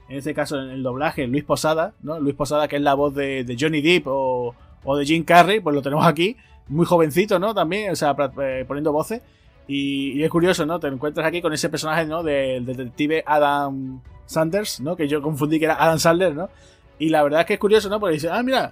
[0.10, 2.20] en este caso en el doblaje, Luis Posada, ¿no?
[2.20, 4.56] Luis Posada que es la voz de, Johnny Depp o,
[4.98, 6.38] de Jim Carrey, pues lo tenemos aquí,
[6.70, 7.53] muy jovencito, ¿no?
[7.53, 9.22] También, o sea, eh, poniendo voces.
[9.68, 10.80] Y, es curioso, ¿no?
[10.80, 12.24] Te encuentras aquí con ese personaje, ¿no?
[12.24, 14.95] Del detective Adam Sanders, ¿no?
[14.95, 16.49] Que yo confundí que era Adam Sandler, ¿no?
[16.98, 17.99] Y la verdad es que es curioso, ¿no?
[17.99, 18.72] Porque dice, ah, mira,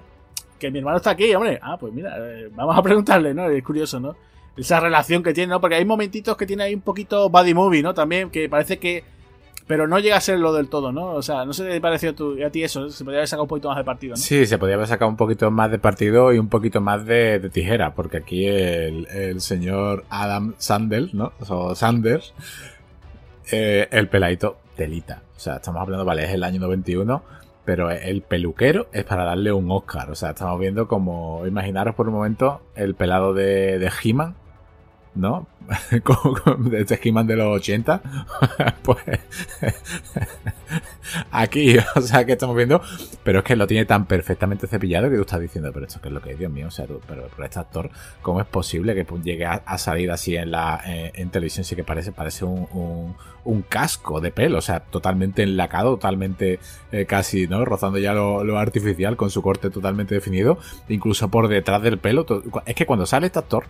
[0.62, 1.60] que mi hermano está aquí, hombre.
[1.62, 3.50] Ah, pues mira, eh, vamos a preguntarle, ¿no?
[3.50, 4.16] Es curioso, ¿no?
[4.56, 5.60] Esa relación que tiene, ¿no?
[5.60, 7.96] Porque hay momentitos que tiene ahí un poquito body movie, ¿no?
[7.96, 9.04] También, que parece que
[9.68, 11.14] pero no llega a ser lo del todo, ¿no?
[11.14, 12.10] O sea, no sé qué te pareció
[12.46, 14.18] a ti eso, se podría haber sacado un poquito más de partido, ¿no?
[14.18, 17.50] Sí, se podría haber sacado un poquito más de partido y un poquito más de,
[17.54, 21.32] tijera, porque aquí el, señor Adam Sanders, ¿no?
[21.48, 22.34] O Sanders,
[23.52, 25.22] eh, el peladito telita.
[25.38, 27.24] O sea, estamos hablando, vale, es el año 91,
[27.66, 30.10] pero el peluquero es para darle un Oscar.
[30.12, 34.36] O sea, estamos viendo como, imaginaros por un momento, el pelado de, de He-Man,
[35.16, 35.48] ¿no?
[36.58, 38.02] de este He-Man de los 80.
[38.84, 38.98] pues
[41.32, 42.82] aquí, o sea, que estamos viendo,
[43.24, 46.10] pero es que lo tiene tan perfectamente cepillado que tú estás diciendo, pero esto que
[46.10, 47.90] es lo que es, Dios mío, o sea, pero, por este actor,
[48.22, 51.66] ¿cómo es posible que llegue a, salir así en la en, televisión?
[51.66, 56.60] Sí que parece, parece un, un, casco de pelo, o sea, totalmente enlacado, totalmente
[56.92, 57.64] eh, casi, ¿no?
[57.66, 60.58] Rozando ya lo, lo, artificial con su corte totalmente definido,
[60.90, 62.26] incluso por detrás del pelo.
[62.66, 63.66] Es que cuando sale este actor,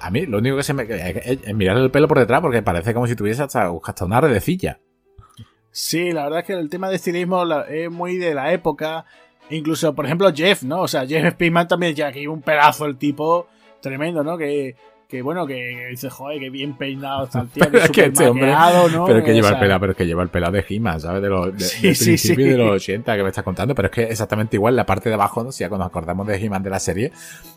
[0.00, 2.94] a mí lo único que se me es, mirar el pelo por detrás porque parece
[2.94, 4.80] como si tuviese hasta, hasta una redecilla.
[5.80, 9.04] Sí, la verdad es que el tema de estilismo es muy de la época.
[9.48, 10.80] Incluso, por ejemplo, Jeff, ¿no?
[10.80, 13.46] O sea, Jeff Speedman también ya que un pedazo el tipo
[13.80, 14.36] tremendo, ¿no?
[14.36, 14.74] Que
[15.08, 18.28] que bueno, que dice, joder, que bien peinado está el tío, que es que este
[18.28, 19.06] hombre, ¿no?
[19.06, 21.22] Pero es que lleva el pelado, pero es que lleva el pelado de Gima, ¿sabes?
[21.22, 24.56] De los, de, sí, de los 80 que me estás contando, pero es que exactamente
[24.56, 25.50] igual la parte de abajo, ¿no?
[25.50, 27.12] Si ya cuando nos acordamos de He-Man de la serie,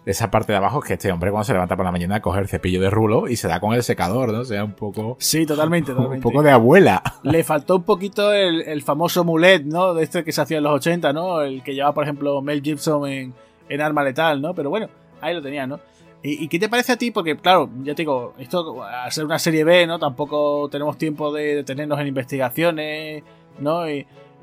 [0.06, 2.40] esa parte de abajo es que este hombre cuando se levanta por la mañana coge
[2.40, 4.40] el cepillo de rulo y se da con el secador, ¿no?
[4.40, 5.18] O sea, un poco...
[5.20, 6.26] Sí, totalmente, totalmente.
[6.26, 7.04] Un poco de abuela.
[7.24, 9.94] Le faltó un poquito el, el famoso mulet, ¿no?
[9.94, 11.42] De este que se hacía en los 80, ¿no?
[11.42, 13.34] El que llevaba, por ejemplo, Mel Gibson en,
[13.68, 14.54] en Arma Letal, ¿no?
[14.54, 14.88] Pero bueno,
[15.20, 15.82] ahí lo tenía, ¿no?
[16.24, 17.10] ¿Y, qué te parece a ti?
[17.10, 19.98] Porque, claro, ya te digo, esto, al ser una serie B, ¿no?
[19.98, 23.24] Tampoco tenemos tiempo de detenernos en investigaciones,
[23.60, 23.86] ¿no?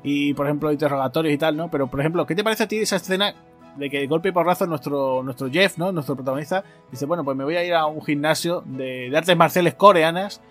[0.03, 1.71] Y, por ejemplo, interrogatorios y tal, ¿no?
[1.71, 3.33] Pero, por ejemplo, ¿qué te parece a ti esa escena
[3.77, 5.93] de que de golpe y porrazo nuestro, nuestro Jeff, ¿no?
[5.93, 9.75] Nuestro protagonista, dice, bueno, pues me voy a ir a un gimnasio de, artes marciales
[9.75, 10.41] coreanas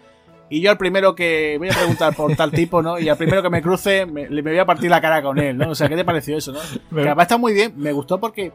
[0.48, 2.98] y yo al primero que voy a preguntar por tal tipo, ¿no?
[2.98, 5.58] Y al primero que me cruce, me, me voy a partir la cara con él,
[5.58, 5.70] ¿no?
[5.70, 6.60] O sea, ¿qué te pareció eso, no?
[6.94, 8.50] Que además está muy bien, me gustó porque,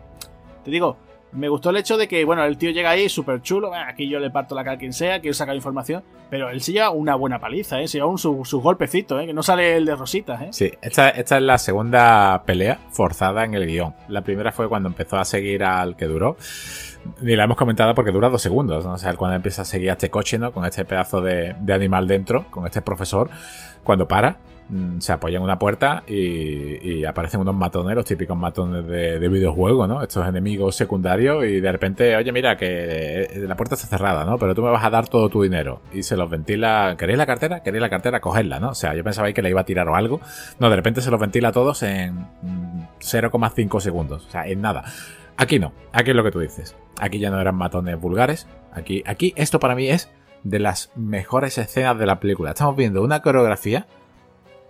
[0.66, 0.98] te digo,
[1.34, 4.20] me gustó el hecho de que, bueno, el tío llega ahí súper chulo, aquí yo
[4.20, 7.16] le parto la cara a quien sea, quiero sacar información, pero él se lleva una
[7.16, 7.88] buena paliza, ¿eh?
[7.88, 9.26] Se lleva un, sus su golpecitos, ¿eh?
[9.26, 10.48] Que no sale el de rositas, ¿eh?
[10.52, 13.94] Sí, esta, esta, es la segunda pelea forzada en el guion.
[14.08, 16.38] La primera fue cuando empezó a seguir al que duró.
[17.22, 18.94] Ni la hemos comentado porque dura dos segundos, ¿no?
[18.94, 20.52] O sea, cuando empieza a seguir a este coche, ¿no?
[20.52, 23.30] Con este pedazo de, de animal dentro, con este profesor,
[23.84, 24.38] cuando para,
[25.00, 29.88] se apoya en una puerta y, aparecen unos matones, los típicos matones de, de, videojuego,
[29.88, 30.02] ¿no?
[30.02, 34.38] Estos enemigos secundarios y de repente, oye, mira, que eh, la puerta está cerrada, ¿no?
[34.38, 35.82] Pero tú me vas a dar todo tu dinero.
[35.94, 37.62] Y se los ventila, ¿queréis la cartera?
[37.62, 38.20] ¿Queréis la cartera?
[38.22, 38.70] Cogerla, ¿no?
[38.70, 40.22] O sea, yo pensaba que le iba a tirar o algo.
[40.60, 42.28] No, de repente se los ventila a todos en
[43.00, 44.26] 0,5 mm, segundos.
[44.26, 44.86] O sea, en nada.
[45.38, 46.76] Aquí no, aquí es lo que tú dices.
[47.00, 48.48] Aquí ya no eran matones vulgares.
[48.72, 50.10] Aquí, aquí esto para mí es
[50.44, 52.52] de las mejores escenas de la película.
[52.52, 53.88] Estamos viendo una coreografía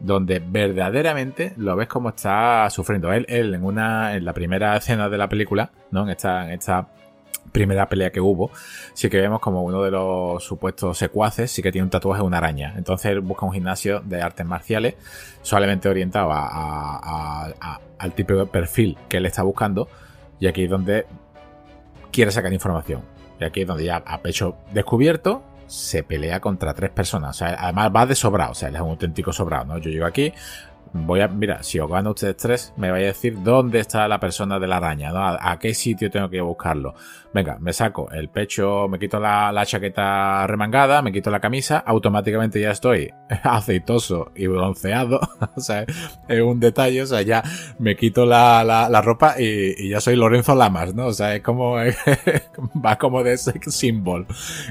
[0.04, 3.12] donde verdaderamente lo ves como está sufriendo.
[3.12, 6.04] Él, él en una, en la primera escena de la película, ¿no?
[6.04, 6.90] En esta, en esta
[7.52, 8.52] primera pelea que hubo,
[8.94, 12.28] sí que vemos como uno de los supuestos secuaces sí que tiene un tatuaje de
[12.28, 12.74] una araña.
[12.76, 14.96] Entonces busca un gimnasio de artes marciales
[15.42, 19.88] solamente orientado al tipo de perfil que él está buscando.
[20.40, 21.06] Y aquí es donde
[22.12, 23.02] quiere sacar información.
[23.40, 25.44] Y aquí es donde ya a pecho descubierto
[25.74, 27.32] se pelea contra tres personas.
[27.32, 28.52] O sea, además va de sobrado.
[28.52, 29.78] O sea, él es un auténtico sobrado, ¿no?
[29.80, 30.32] Yo llego aquí,
[30.94, 34.20] voy a, mira, si os gano ustedes tres, me vais a decir dónde está la
[34.20, 35.26] persona de la araña, ¿no?
[35.26, 36.94] A, qué sitio tengo que buscarlo.
[37.34, 42.62] Venga, me saco el pecho, me quito la, chaqueta remangada, me quito la camisa, automáticamente
[42.62, 43.12] ya estoy
[43.44, 45.20] aceitoso y bronceado.
[45.56, 45.86] o sea,
[46.28, 47.44] es un detalle, o sea, ya
[47.80, 51.08] me quito la, la, ropa y, ya soy Lorenzo Lamas, ¿no?
[51.08, 51.76] O sea, es como,
[52.86, 54.28] va como de sex symbol.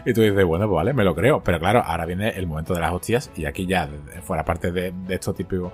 [0.06, 1.42] Y tú dices, bueno, pues vale, me lo creo.
[1.42, 3.88] Pero claro, ahora viene el momento de las hostias y aquí ya,
[4.22, 5.72] fuera parte de, de esto típico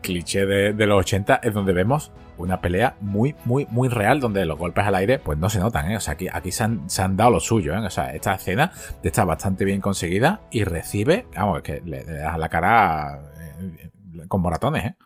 [0.00, 4.58] cliché de, los 80 es donde vemos una pelea muy, muy, muy real, donde los
[4.58, 5.96] golpes al aire pues no se notan, ¿eh?
[5.96, 7.78] O sea, aquí, aquí se, han, se han dado lo suyo, ¿eh?
[7.78, 12.48] O sea, esta escena está bastante bien conseguida y recibe, vamos, que le, da la
[12.48, 13.20] cara
[13.60, 13.90] eh,
[14.28, 14.96] con moratones, ¿eh?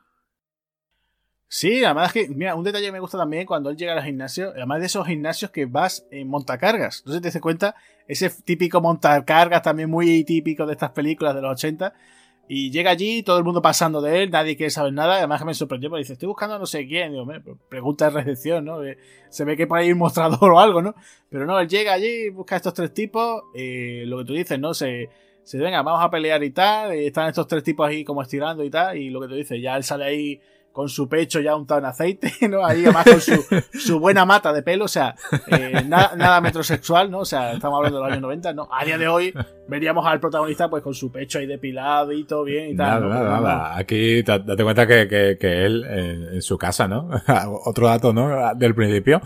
[1.51, 4.51] Sí, además que, mira, un detalle que me gusta también cuando él llega al gimnasio,
[4.51, 7.03] además de esos gimnasios que vas en montacargas.
[7.07, 7.75] Si te das cuenta,
[8.07, 11.95] ese típico montacargas también muy típico de estas películas de los 80,
[12.51, 15.17] y llega allí, todo el mundo pasando de él, nadie quiere saber nada.
[15.17, 17.13] Además que me sorprendió porque dice, estoy buscando a no sé quién.
[17.13, 17.27] Digo,
[17.69, 18.81] pregunta de recepción, ¿no?
[19.29, 20.95] Se ve que por ahí un mostrador o algo, ¿no?
[21.29, 24.59] Pero no, él llega allí, busca a estos tres tipos, y lo que tú dices,
[24.59, 24.73] ¿no?
[24.73, 25.11] Se,
[25.45, 26.93] se venga, vamos a pelear y tal.
[26.93, 28.97] Están estos tres tipos ahí como estirando y tal.
[28.97, 30.41] Y lo que tú dices, ya él sale ahí
[30.79, 32.65] con su pecho ya untado en aceite, ¿no?
[32.65, 33.45] Ahí además con su,
[33.81, 35.17] su buena mata de pelo, o sea,
[35.49, 37.19] eh, nada, nada metrosexual, ¿no?
[37.19, 38.69] O sea, estamos hablando de los años 90, ¿no?
[38.71, 39.35] A día de hoy
[39.67, 43.09] veríamos al protagonista pues con su pecho ahí depilado y todo bien y tal.
[43.09, 43.77] Nada, nada, nada.
[43.77, 47.11] Aquí date cuenta que, que, que él en, su casa, ¿no?
[47.65, 48.55] Otro dato, ¿no?
[48.55, 49.21] Del principio,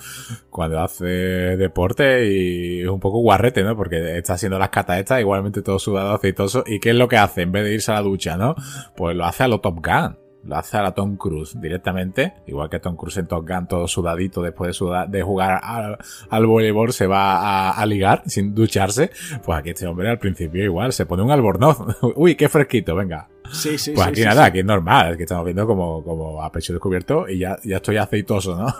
[0.48, 3.76] cuando hace deporte y es un poco guarrete, ¿no?
[3.76, 6.64] Porque está haciendo las catas estas, igualmente todo sudado, aceitoso.
[6.66, 7.42] ¿Y qué es lo que hace?
[7.42, 8.54] En vez de irse a la ducha, ¿no?
[8.96, 12.68] Pues lo hace a lo Top Gun lo hace a la Tom Cruise directamente, igual
[12.68, 15.98] que Tom Cruise en Top Gun, todo sudadito después de, de jugar al,
[16.30, 19.10] al, voleibol, se va a, ligar sin ducharse.
[19.44, 21.78] Pues aquí este hombre al principio igual se pone un albornoz.
[22.16, 23.28] Uy, qué fresquito, venga.
[23.50, 26.72] Sí, sí, pues aquí nada, aquí es normal, que estamos viendo como, como a pecho
[26.72, 28.74] descubierto y ya, ya estoy aceitoso, ¿no?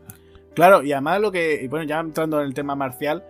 [0.54, 3.24] claro, y además lo que, bueno, ya entrando en el tema marcial,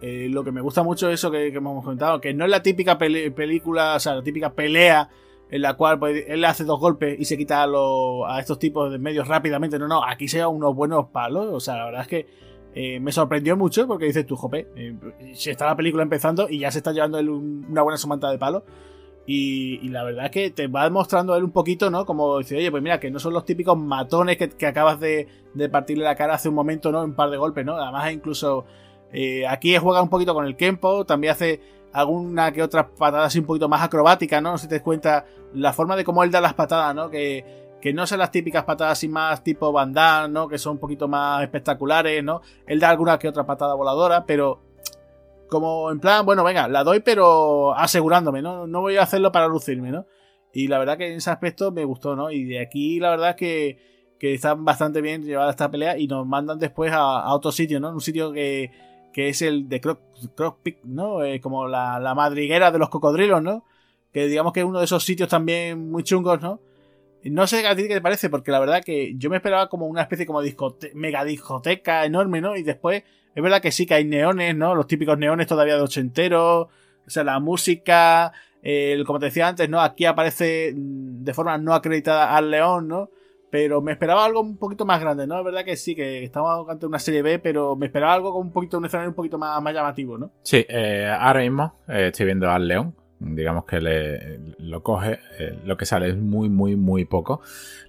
[0.00, 2.62] eh, lo que me gusta mucho es eso que, hemos comentado, que no es la
[2.62, 5.08] típica película, o sea, la típica pelea
[5.50, 7.66] en la cual pues, él hace dos golpes y se quita a,
[8.28, 9.78] a estos tipos de medios rápidamente.
[9.78, 11.46] No, no, aquí se unos buenos palos.
[11.52, 12.26] O sea, la verdad es que
[12.74, 14.94] eh, me sorprendió mucho porque dices tú, jope, eh,
[15.34, 18.38] se está la película empezando y ya se está llevando él una buena somanta de
[18.38, 18.64] palos.
[19.28, 22.06] Y, la verdad es que te va demostrando él un poquito, ¿no?
[22.06, 25.26] Como dice, oye, pues mira, que no son los típicos matones que, acabas de,
[25.72, 27.02] partirle la cara hace un momento, ¿no?
[27.02, 27.76] Un par de golpes, ¿no?
[27.76, 28.66] Además, incluso
[29.12, 31.60] eh, aquí juega un poquito con el Kempo, también hace
[31.96, 34.58] alguna que otra patada así un poquito más acrobática, ¿no?
[34.58, 35.24] Si te das cuenta
[35.54, 37.08] la forma de cómo él da las patadas, ¿no?
[37.08, 39.94] Que, que no son las típicas patadas así más tipo Van
[40.30, 40.46] ¿no?
[40.46, 42.42] Que son un poquito más espectaculares, ¿no?
[42.66, 44.60] Él da alguna que otra patada voladora, pero
[45.48, 48.66] como en plan, bueno, venga, la doy, pero asegurándome, ¿no?
[48.66, 50.06] No voy a hacerlo para lucirme, ¿no?
[50.52, 52.30] Y la verdad que en ese aspecto me gustó, ¿no?
[52.30, 53.78] Y de aquí la verdad es que,
[54.18, 57.80] que están bastante bien llevada esta pelea y nos mandan después a, a otro sitio,
[57.80, 57.90] ¿no?
[57.90, 58.70] Un sitio que
[59.16, 61.24] que es el de Crockpick, ¿no?
[61.24, 63.64] Eh, como la, madriguera de los cocodrilos, ¿no?
[64.12, 66.60] Que digamos que es uno de esos sitios también muy chungos, ¿no?
[67.24, 69.86] No sé a ti qué te parece, porque la verdad que yo me esperaba como
[69.86, 72.56] una especie como discote mega discoteca enorme, ¿no?
[72.56, 74.74] Y después es verdad que sí que hay neones, ¿no?
[74.74, 79.66] Los típicos neones todavía de ochenteros, o sea, la música, el, como te decía antes,
[79.70, 79.80] ¿no?
[79.80, 83.08] Aquí aparece mm, de forma no acreditada al león, ¿no?
[83.50, 85.38] Pero me esperaba algo un poquito más grande, ¿no?
[85.38, 88.46] Es verdad que sí, que estamos ante una serie B, pero me esperaba algo con
[88.46, 90.32] un poquito, un escenario un poquito más, más llamativo, ¿no?
[90.42, 92.94] Sí, eh, ahora mismo eh, estoy viendo al león.
[93.18, 97.40] Digamos que le, lo coge, eh, lo que sale es muy, muy, muy poco.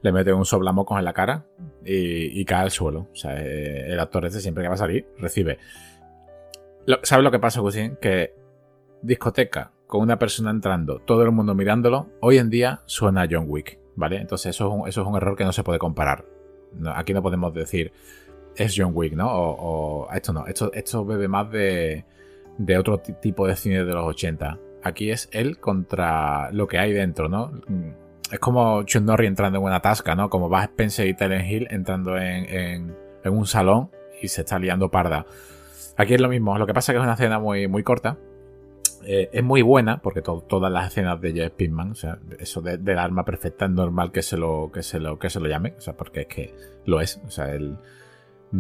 [0.02, 1.46] Le mete un soblamocos en la cara
[1.84, 3.08] y, cae al suelo.
[3.12, 5.58] O sea, el actor ese siempre que va a salir recibe.
[7.04, 7.98] ¿Sabes lo que pasa, Cusin?
[7.98, 8.34] Que
[9.02, 13.46] discoteca con una persona entrando, todo el mundo mirándolo, hoy en día suena a John
[13.48, 13.80] Wick.
[13.98, 14.18] ¿Vale?
[14.18, 16.24] Entonces eso es un, eso es un error que no se puede comparar.
[16.96, 17.92] aquí no podemos decir
[18.56, 19.28] es John Wick, ¿no?
[19.30, 22.06] O, esto no, esto, esto bebe más de,
[22.58, 24.58] de otro tipo de cine de los 80.
[24.84, 27.52] Aquí es él contra lo que hay dentro, ¿no?
[27.68, 27.90] Mm,
[28.32, 30.30] es como Chun Norrie entrando en una tasca, ¿no?
[30.30, 33.92] Como va Spencer y Telen Hill entrando en, en, en, un salón
[34.22, 35.26] y se está liando parda.
[35.96, 38.18] Aquí es lo mismo, lo que pasa es que es una escena muy, muy corta
[39.04, 42.98] eh, es muy buena, porque todas las escenas de Jeff Pinkman, o sea, eso del
[42.98, 45.82] arma perfecta es normal que se lo, que se lo, que se lo llame, o
[45.82, 46.56] sea, porque es que
[46.86, 47.78] lo es, o sea, él,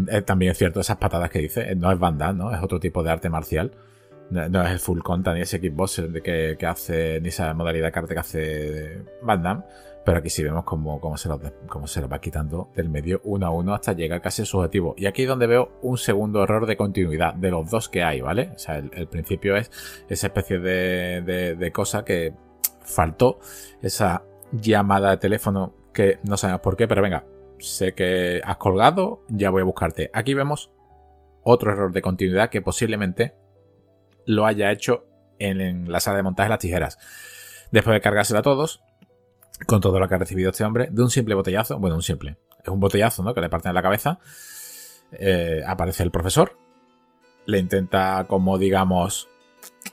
[0.09, 2.53] eh, también es cierto, esas patadas que dice, no es Van ¿no?
[2.53, 3.71] Es otro tipo de arte marcial.
[4.29, 7.91] No, es el full conta ni ese kickboxer que, que hace, ni esa modalidad de
[7.93, 9.63] karate que hace Van Damme.
[10.07, 13.19] Pero aquí sí vemos cómo, cómo, se lo, cómo se lo va quitando del medio
[13.25, 14.95] uno a uno hasta llegar casi a su objetivo.
[14.97, 18.21] Y aquí es donde veo un segundo error de continuidad de los dos que hay,
[18.21, 18.51] ¿vale?
[18.55, 19.69] O sea, el, principio es
[20.07, 22.33] esa especie de, de, cosa que
[22.85, 23.39] faltó,
[23.81, 24.23] esa
[24.53, 27.25] llamada de teléfono que no sabemos por qué, pero venga,
[27.59, 30.09] sé que has colgado, ya voy a buscarte.
[30.13, 30.71] Aquí vemos
[31.43, 33.35] otro error de continuidad que posiblemente
[34.25, 35.05] lo haya hecho
[35.37, 36.97] en, en la sala de montaje de las tijeras.
[37.73, 38.86] Después de cargársela a todos,
[39.65, 42.37] con todo lo que ha recibido este hombre, de un simple botellazo, bueno, un simple,
[42.61, 43.33] es un botellazo, ¿no?
[43.33, 44.19] Que le parten en la cabeza,
[45.11, 46.57] eh, aparece el profesor,
[47.45, 49.29] le intenta, como digamos,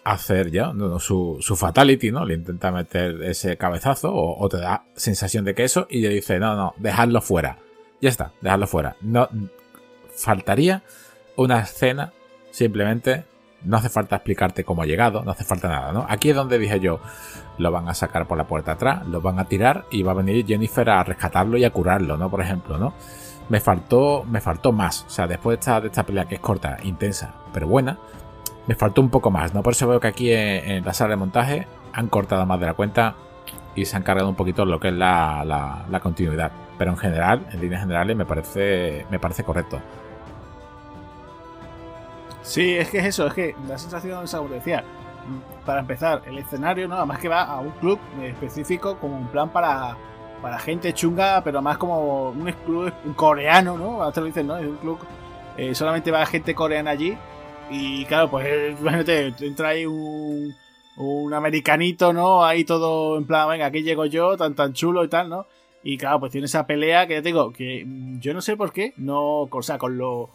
[0.02, 2.24] hacer ya su, su, fatality, ¿no?
[2.24, 6.38] Le intenta meter ese cabezazo o, te da sensación de que eso y le dice,
[6.38, 7.58] no, no, dejadlo fuera.
[8.00, 8.96] Ya está, dejadlo fuera.
[9.00, 9.28] No,
[10.14, 10.82] faltaría
[11.36, 12.12] una escena
[12.50, 13.24] simplemente
[13.64, 16.06] no hace falta explicarte cómo ha llegado, no hace falta nada, ¿no?
[16.08, 17.00] Aquí es donde dije yo,
[17.58, 20.14] lo van a sacar por la puerta atrás, lo van a tirar y va a
[20.14, 22.30] venir Jennifer a rescatarlo y a curarlo, ¿no?
[22.30, 22.94] Por ejemplo, ¿no?
[23.48, 25.04] Me faltó, me faltó más.
[25.06, 27.98] O sea, después de esta, de esta pelea que es corta, intensa, pero buena,
[28.66, 29.62] me faltó un poco más, ¿no?
[29.62, 32.74] Por eso veo que aquí en, la sala de montaje han cortado más de la
[32.74, 33.14] cuenta
[33.74, 35.44] y se han cargado un poquito lo que es la,
[35.88, 36.52] la continuidad.
[36.78, 39.80] Pero en general, en líneas generales, me parece, me parece correcto.
[42.44, 44.84] Sí, es que es eso, es que la sensación es algo que decía.
[45.64, 46.96] Para empezar, el escenario, ¿no?
[46.96, 49.96] Además que va a un club específico como un plan para,
[50.42, 54.02] para gente chunga, pero más como un club coreano, ¿no?
[54.02, 54.58] Hasta lo dicen, ¿no?
[54.58, 54.98] Es un club,
[55.56, 57.16] eh, solamente va gente coreana allí.
[57.70, 58.46] Y claro, pues
[58.78, 60.54] imagínate, entra ahí un,
[60.98, 62.44] un americanito, ¿no?
[62.44, 65.46] Ahí todo en plan, venga, aquí llego yo, tan tan chulo y tal, ¿no?
[65.82, 67.86] Y claro, pues tiene esa pelea que ya te digo, que
[68.20, 70.28] yo no sé por qué, no, o sea, con lo,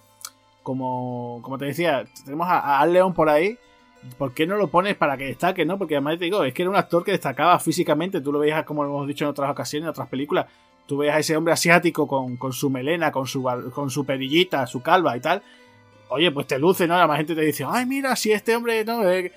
[0.64, 3.58] como, como te decía, tenemos a, Al León por ahí,
[4.18, 5.78] ¿por qué no lo pones para que destaque, no?
[5.78, 8.64] Porque además te digo, es que era un actor que destacaba físicamente, tú lo veías
[8.64, 10.46] como hemos dicho en otras ocasiones, en otras películas,
[10.86, 14.66] tú veías a ese hombre asiático con, con su melena, con su, con su perillita,
[14.68, 15.44] su calva y tal,
[16.10, 16.96] oye, pues te luce, ¿no?
[16.96, 19.08] La gente te dice, ay, mira, si este hombre, ¿no?
[19.10, 19.32] Eh,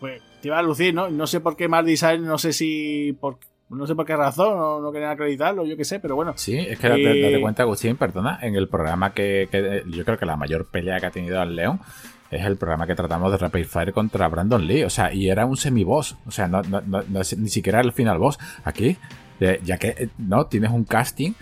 [0.00, 1.08] pues te iba a lucir, ¿no?
[1.08, 4.56] No sé por qué Mark Design, no sé si por, no sé por qué razón,
[4.56, 6.34] no, no querían acreditarlo, yo qué sé, pero bueno.
[6.36, 10.26] Sí, es que date, cuenta, Agustín, perdona, en el programa que, que, yo creo que
[10.26, 11.80] la mayor pelea que ha tenido al León
[12.30, 14.84] es el programa que tratamos de Rapid Fire contra Brandon Lee.
[14.84, 16.16] O sea, y era un semi-boss.
[16.26, 18.38] O sea, no, no, no, ni siquiera el final boss.
[18.64, 18.96] Aquí,
[19.38, 21.32] ya que eh, no tienes un casting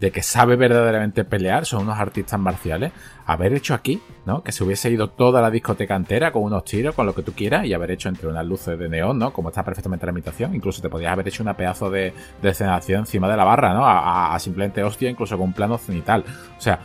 [0.00, 2.92] de que sabe verdaderamente pelear, son unos artistas marciales,
[3.24, 4.42] haber hecho aquí, ¿no?
[4.42, 7.32] Que se hubiese ido toda la discoteca entera con unos tiros, con lo que tú
[7.32, 9.32] quieras, y haber hecho entre unas luces de neón, ¿no?
[9.32, 12.12] Como está perfectamente la imitación, incluso te podías haber hecho una pedazo de,
[12.42, 13.86] de escenación encima de la barra, ¿no?
[13.86, 16.24] A, simplemente hostia, incluso con un plano cenital.
[16.58, 16.80] O sea,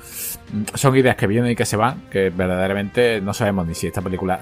[0.74, 4.02] son ideas que vienen y que se van, que verdaderamente no sabemos ni si esta
[4.02, 4.40] película,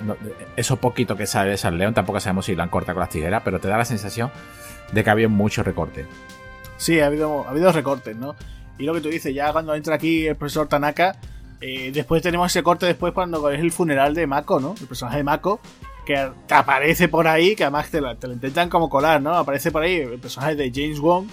[0.56, 3.10] eso poquito que sale de San León, tampoco sabemos si la han cortado con las
[3.10, 4.32] tijeras, pero te da la sensación
[4.92, 6.06] de que había mucho recorte.
[6.78, 8.36] Sí, ha habido, ha habido recortes, ¿no?
[8.80, 11.20] Y lo que tú dices, ya cuando entra aquí el profesor Tanaka,
[11.62, 14.74] eh, después tenemos ese corte después cuando es el funeral de Mako, ¿no?
[14.80, 15.60] El personaje de Mako,
[16.06, 16.16] que
[16.50, 19.36] aparece por ahí, que además te lo, intentan como colar, ¿no?
[19.36, 21.28] Aparece por ahí el personaje de James Wong,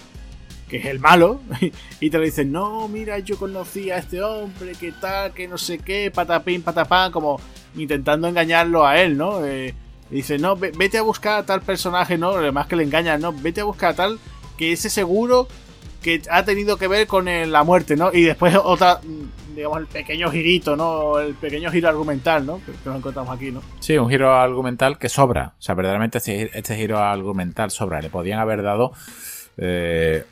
[0.67, 1.39] que es el malo,
[2.01, 5.57] y te lo dicen, no, mira, yo conocí a este hombre, que tal, que no
[5.57, 7.39] sé qué, patapín, patapán, como
[7.77, 9.45] intentando engañarlo a él, ¿no?
[9.45, 9.73] Eh,
[10.09, 12.31] dice, no, vete a buscar a tal personaje, ¿no?
[12.31, 13.31] Además que le engañan, ¿no?
[13.31, 14.19] Vete a buscar a tal
[14.57, 15.47] que ese seguro
[16.07, 18.13] que ha tenido que ver con la muerte, ¿no?
[18.13, 19.01] Y después otra,
[19.53, 21.19] digamos, el pequeño girito, ¿no?
[21.19, 22.61] El pequeño giro argumental, ¿no?
[22.65, 23.61] Que, nos encontramos aquí, ¿no?
[23.81, 25.55] Sí, un giro argumental que sobra.
[25.59, 28.01] O sea, verdaderamente este, este giro argumental sobra.
[28.01, 28.93] Le podían haber dado...
[29.57, 30.23] Eh,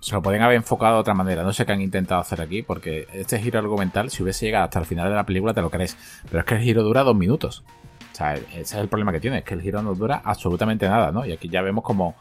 [0.00, 1.42] se lo podían haber enfocado de otra manera.
[1.42, 4.78] No sé qué han intentado hacer aquí, porque este giro argumental, si hubiese llegado hasta
[4.78, 5.98] el final de la película, te lo crees.
[6.30, 7.62] Pero es que el giro dura dos minutos.
[8.12, 10.88] O sea, ese es el problema que tiene, es que el giro no dura absolutamente
[10.88, 11.26] nada, ¿no?
[11.26, 12.14] Y aquí ya vemos como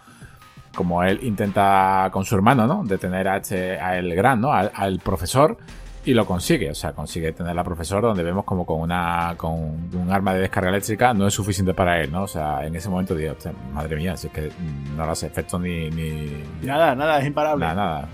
[0.75, 2.83] como él intenta con su hermano, ¿no?
[2.83, 4.51] Detener a, este, a el gran, ¿no?
[4.53, 5.57] Al, profesor
[6.03, 9.51] y lo consigue, o sea, consigue tener a profesor donde vemos como con una con
[9.53, 12.23] un arma de descarga eléctrica no es suficiente para él, ¿no?
[12.23, 13.35] O sea, en ese momento digo,
[13.71, 14.51] madre mía, si es que
[14.95, 16.43] no le hace efecto ni, ni...
[16.63, 17.65] Nada, nada, es imparable.
[17.65, 18.09] Nada, nada.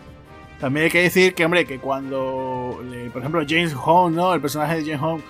[0.59, 2.77] También hay que decir que, hombre, que cuando,
[3.13, 4.33] por ejemplo, James Hong, ¿no?
[4.33, 5.21] El personaje de James Hong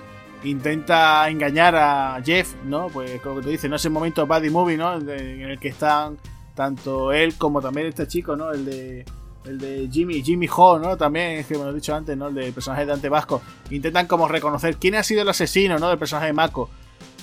[0.44, 2.88] intenta engañar a Jeff, ¿no?
[2.88, 4.96] Pues como te dice, no es el momento Buddy Movie, ¿no?
[4.96, 6.18] en el que están
[6.58, 8.52] tanto él como también este chico, ¿no?
[8.52, 9.06] El de
[9.46, 10.98] el de Jimmy, Jimmy Ho, ¿no?
[10.98, 12.28] También, es que me lo he dicho antes, ¿no?
[12.28, 13.42] El del personaje de Dante Vasco.
[13.70, 15.88] Intentan como reconocer quién ha sido el asesino, ¿no?
[15.88, 16.70] Del personaje de Mako.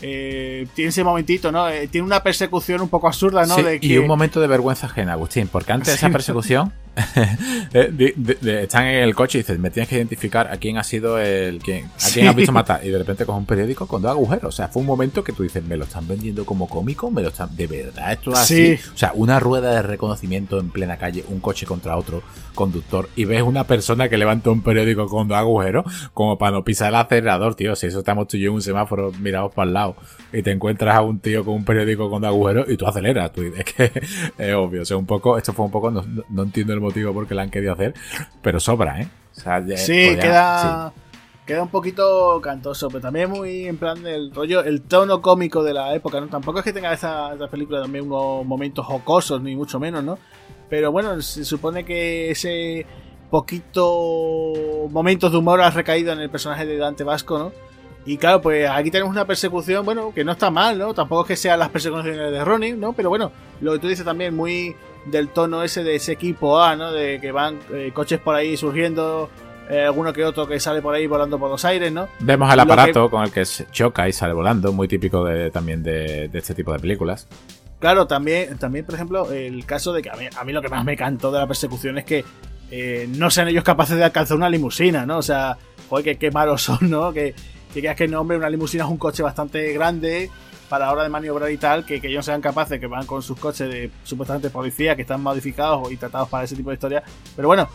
[0.01, 1.69] Eh, tiene ese momentito, ¿no?
[1.69, 3.57] Eh, tiene una persecución un poco absurda, ¿no?
[3.81, 6.73] Y un momento de vergüenza ajena, Agustín, porque antes de esa persecución
[7.75, 8.15] eh,
[8.63, 11.59] están en el coche y dices, me tienes que identificar a quién ha sido el.
[11.59, 12.81] Quién, a quién has visto matar.
[12.85, 14.55] Y de repente con un periódico con dos agujeros.
[14.55, 17.23] O sea, fue un momento que tú dices, me lo están vendiendo como cómico, me
[17.23, 17.55] lo están.
[17.57, 18.79] De verdad, esto es así.
[18.95, 22.23] O sea, una rueda de reconocimiento en plena calle, un coche contra otro
[22.55, 26.65] conductor, y ves una persona que levanta un periódico con dos agujeros, como para no
[26.65, 27.75] pisar el acelerador, tío.
[27.75, 29.97] Si eso estamos tú y yo en un semáforo mirados para el lado,
[30.33, 33.33] y te encuentras a un tío con un periódico con dos agujeros, y tú aceleras.
[33.33, 33.91] Tú, es que
[34.39, 34.83] es obvio.
[34.83, 37.43] O sea, un poco, esto fue un poco, no, no entiendo el motivo porque la
[37.43, 37.95] han querido hacer,
[38.43, 39.09] pero sobra, ¿eh?
[39.77, 40.93] sí, queda,
[41.47, 45.75] queda un poquito cantoso, pero también muy en plan del rollo, el tono cómico de
[45.75, 46.29] la época, ¿no?
[46.29, 50.19] Tampoco es que tenga esa, película también unos momentos jocosos, ni mucho menos, ¿no?
[50.71, 52.87] Pero bueno, se supone que ese
[53.31, 57.53] poquito momentos de humor ha recaído en el personaje de Dante Vasco, ¿no?
[58.07, 60.93] Y claro, pues aquí tenemos una persecución, bueno, que no está mal, ¿no?
[60.93, 62.93] Tampoco es que sean las persecuciones de Ronin, ¿no?
[62.93, 66.77] Pero bueno, lo que tú dices también muy del tono ese de ese equipo A,
[66.77, 66.93] ¿no?
[66.93, 69.31] De que van eh, coches por ahí surgiendo,
[69.69, 72.09] eh, alguno que otro que sale por ahí volando por los aires, ¿no?
[72.21, 76.31] Vemos el aparato con el que choca y sale volando, muy típico de, también de,
[76.33, 77.27] este tipo de películas.
[77.79, 80.97] Claro, también, también, por ejemplo, el caso de que a mí, lo que más me
[80.97, 82.25] cantó de la persecución es que
[82.71, 85.19] eh, no sean ellos capaces de alcanzar una limusina, ¿no?
[85.19, 85.59] O sea,
[85.89, 87.13] joder, que qué malos son, ¿no?
[87.13, 87.35] Que,
[87.73, 90.31] que creas que no, hombre, una limusina es un coche bastante grande
[90.69, 93.23] para la hora de maniobrar y tal, que, que ellos sean capaces, que van con
[93.23, 97.03] sus coches de supuestamente policía, que están modificados y tratados para ese tipo de historia.
[97.37, 97.69] Pero bueno,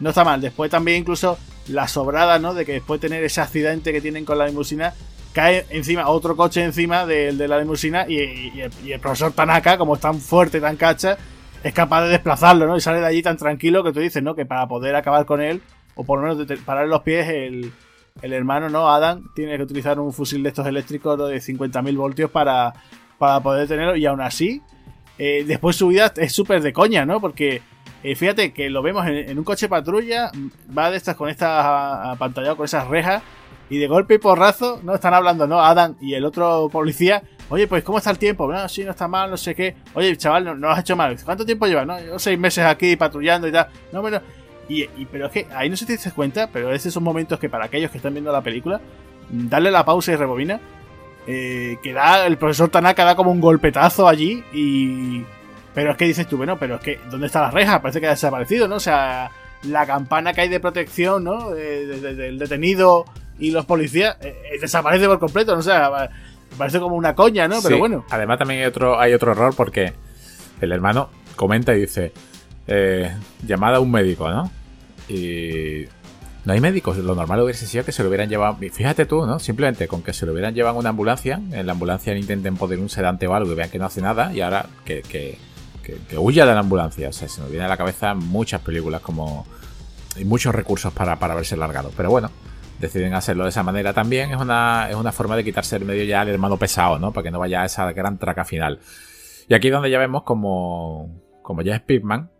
[0.00, 0.40] no está mal.
[0.40, 1.38] Después también incluso
[1.68, 2.54] la sobrada, ¿no?
[2.54, 4.94] De que después de tener ese accidente que tienen con la limusina,
[5.32, 10.00] cae encima otro coche encima de, de la limusina y, el, profesor Tanaka, como es
[10.00, 11.16] tan fuerte, tan cacha,
[11.62, 12.76] es capaz de desplazarlo, ¿no?
[12.76, 14.34] Y sale de allí tan tranquilo que tú dices, ¿no?
[14.34, 15.62] Que para poder acabar con él,
[15.94, 17.72] o por lo menos parar los pies, el,
[18.20, 18.88] el hermano, ¿no?
[18.88, 22.74] Adam tiene que utilizar un fusil de estos eléctricos de 50.000 voltios para,
[23.18, 23.96] para poder tenerlo.
[23.96, 24.60] Y aún así,
[25.18, 27.20] eh, después su vida es súper de coña, ¿no?
[27.20, 27.62] Porque
[28.02, 30.30] eh, fíjate que lo vemos en, un coche patrulla,
[30.76, 33.22] va de estas con estas pantalla con esas rejas.
[33.70, 34.94] Y de golpe y porrazo, ¿no?
[34.94, 35.60] Están hablando, ¿no?
[35.60, 37.22] Adam y el otro policía.
[37.48, 38.50] Oye, pues, ¿cómo está el tiempo?
[38.52, 39.76] No, sí, no está mal, no sé qué.
[39.94, 41.16] Oye, chaval, no, has hecho mal.
[41.24, 41.86] ¿Cuánto tiempo llevas?
[41.86, 43.68] No, yo seis meses aquí patrullando y tal.
[43.90, 44.20] No, bueno.
[44.80, 47.38] Y, pero es que ahí no sé si te das cuenta, pero esos son momentos
[47.38, 48.80] que para aquellos que están viendo la película,
[49.30, 50.60] darle la pausa y rebobina.
[51.26, 55.24] Eh, que da, el profesor Tanaka da como un golpetazo allí y...
[55.74, 57.80] Pero es que dices tú, bueno, pero es que, ¿dónde está la reja?
[57.80, 58.76] Parece que ha desaparecido, ¿no?
[58.76, 59.30] O sea,
[59.62, 61.50] la campana que hay de protección, ¿no?
[61.50, 63.06] del detenido
[63.38, 65.60] y los policías eh, eh, desaparece por completo, ¿no?
[65.60, 66.10] O sea,
[66.58, 67.62] parece como una coña, ¿no?
[67.62, 68.04] Pero bueno.
[68.10, 69.94] Además también hay otro, hay otro error porque
[70.60, 72.12] el hermano comenta y dice,
[73.46, 74.50] llamada a un médico, ¿no?
[75.12, 75.88] Y
[76.44, 76.96] no hay médicos.
[76.98, 78.56] Lo normal hubiese sido que se lo hubieran llevado.
[78.56, 79.38] Fíjate tú, ¿no?
[79.38, 81.40] Simplemente con que se lo hubieran llevado en una ambulancia.
[81.52, 84.32] En la ambulancia intenten poner un sedante o algo y vean que no hace nada.
[84.32, 85.38] Y ahora que, que,
[86.16, 87.08] huya de la ambulancia.
[87.08, 89.46] O sea, se nos viene a la cabeza muchas películas como.
[90.16, 91.90] Y muchos recursos para, para verse largado.
[91.96, 92.30] Pero bueno,
[92.80, 94.30] deciden hacerlo de esa manera también.
[94.30, 97.12] Es una, es una forma de quitarse el medio ya al hermano pesado, ¿no?
[97.12, 98.80] Para que no vaya a esa gran traca final.
[99.48, 101.20] Y aquí donde ya vemos como.
[101.42, 102.30] Como ya es Pitman,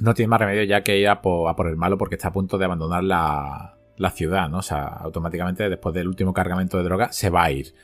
[0.00, 2.58] no tiene más remedio ya que ir a por, el malo porque está a punto
[2.58, 4.58] de abandonar la, la, ciudad, ¿no?
[4.58, 7.74] O sea, automáticamente después del último cargamento de droga se va a ir.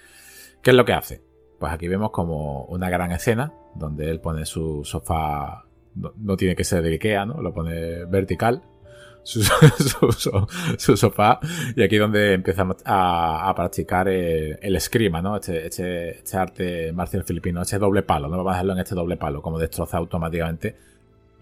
[0.62, 1.22] ¿Qué es lo que hace?
[1.58, 5.64] Pues aquí vemos como una gran escena donde él pone su sofá,
[5.94, 7.40] no, tiene que ser de Ikea, ¿no?
[7.40, 8.62] Lo pone vertical,
[9.22, 9.40] su,
[10.78, 11.38] su, sofá
[11.76, 15.36] y aquí donde empieza a, practicar el, el, esgrima, ¿no?
[15.36, 18.94] Este, este, este, arte marcial filipino, este doble palo, no vamos a dejarlo en este
[18.96, 20.76] doble palo, como destroza automáticamente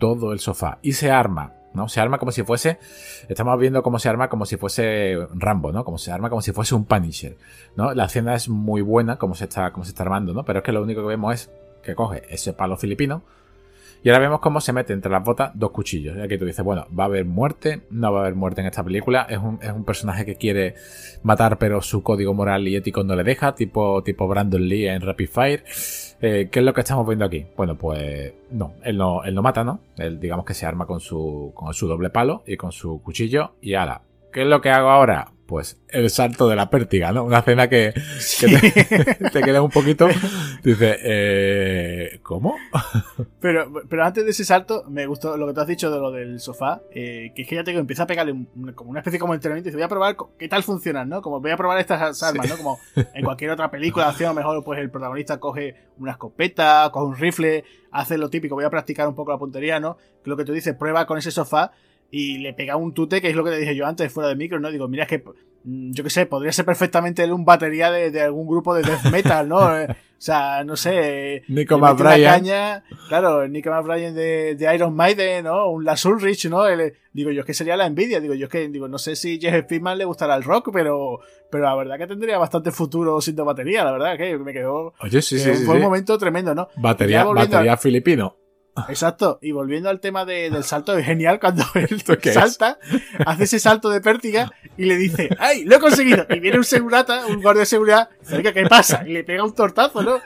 [0.01, 1.89] todo el sofá y se arma, ¿no?
[1.89, 2.81] Se arma como si fuese,
[3.28, 5.85] estamos viendo cómo se arma como si fuese Rambo, ¿no?
[5.85, 7.36] Como se arma como si fuese un Punisher,
[7.77, 7.94] ¿no?
[7.94, 10.44] La hacienda es muy buena como se está, como se está armando, ¿no?
[10.44, 11.51] Pero es que lo único que vemos es
[11.85, 13.22] que coge ese palo filipino
[14.02, 16.16] y ahora vemos cómo se mete entre las botas dos cuchillos.
[16.16, 18.66] Y aquí tú dices, bueno, va a haber muerte, no va a haber muerte en
[18.66, 19.27] esta película.
[19.28, 20.74] Es un, es un personaje que quiere
[21.22, 25.02] matar, pero su código moral y ético no le deja, tipo, tipo Brandon Lee en
[25.02, 25.64] Rapid Fire.
[26.22, 27.47] Eh, ¿Qué es lo que estamos viendo aquí?
[27.56, 29.80] Bueno, pues no, él no, él no mata, ¿no?
[29.97, 33.52] Él digamos que se arma con su, con su doble palo y con su cuchillo
[33.60, 34.02] y ala.
[34.32, 35.32] ¿Qué es lo que hago ahora?
[35.51, 37.24] Pues el salto de la pértiga, ¿no?
[37.24, 37.93] Una escena que,
[39.32, 40.06] te, queda un poquito.
[40.62, 42.55] Dice, eh, ¿cómo?
[43.40, 46.12] pero, pero antes de ese salto, me gustó lo que tú has dicho de lo
[46.12, 48.47] del sofá, eh, que es que ya te empieza a pegarle
[48.77, 51.20] como una especie como entrenamiento y dice, voy a probar qué tal funcionan, ¿no?
[51.20, 52.56] Como voy a probar estas armas, ¿no?
[52.56, 57.06] Como en cualquier otra película de acción, mejor pues el protagonista coge una escopeta, coge
[57.06, 59.97] un rifle, hace lo típico, voy a practicar un poco la puntería, ¿no?
[60.22, 61.72] Que lo que tú dices, prueba con ese sofá
[62.11, 64.37] y le pega un tute, que es lo que te dije yo antes fuera de
[64.37, 64.70] micro, ¿no?
[64.70, 65.23] Digo, mira, es que,
[65.65, 69.49] mm, yo qué sé, podría ser perfectamente un batería de, algún grupo de death metal,
[69.49, 69.61] ¿no?
[69.81, 69.87] Eh,
[70.20, 71.45] o sea, no sé.
[71.49, 72.45] Nico McBrien.
[73.09, 75.70] claro, Nico McBrien de, de, Iron Maiden, ¿no?
[75.70, 76.65] Un Lars Ulrich, ¿no?
[77.15, 79.41] digo, yo es que sería la envidia, digo, yo es que, digo, no sé si
[79.41, 81.20] Jeff Speedman le gustará el rock, pero,
[81.51, 84.93] pero la verdad que tendría bastante futuro sin batería, la verdad que me quedó.
[85.01, 86.69] Oye, sí, sí, Fue un momento tremendo, ¿no?
[86.77, 88.37] Batería, batería filipino.
[88.88, 92.02] Exacto, y volviendo al tema del salto, es genial cuando él
[92.32, 92.78] salta,
[93.26, 96.26] hace ese salto de pértiga y le dice, ¡ay, lo he conseguido!
[96.30, 99.02] Y viene un segurata, un guardia de seguridad, ¿qué pasa?
[99.06, 100.20] Y le pega un tortazo, ¿no?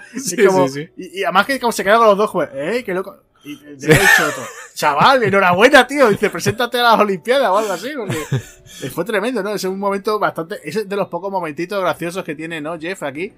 [0.96, 3.16] Y, además que como se queda con los dos jueces, ¡eh, qué loco!
[3.44, 4.32] Y de hecho,
[4.74, 6.08] chaval, enhorabuena, tío.
[6.08, 8.16] Dice, preséntate a las Olimpiadas o algo así, porque
[8.90, 9.50] fue tremendo, ¿no?
[9.50, 12.78] Es un momento bastante, es de los pocos momentitos graciosos que tiene, ¿no?
[12.78, 13.34] Jeff aquí.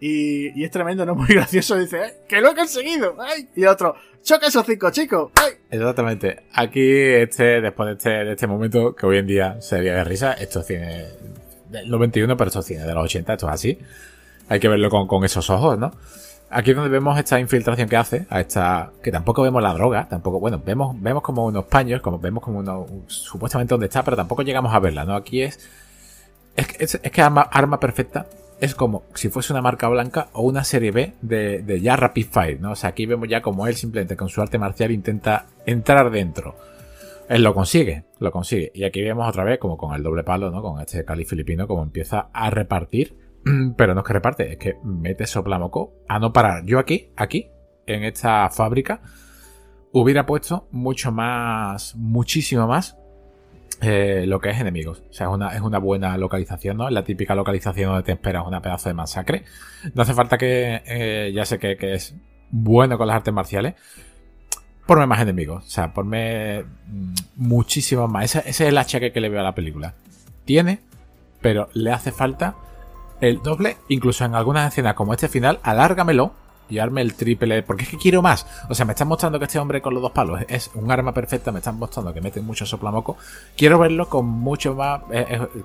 [0.00, 1.14] Y, es tremendo, ¿no?
[1.16, 1.76] Muy gracioso.
[1.76, 3.16] Dice, ¡Eh, ¡que lo he conseguido!
[3.20, 3.48] ¡Ay!
[3.56, 5.32] Y otro, ¡choca esos cinco chicos!
[5.34, 5.54] ¡Ay!
[5.70, 6.44] Exactamente.
[6.52, 10.32] Aquí, este, después de este, de este momento, que hoy en día sería de risa,
[10.34, 11.06] esto tiene
[11.68, 13.78] del 91, pero esto tiene de los 80, esto es así.
[14.48, 15.92] Hay que verlo con, esos ojos, ¿no?
[16.50, 18.92] Aquí es donde vemos esta infiltración que hace, a esta.
[19.02, 22.60] que tampoco vemos la droga, tampoco, bueno, vemos, vemos como unos paños, como vemos como
[22.60, 22.88] unos.
[23.08, 25.14] supuestamente donde está, pero tampoco llegamos a verla, ¿no?
[25.14, 25.58] Aquí es.
[26.56, 28.26] Es, es, es que arma, arma perfecta
[28.60, 32.26] es como si fuese una marca blanca o una serie B de, de ya Rapid
[32.26, 32.72] Fire, ¿no?
[32.72, 36.56] O sea, aquí vemos ya como él simplemente con su arte marcial intenta entrar dentro.
[37.28, 38.72] Él lo consigue, lo consigue.
[38.74, 40.62] Y aquí vemos otra vez como con el doble palo, ¿no?
[40.62, 43.16] Con este Cali filipino, como empieza a repartir.
[43.76, 46.64] Pero no es que reparte, es que mete soplamoco a no parar.
[46.64, 47.50] Yo aquí, aquí,
[47.86, 49.02] en esta fábrica,
[49.92, 52.97] hubiera puesto mucho más, muchísimo más
[53.80, 55.02] eh, lo que es enemigos.
[55.10, 56.90] O sea, es una, es una buena localización, ¿no?
[56.90, 59.44] La típica localización donde te esperas una pedazo de masacre.
[59.94, 60.82] No hace falta que.
[60.86, 62.14] Eh, ya sé que, es
[62.50, 63.74] bueno con las artes marciales.
[64.86, 65.64] ponme más enemigos.
[65.64, 68.24] O sea, ponme mm, muchísimos más.
[68.24, 69.94] Ese, ese es el achaque que le veo a la película.
[70.44, 70.80] Tiene,
[71.40, 72.56] pero le hace falta
[73.20, 76.32] el doble, incluso en algunas escenas como este final, alárgamelo
[76.68, 78.46] y arme el triple, porque es que quiero más.
[78.68, 81.12] O sea, me están mostrando que este hombre con los dos palos es un arma
[81.12, 83.16] perfecta, me están mostrando que mete mucho soplamoco.
[83.56, 85.02] Quiero verlo con mucho más,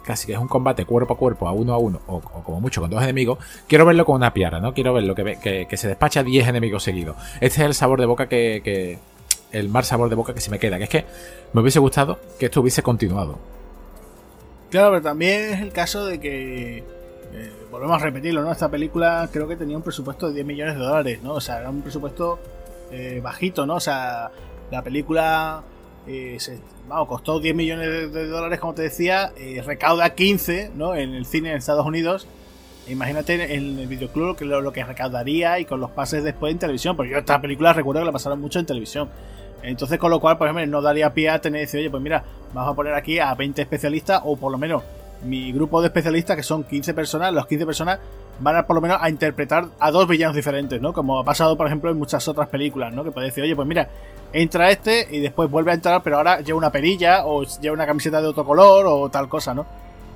[0.04, 2.82] casi que es un combate cuerpo a cuerpo, a uno a uno, o, como mucho
[2.82, 3.38] con dos enemigos.
[3.68, 4.74] Quiero verlo con una piara, ¿no?
[4.74, 7.18] Quiero verlo que, que, se despacha 10 enemigos seguidos.
[7.36, 9.00] Este es el sabor de boca que, que,
[9.52, 11.06] el mal sabor de boca que se me queda, que es que
[11.54, 13.38] me hubiese gustado que esto hubiese continuado.
[14.70, 16.84] Claro, pero también es el caso de que
[17.36, 18.52] eh, volvemos a repetirlo, ¿no?
[18.52, 21.34] Esta película creo que tenía un presupuesto de 10 millones de dólares, ¿no?
[21.34, 22.40] O sea, era un presupuesto
[22.92, 23.76] eh, bajito, ¿no?
[23.76, 24.30] O sea,
[24.70, 25.64] la película
[26.08, 26.38] eh,
[26.88, 29.32] vamos, costó 10 millones de, dólares, como te decía,
[29.66, 30.94] recauda 15, ¿no?
[30.96, 32.28] En el cine en Estados Unidos.
[32.88, 36.96] Imagínate en el videoclub que lo, que recaudaría y con los pases después en televisión,
[36.96, 39.10] porque yo esta película recuerdo que la pasaron mucho en televisión.
[39.64, 42.24] Entonces, con lo cual, por ejemplo, no daría pie a tener decir, oye, pues mira,
[42.54, 44.84] vamos a poner aquí a 20 especialistas o por lo menos
[45.24, 48.00] mi grupo de especialistas, que son 15 personas, los 15 personas
[48.40, 50.94] van a por lo menos a interpretar a dos villanos diferentes, ¿no?
[50.94, 53.04] Como ha pasado, por ejemplo, en muchas otras películas, ¿no?
[53.04, 53.90] Que puede decir, oye, pues mira,
[54.32, 57.86] entra este y después vuelve a entrar, pero ahora lleva una perilla o lleva una
[57.86, 59.66] camiseta de otro color o tal cosa, ¿no?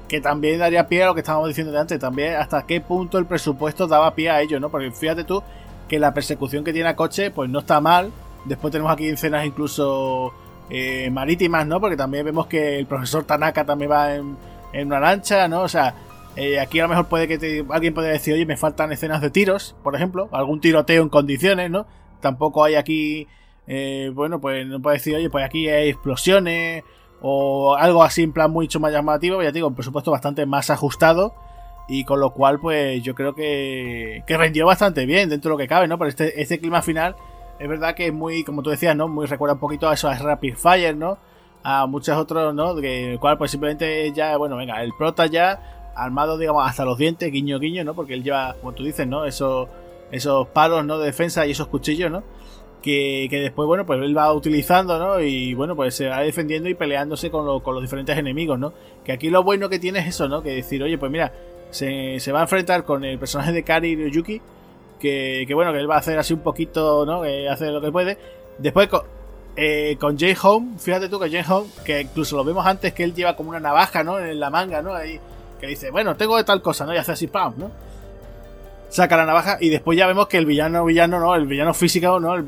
[0.07, 3.17] Que también daría pie a lo que estábamos diciendo de antes, también hasta qué punto
[3.17, 4.69] el presupuesto daba pie a ello, ¿no?
[4.69, 5.43] Porque fíjate tú
[5.87, 8.11] que la persecución que tiene a coche, pues no está mal.
[8.45, 10.33] Después tenemos aquí escenas incluso
[10.69, 11.79] eh, marítimas, ¿no?
[11.79, 14.35] Porque también vemos que el profesor Tanaka también va en
[14.77, 15.61] en una lancha, ¿no?
[15.61, 15.95] O sea,
[16.35, 19.31] eh, aquí a lo mejor puede que alguien puede decir, oye, me faltan escenas de
[19.31, 21.87] tiros, por ejemplo, algún tiroteo en condiciones, ¿no?
[22.21, 23.27] Tampoco hay aquí,
[23.65, 26.83] eh, bueno, pues no puede decir, oye, pues aquí hay explosiones
[27.21, 31.33] o algo así en plan mucho más llamativo, ya digo, un presupuesto bastante más ajustado
[31.87, 35.57] y con lo cual, pues yo creo que, que rendió bastante bien dentro de lo
[35.57, 35.97] que cabe, ¿no?
[35.97, 37.15] Pero este, este clima final
[37.59, 39.07] es verdad que es muy, como tú decías, ¿no?
[39.07, 41.17] Muy recuerda un poquito a eso, a Rapid Fire, ¿no?
[41.69, 42.77] A muchos otros, ¿no?
[42.77, 46.97] Que el cual pues simplemente ya, bueno, venga, el prota ya armado, digamos, hasta los
[46.97, 47.93] dientes, guiño, guiño, ¿no?
[47.93, 49.25] Porque él lleva, como tú dices, ¿no?
[49.25, 49.67] Esos,
[50.09, 50.97] esos palos, ¿no?
[50.97, 52.23] De defensa y esos cuchillos, ¿no?
[52.81, 55.19] Que, que, después, bueno, pues él va utilizando, ¿no?
[55.19, 58.71] Y bueno, pues se va defendiendo y peleándose con, con los diferentes enemigos, ¿no?
[59.03, 60.41] Que aquí lo bueno que tiene es eso, ¿no?
[60.41, 61.33] Que decir, oye, pues mira,
[61.69, 64.41] se, se va a enfrentar con el personaje de Kari Ryuki,
[65.01, 67.23] que, que bueno, que él va a hacer así un poquito, ¿no?
[67.23, 68.17] Que hace lo que puede.
[68.57, 68.87] Después,
[69.59, 73.03] eh, con Jay Home, fíjate tú que Jay Home, que incluso lo vemos antes que
[73.03, 74.19] él lleva como una navaja, ¿no?
[74.19, 74.93] En la manga, ¿no?
[74.93, 75.19] Ahí,
[75.59, 76.93] que dice, bueno, tengo de tal cosa, ¿no?
[76.93, 77.55] Y hace así, ¡pam!
[77.57, 77.71] ¿no?
[78.89, 81.33] Saca la navaja y después ya vemos que el villano, villano, ¿no?
[81.33, 82.35] El villano físico, ¿no?
[82.35, 82.47] El,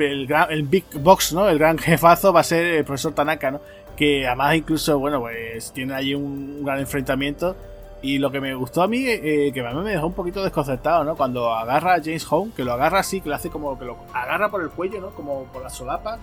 [0.49, 1.49] el, Big Box, ¿no?
[1.49, 3.61] El gran jefazo va a ser el profesor Tanaka, ¿no?
[3.97, 7.55] Que además incluso, bueno, pues tiene allí un, gran enfrentamiento.
[8.03, 10.43] Y lo que me gustó a mí, eh, que a mí me dejó un poquito
[10.43, 11.17] desconcertado, ¿no?
[11.17, 13.97] Cuando agarra a James Home, que lo agarra así, que lo hace como que lo
[14.13, 15.09] agarra por el cuello, ¿no?
[15.09, 16.19] Como por la solapa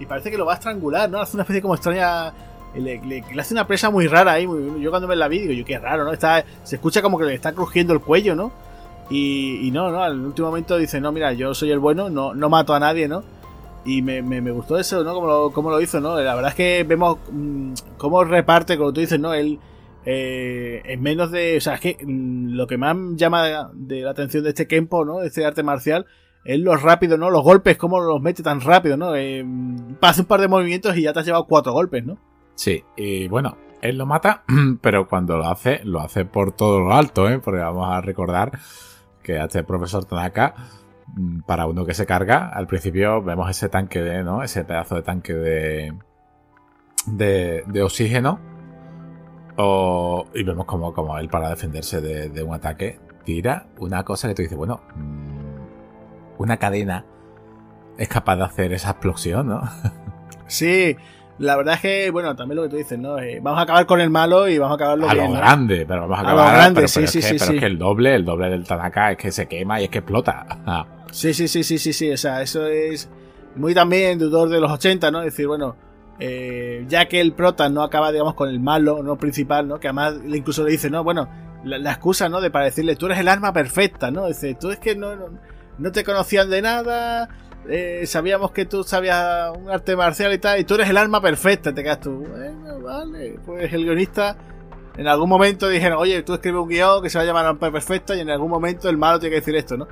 [0.00, 1.20] y parece que lo va a estrangular, ¿no?
[1.20, 2.32] Hace una especie como extraña.
[2.74, 4.48] Le, hace una presa muy rara ahí.
[4.80, 6.12] yo cuando me la vi digo, yo qué raro, ¿no?
[6.12, 8.50] Está, se escucha como que le está crujiendo el cuello, ¿no?
[9.10, 12.32] Y, y no, no, al último momento dice, no, mira, yo soy el bueno, no,
[12.32, 13.22] no mato a nadie, ¿no?
[13.84, 15.14] Y me, me, gustó eso, ¿no?
[15.14, 16.18] Como lo, como lo hizo, ¿no?
[16.18, 19.34] La verdad es que vemos mm, cómo reparte, como tú dices, ¿no?
[19.34, 19.58] Él
[20.04, 21.56] eh, en menos de...
[21.56, 25.04] O sea, es que mm, lo que más llama de la atención de este Kempo,
[25.04, 25.18] ¿no?
[25.18, 26.06] De este arte marcial,
[26.44, 27.30] es lo rápido, ¿no?
[27.30, 29.14] Los golpes, cómo los mete tan rápido, ¿no?
[29.14, 29.44] Eh,
[30.00, 32.18] pasa un par de movimientos y ya te has llevado cuatro golpes, ¿no?
[32.54, 34.44] Sí, y bueno, él lo mata,
[34.80, 37.38] pero cuando lo hace, lo hace por todo lo alto, ¿eh?
[37.38, 38.58] Porque vamos a recordar
[39.22, 40.54] que a este profesor Tanaka,
[41.08, 44.42] mm, para uno que se carga, al principio vemos ese tanque de, ¿no?
[44.42, 45.92] Ese pedazo de tanque de,
[47.06, 48.40] de, oxígeno.
[50.34, 54.34] y vemos como, como él para defenderse de, de, un ataque tira una cosa que
[54.34, 55.29] tú dices, bueno, mm,
[56.40, 57.04] una cadena
[57.98, 59.62] es capaz de hacer esa explosión, ¿no?
[60.46, 60.96] sí,
[61.38, 63.18] la verdad es que, bueno, también lo que tú dices, ¿no?
[63.18, 66.02] Eh, vamos a acabar con el malo y vamos a acabarlo a lo grande, pero
[66.02, 66.46] vamos a acabar.
[66.46, 69.12] A lo grande, sí, sí, sí, pero es que el doble, el doble del Tanaka
[69.12, 70.86] es que se quema y es que explota.
[71.10, 73.10] sí, sí, sí, sí, sí, sí, o sea, eso es
[73.56, 75.18] muy también deudor de los 80, ¿no?
[75.18, 75.76] Es decir, bueno,
[76.20, 79.78] eh, ya que el prota no acaba, digamos, con el malo, no principal, ¿no?
[79.78, 81.28] Que además incluso le dice, no, bueno,
[81.64, 82.40] la, excusa, ¿no?
[82.40, 84.26] De para decirle, tú eres el arma perfecta, ¿no?
[84.26, 85.26] Dice, tú es que no no
[85.92, 87.28] te conocían de nada,
[87.68, 91.20] eh, sabíamos que tú sabías un arte marcial y tal, y tú eres el alma
[91.20, 92.26] perfecta, te quedas tú.
[92.26, 94.36] Bueno, vale, pues el guionista
[94.96, 97.70] en algún momento dijeron, oye, tú escribes un guion que se va a llamar alma
[97.72, 99.88] perfecta y en algún momento el malo tiene que decir esto, ¿no?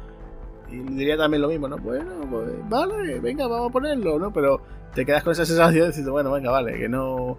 [0.71, 1.79] Y diría también lo mismo, ¿no?
[1.79, 4.33] Bueno, pues vale, venga, vamos a ponerlo, ¿no?
[4.33, 4.61] Pero
[4.95, 7.39] te quedas con esa sensación de decir, bueno, venga, vale, que no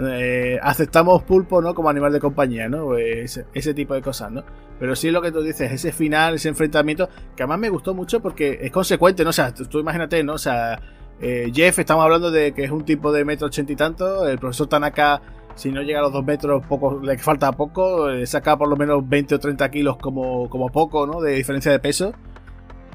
[0.00, 1.74] eh, aceptamos pulpo, ¿no?
[1.74, 2.86] Como animal de compañía, ¿no?
[2.86, 4.44] Pues ese, tipo de cosas, ¿no?
[4.78, 8.20] Pero sí lo que tú dices, ese final, ese enfrentamiento, que además me gustó mucho
[8.20, 9.30] porque es consecuente, ¿no?
[9.30, 10.34] O sea, tú, imagínate, ¿no?
[10.34, 10.80] O sea,
[11.20, 14.28] Eh, Jeff, estamos hablando de que es un tipo de metro ochenta y tanto.
[14.28, 15.20] El profesor Tanaka,
[15.56, 18.08] si no llega a los dos metros, poco, le falta poco.
[18.08, 21.20] Eh, saca por lo menos 20 o 30 kilos como, como poco, ¿no?
[21.20, 22.12] De diferencia de peso.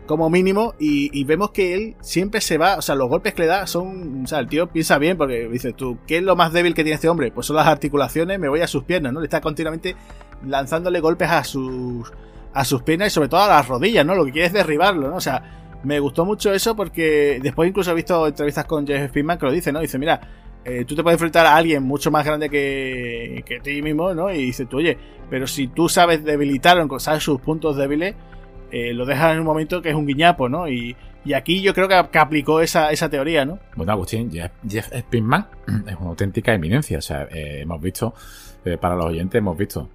[0.06, 0.74] Como mínimo.
[0.80, 2.78] Y, vemos que él siempre se va.
[2.78, 4.24] O sea, los golpes que le da son.
[4.24, 6.84] O sea, el tío piensa bien porque dice tú, ¿qué es lo más débil que
[6.84, 7.32] tiene este hombre?
[7.32, 9.20] Pues son las articulaciones, me voy a sus piernas, ¿no?
[9.20, 9.96] Le está continuamente
[10.46, 12.12] lanzándole golpes a sus.
[12.54, 14.14] A sus piernas y sobre todo a las rodillas, ¿no?
[14.14, 15.16] Lo que quiere es derribarlo, ¿no?
[15.16, 19.38] O sea, me gustó mucho eso porque después incluso he visto entrevistas con Jeff Speedman
[19.38, 19.80] que lo dice, ¿no?
[19.80, 20.22] Dice, mira,
[20.66, 24.32] eh, tú te puedes enfrentar a alguien mucho más grande que, que ti mismo, ¿no?
[24.32, 24.98] Y dice tú, oye,
[25.30, 28.16] pero si tú sabes debilitarlo, sabes sus puntos débiles,
[28.74, 30.68] eh, lo dejas en un momento que es un guiñapo, ¿no?
[30.68, 30.96] Y,
[31.34, 33.60] aquí yo creo que, aplicó esa, teoría, ¿no?
[33.76, 35.48] Bueno, Agustín, Jeff, Jeff Speedman
[35.88, 36.98] es una auténtica eminencia.
[36.98, 38.14] O sea, eh, hemos visto,
[38.82, 39.88] para los oyentes, hemos visto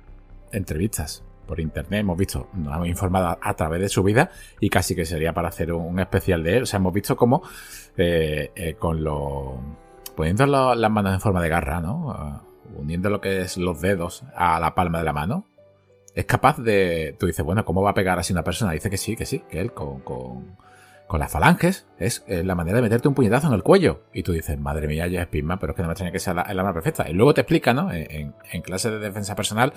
[0.53, 4.31] entrevistas por internet, hemos visto, nos hemos informado a, través de su vida
[4.61, 6.63] y casi que sería para hacer un, especial de él.
[6.63, 7.43] O sea, hemos visto cómo
[7.97, 9.55] eh, eh, con los...
[10.15, 12.13] poniendo las manos en forma de garra, ¿no?
[12.13, 12.43] Ah,
[12.77, 15.47] uniendo lo que es los dedos a la palma de la mano,
[16.15, 17.17] es capaz de...
[17.19, 18.73] Tú dices, bueno, ¿cómo va a pegar así una persona?
[18.73, 20.57] Dice que sí, que sí, que él con, con,
[21.09, 24.03] con las falanges es la manera de meterte un puñetazo en el cuello.
[24.13, 26.19] Y tú dices, madre mía, ya es pisma, pero es que no me extraña que
[26.19, 27.09] sea la, arma perfecta.
[27.09, 27.91] Y luego te explica, ¿no?
[27.91, 29.73] En, clase de defensa personal,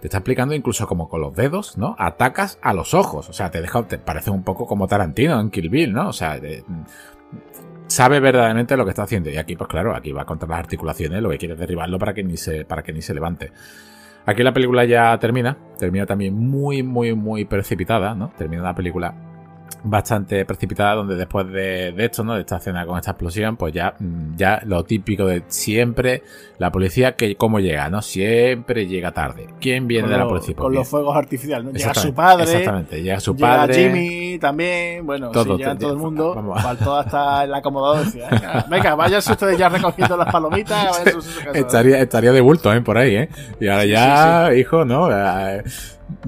[0.00, 1.96] te está explicando incluso como con los dedos, ¿no?
[1.98, 3.30] Atacas a los ojos.
[3.30, 6.10] O sea, te deja, te parece un poco como Tarantino en Kill Bill, ¿no?
[6.10, 6.38] O sea,
[7.86, 9.30] sabe verdaderamente lo que está haciendo.
[9.30, 12.12] Y aquí, pues claro, aquí va contra las articulaciones, lo que quiere es derribarlo para
[12.12, 13.50] que ni se, para que ni se levante.
[14.26, 18.32] Aquí la película ya termina, termina también muy, muy, muy precipitada, ¿no?
[18.36, 19.14] Termina la película
[19.88, 22.34] bastante precipitada donde después de, esto, ¿no?
[22.34, 26.22] De esta escena con esta explosión, pues ya, mm, ya lo típico de siempre,
[26.58, 28.02] la policía que cómo llega, ¿no?
[28.02, 29.46] Siempre llega tarde.
[29.60, 30.56] ¿Quién viene de la policía?
[30.56, 31.72] con los fuegos artificiales, ¿no?
[31.72, 32.44] Llega su padre.
[32.44, 33.74] Exactamente, llega su padre.
[33.74, 36.62] Jimmy también, bueno, todo, si llega todo el mundo, vamos.
[36.62, 41.02] faltó hasta el acomodador venga, venga váyanse ustedes ya recogiendo las palomitas,
[41.54, 42.80] estaría, estaría de bulto, ¿eh?
[42.80, 43.28] Por ahí, ¿eh?
[43.60, 45.08] Y ahora ya, hijo, ¿no?
[45.10, 45.62] Eh,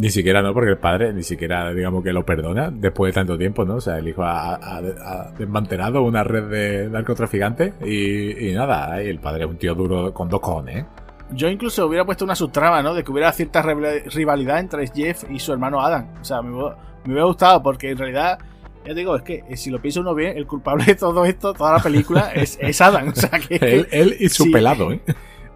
[0.00, 3.38] ni siquiera no, porque el padre ni siquiera, digamos, que lo perdona después de tanto
[3.38, 3.76] tiempo, ¿no?
[3.76, 4.80] O sea, el hijo ha,
[5.38, 10.40] desmantelado una red de narcotraficantes y, nada, el padre es un tío duro con dos
[10.40, 10.86] cojones, ¿eh?
[11.30, 12.94] Yo incluso hubiera puesto una subtrama, ¿no?
[12.94, 16.08] De que hubiera cierta rivalidad entre Jeff y su hermano Adam.
[16.20, 16.56] O sea, me,
[17.04, 18.38] hubiera gustado porque en realidad,
[18.86, 21.52] ya digo, es que eh, si lo piensa uno bien, el culpable de todo esto,
[21.52, 23.08] toda la película, es, Adam.
[23.08, 25.02] O sea, que, él, y su pelado, ¿eh?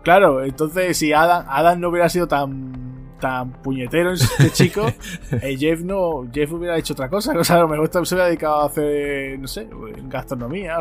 [0.03, 4.85] Claro, entonces si Adam, Adam no hubiera sido tan tan puñetero este chico,
[5.31, 7.32] eh, Jeff no, Jeff hubiera hecho otra cosa.
[7.39, 9.69] O sea, a lo mejor se hubiera dedicado a hacer, no sé,
[10.09, 10.78] gastronomía,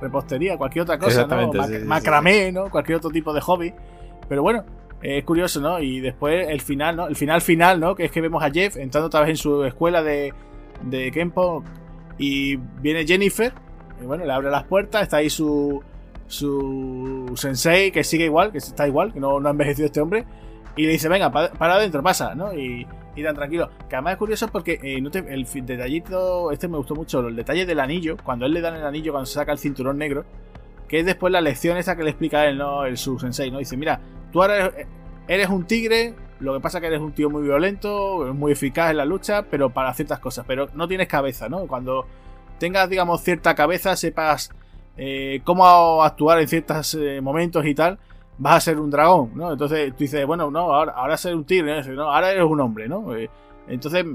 [0.00, 1.50] repostería, cualquier otra cosa, ¿no?
[1.86, 2.70] macramé, ¿no?
[2.70, 3.74] Cualquier otro tipo de hobby.
[4.28, 4.64] Pero bueno,
[5.00, 5.80] es curioso, ¿no?
[5.80, 7.08] Y después el final, ¿no?
[7.08, 7.94] El final final, ¿no?
[7.94, 10.34] Que es que vemos a Jeff entrando otra vez en su escuela de,
[10.82, 11.64] de Kempo
[12.18, 13.52] y viene Jennifer,
[14.02, 15.82] y bueno, le abre las puertas, está ahí su
[16.26, 20.26] su sensei que sigue igual, que está igual, que no, no ha envejecido este hombre
[20.78, 22.54] y le dice, venga, para, adentro, pasa, ¿no?
[22.54, 22.86] Y,
[23.16, 23.68] y tan tranquilo.
[23.88, 27.80] Que además es curioso porque eh, el detallito, este me gustó mucho, el detalle del
[27.80, 30.24] anillo, cuando él le dan el anillo, cuando se saca el cinturón negro,
[30.86, 32.84] que es después la lección esa que le explica él, ¿no?
[32.84, 33.58] El su sensei, ¿no?
[33.58, 34.00] Dice, mira,
[34.32, 34.70] tú ahora
[35.26, 38.98] eres, un tigre, lo que pasa que eres un tío muy violento, muy eficaz en
[38.98, 41.66] la lucha, pero para ciertas cosas, pero no tienes cabeza, ¿no?
[41.66, 42.06] Cuando
[42.60, 44.52] tengas, digamos, cierta cabeza, sepas
[44.96, 47.98] eh, cómo actuar en ciertos eh, momentos y tal,
[48.38, 49.52] vas a ser un dragón, ¿no?
[49.52, 52.12] Entonces tú dices, bueno, no, ahora, ahora ser un tigre, ¿no?
[52.12, 53.14] ahora eres un hombre, ¿no?
[53.14, 53.28] Eh,
[53.66, 54.06] entonces,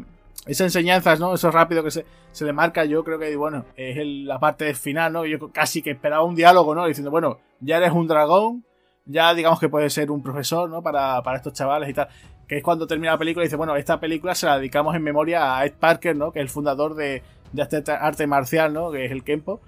[0.45, 1.33] esas enseñanzas, ¿no?
[1.33, 5.13] Eso rápido que se, se le marca, yo creo que, bueno, es la parte final,
[5.13, 5.25] ¿no?
[5.25, 6.85] Yo casi que esperaba un diálogo, ¿no?
[6.85, 8.65] Diciendo, bueno, ya eres un dragón,
[9.05, 10.81] ya digamos que puedes ser un profesor, ¿no?
[10.81, 12.07] Para, para estos chavales y tal.
[12.47, 15.03] Que es cuando termina la película y dice, bueno, esta película se la dedicamos en
[15.03, 16.31] memoria a Ed Parker, ¿no?
[16.31, 18.91] Que es el fundador de, de este arte marcial, ¿no?
[18.91, 19.61] Que es el Kempo.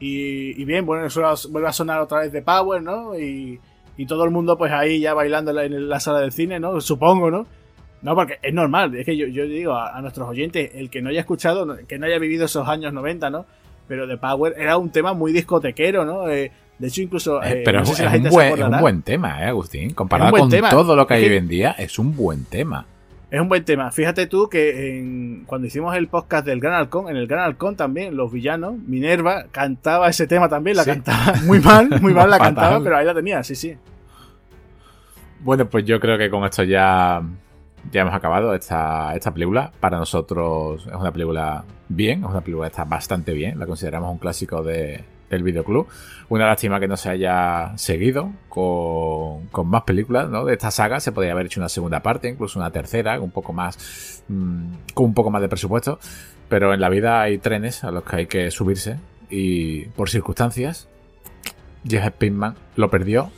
[0.00, 3.18] Y, y bien, bueno, eso vuelve a sonar otra vez de Power, ¿no?
[3.18, 3.60] Y,
[3.96, 6.80] y todo el mundo pues ahí ya bailando en la sala del cine, ¿no?
[6.80, 7.46] Supongo, ¿no?
[8.02, 11.10] No, porque es normal, es que yo, yo digo a, nuestros oyentes, el que no
[11.10, 13.46] haya escuchado, que no haya vivido esos años 90, ¿no?
[13.86, 16.28] Pero The Power era un tema muy discotequero, ¿no?
[16.28, 17.40] Eh, de hecho, incluso.
[17.42, 17.96] Eh, pero es, un
[18.30, 19.90] buen, es, un buen, tema, ¿eh, Agustín?
[19.90, 22.86] Comparado con todo lo que hay hoy en día, es un buen tema.
[23.32, 23.90] Es un buen tema.
[23.90, 28.14] Fíjate tú que cuando hicimos el podcast del Gran Halcón, en el Gran Halcón también,
[28.14, 32.84] los villanos, Minerva, cantaba ese tema también, la cantaba muy mal, muy mal la cantaba,
[32.84, 33.74] pero ahí la tenía, sí, sí.
[35.40, 37.22] Bueno, pues yo creo que con esto ya,
[37.90, 39.72] ya hemos acabado esta, esta película.
[39.80, 44.12] Para nosotros es una película bien, es una película que está bastante bien, la consideramos
[44.12, 45.88] un clásico de, del videoclub.
[46.28, 50.44] Una lástima que no se haya seguido con, con, más películas ¿no?
[50.44, 51.00] de esta saga.
[51.00, 55.06] Se podría haber hecho una segunda parte, incluso una tercera, un poco más, mm, con
[55.06, 55.98] un poco más de presupuesto.
[56.48, 58.98] Pero en la vida hay trenes a los que hay que subirse
[59.30, 60.88] y por circunstancias,
[61.88, 63.30] Jeff Pinkman lo perdió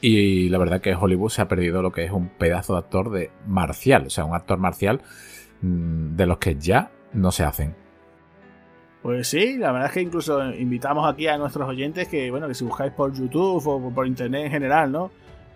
[0.00, 3.10] y la verdad que Hollywood se ha perdido lo que es un pedazo de actor
[3.10, 5.00] de marcial, o sea, un actor marcial
[5.62, 7.87] mm, de los que ya no se hacen.
[9.02, 12.54] Pues sí, la verdad es que incluso invitamos aquí a nuestros oyentes que, bueno, que
[12.54, 15.10] si buscáis por YouTube o por internet en general, ¿no?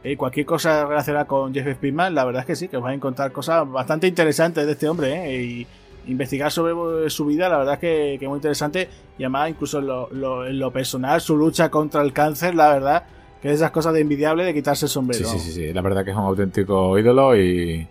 [0.05, 2.93] Eh, cualquier cosa relacionada con Jeff Speedman, la verdad es que sí, que os vais
[2.93, 5.43] a encontrar cosas bastante interesantes de este hombre, ¿eh?
[5.43, 5.67] Y
[6.09, 8.89] investigar sobre su vida, la verdad es que, es muy interesante.
[9.19, 13.05] Y además, incluso en lo, en lo personal, su lucha contra el cáncer, la verdad,
[13.41, 15.29] que es esas cosas de envidiable de quitarse el sombrero.
[15.29, 17.87] Sí, sí, sí, la verdad que es un auténtico ídolo y,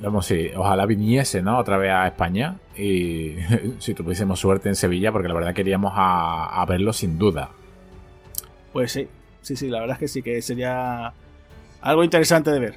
[0.00, 1.58] vamos, sí, ojalá viniese, ¿no?
[1.58, 3.36] Otra vez a España y
[3.78, 7.50] si tuviésemos suerte en Sevilla, porque la verdad queríamos a, verlo sin duda.
[8.72, 9.08] Pues sí,
[9.42, 11.12] sí, sí, la verdad es que sí, que sería
[11.80, 12.74] algo interesante de ver.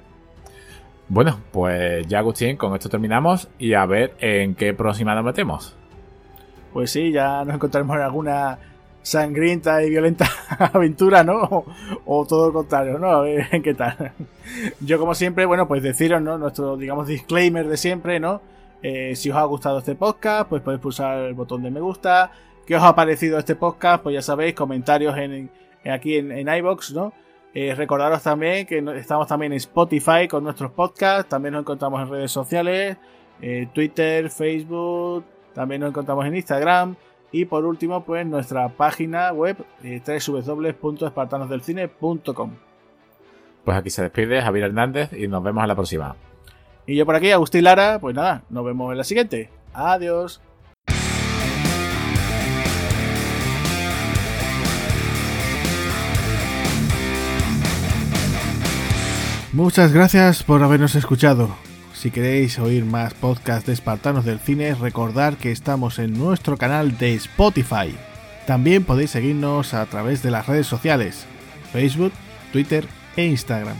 [1.08, 5.76] Bueno, pues ya Agustín, con esto terminamos y a ver en qué próxima nos metemos.
[6.72, 8.60] Pues sí, ya nos encontraremos en alguna
[9.02, 10.30] sangrienta y violenta
[10.74, 11.66] aventura, ¿no?
[12.06, 13.10] O, todo lo contrario, ¿no?
[13.10, 14.14] A ver qué tal.
[14.80, 16.38] Yo, como siempre, bueno, pues deciros, ¿no?
[16.38, 18.42] Nuestro, digamos, disclaimer de siempre, ¿no?
[18.82, 22.32] Eh, si os ha gustado este podcast, pues podéis pulsar el botón de me gusta.
[22.66, 24.04] ¿Qué os ha parecido este podcast?
[24.04, 25.50] Pues ya sabéis, comentarios en,
[25.86, 27.14] aquí en, en iBox, ¿no?
[27.54, 31.30] Eh, recordaros también que estamos también en Spotify con nuestros podcasts.
[31.30, 32.98] También nos encontramos en redes sociales,
[33.42, 35.24] eh, Twitter, Facebook.
[35.54, 36.96] También nos encontramos en Instagram.
[37.32, 42.52] Y por último, pues nuestra página web eh, www.espartanosdelcine.com.
[43.66, 46.29] Pues aquí se despide Javier Hernández y nos vemos en la próxima.
[46.90, 49.52] Y yo por aquí, Agustín Lara, pues nada, nos vemos en la siguiente.
[49.76, 50.42] Adiós.
[59.54, 61.56] Muchas gracias por habernos escuchado.
[61.94, 66.98] Si queréis oír más podcasts de Espartanos del Cine, recordad que estamos en nuestro canal
[66.98, 67.96] de Spotify.
[68.48, 71.28] También podéis seguirnos a través de las redes sociales,
[71.72, 72.14] Facebook,
[72.52, 73.78] Twitter e Instagram.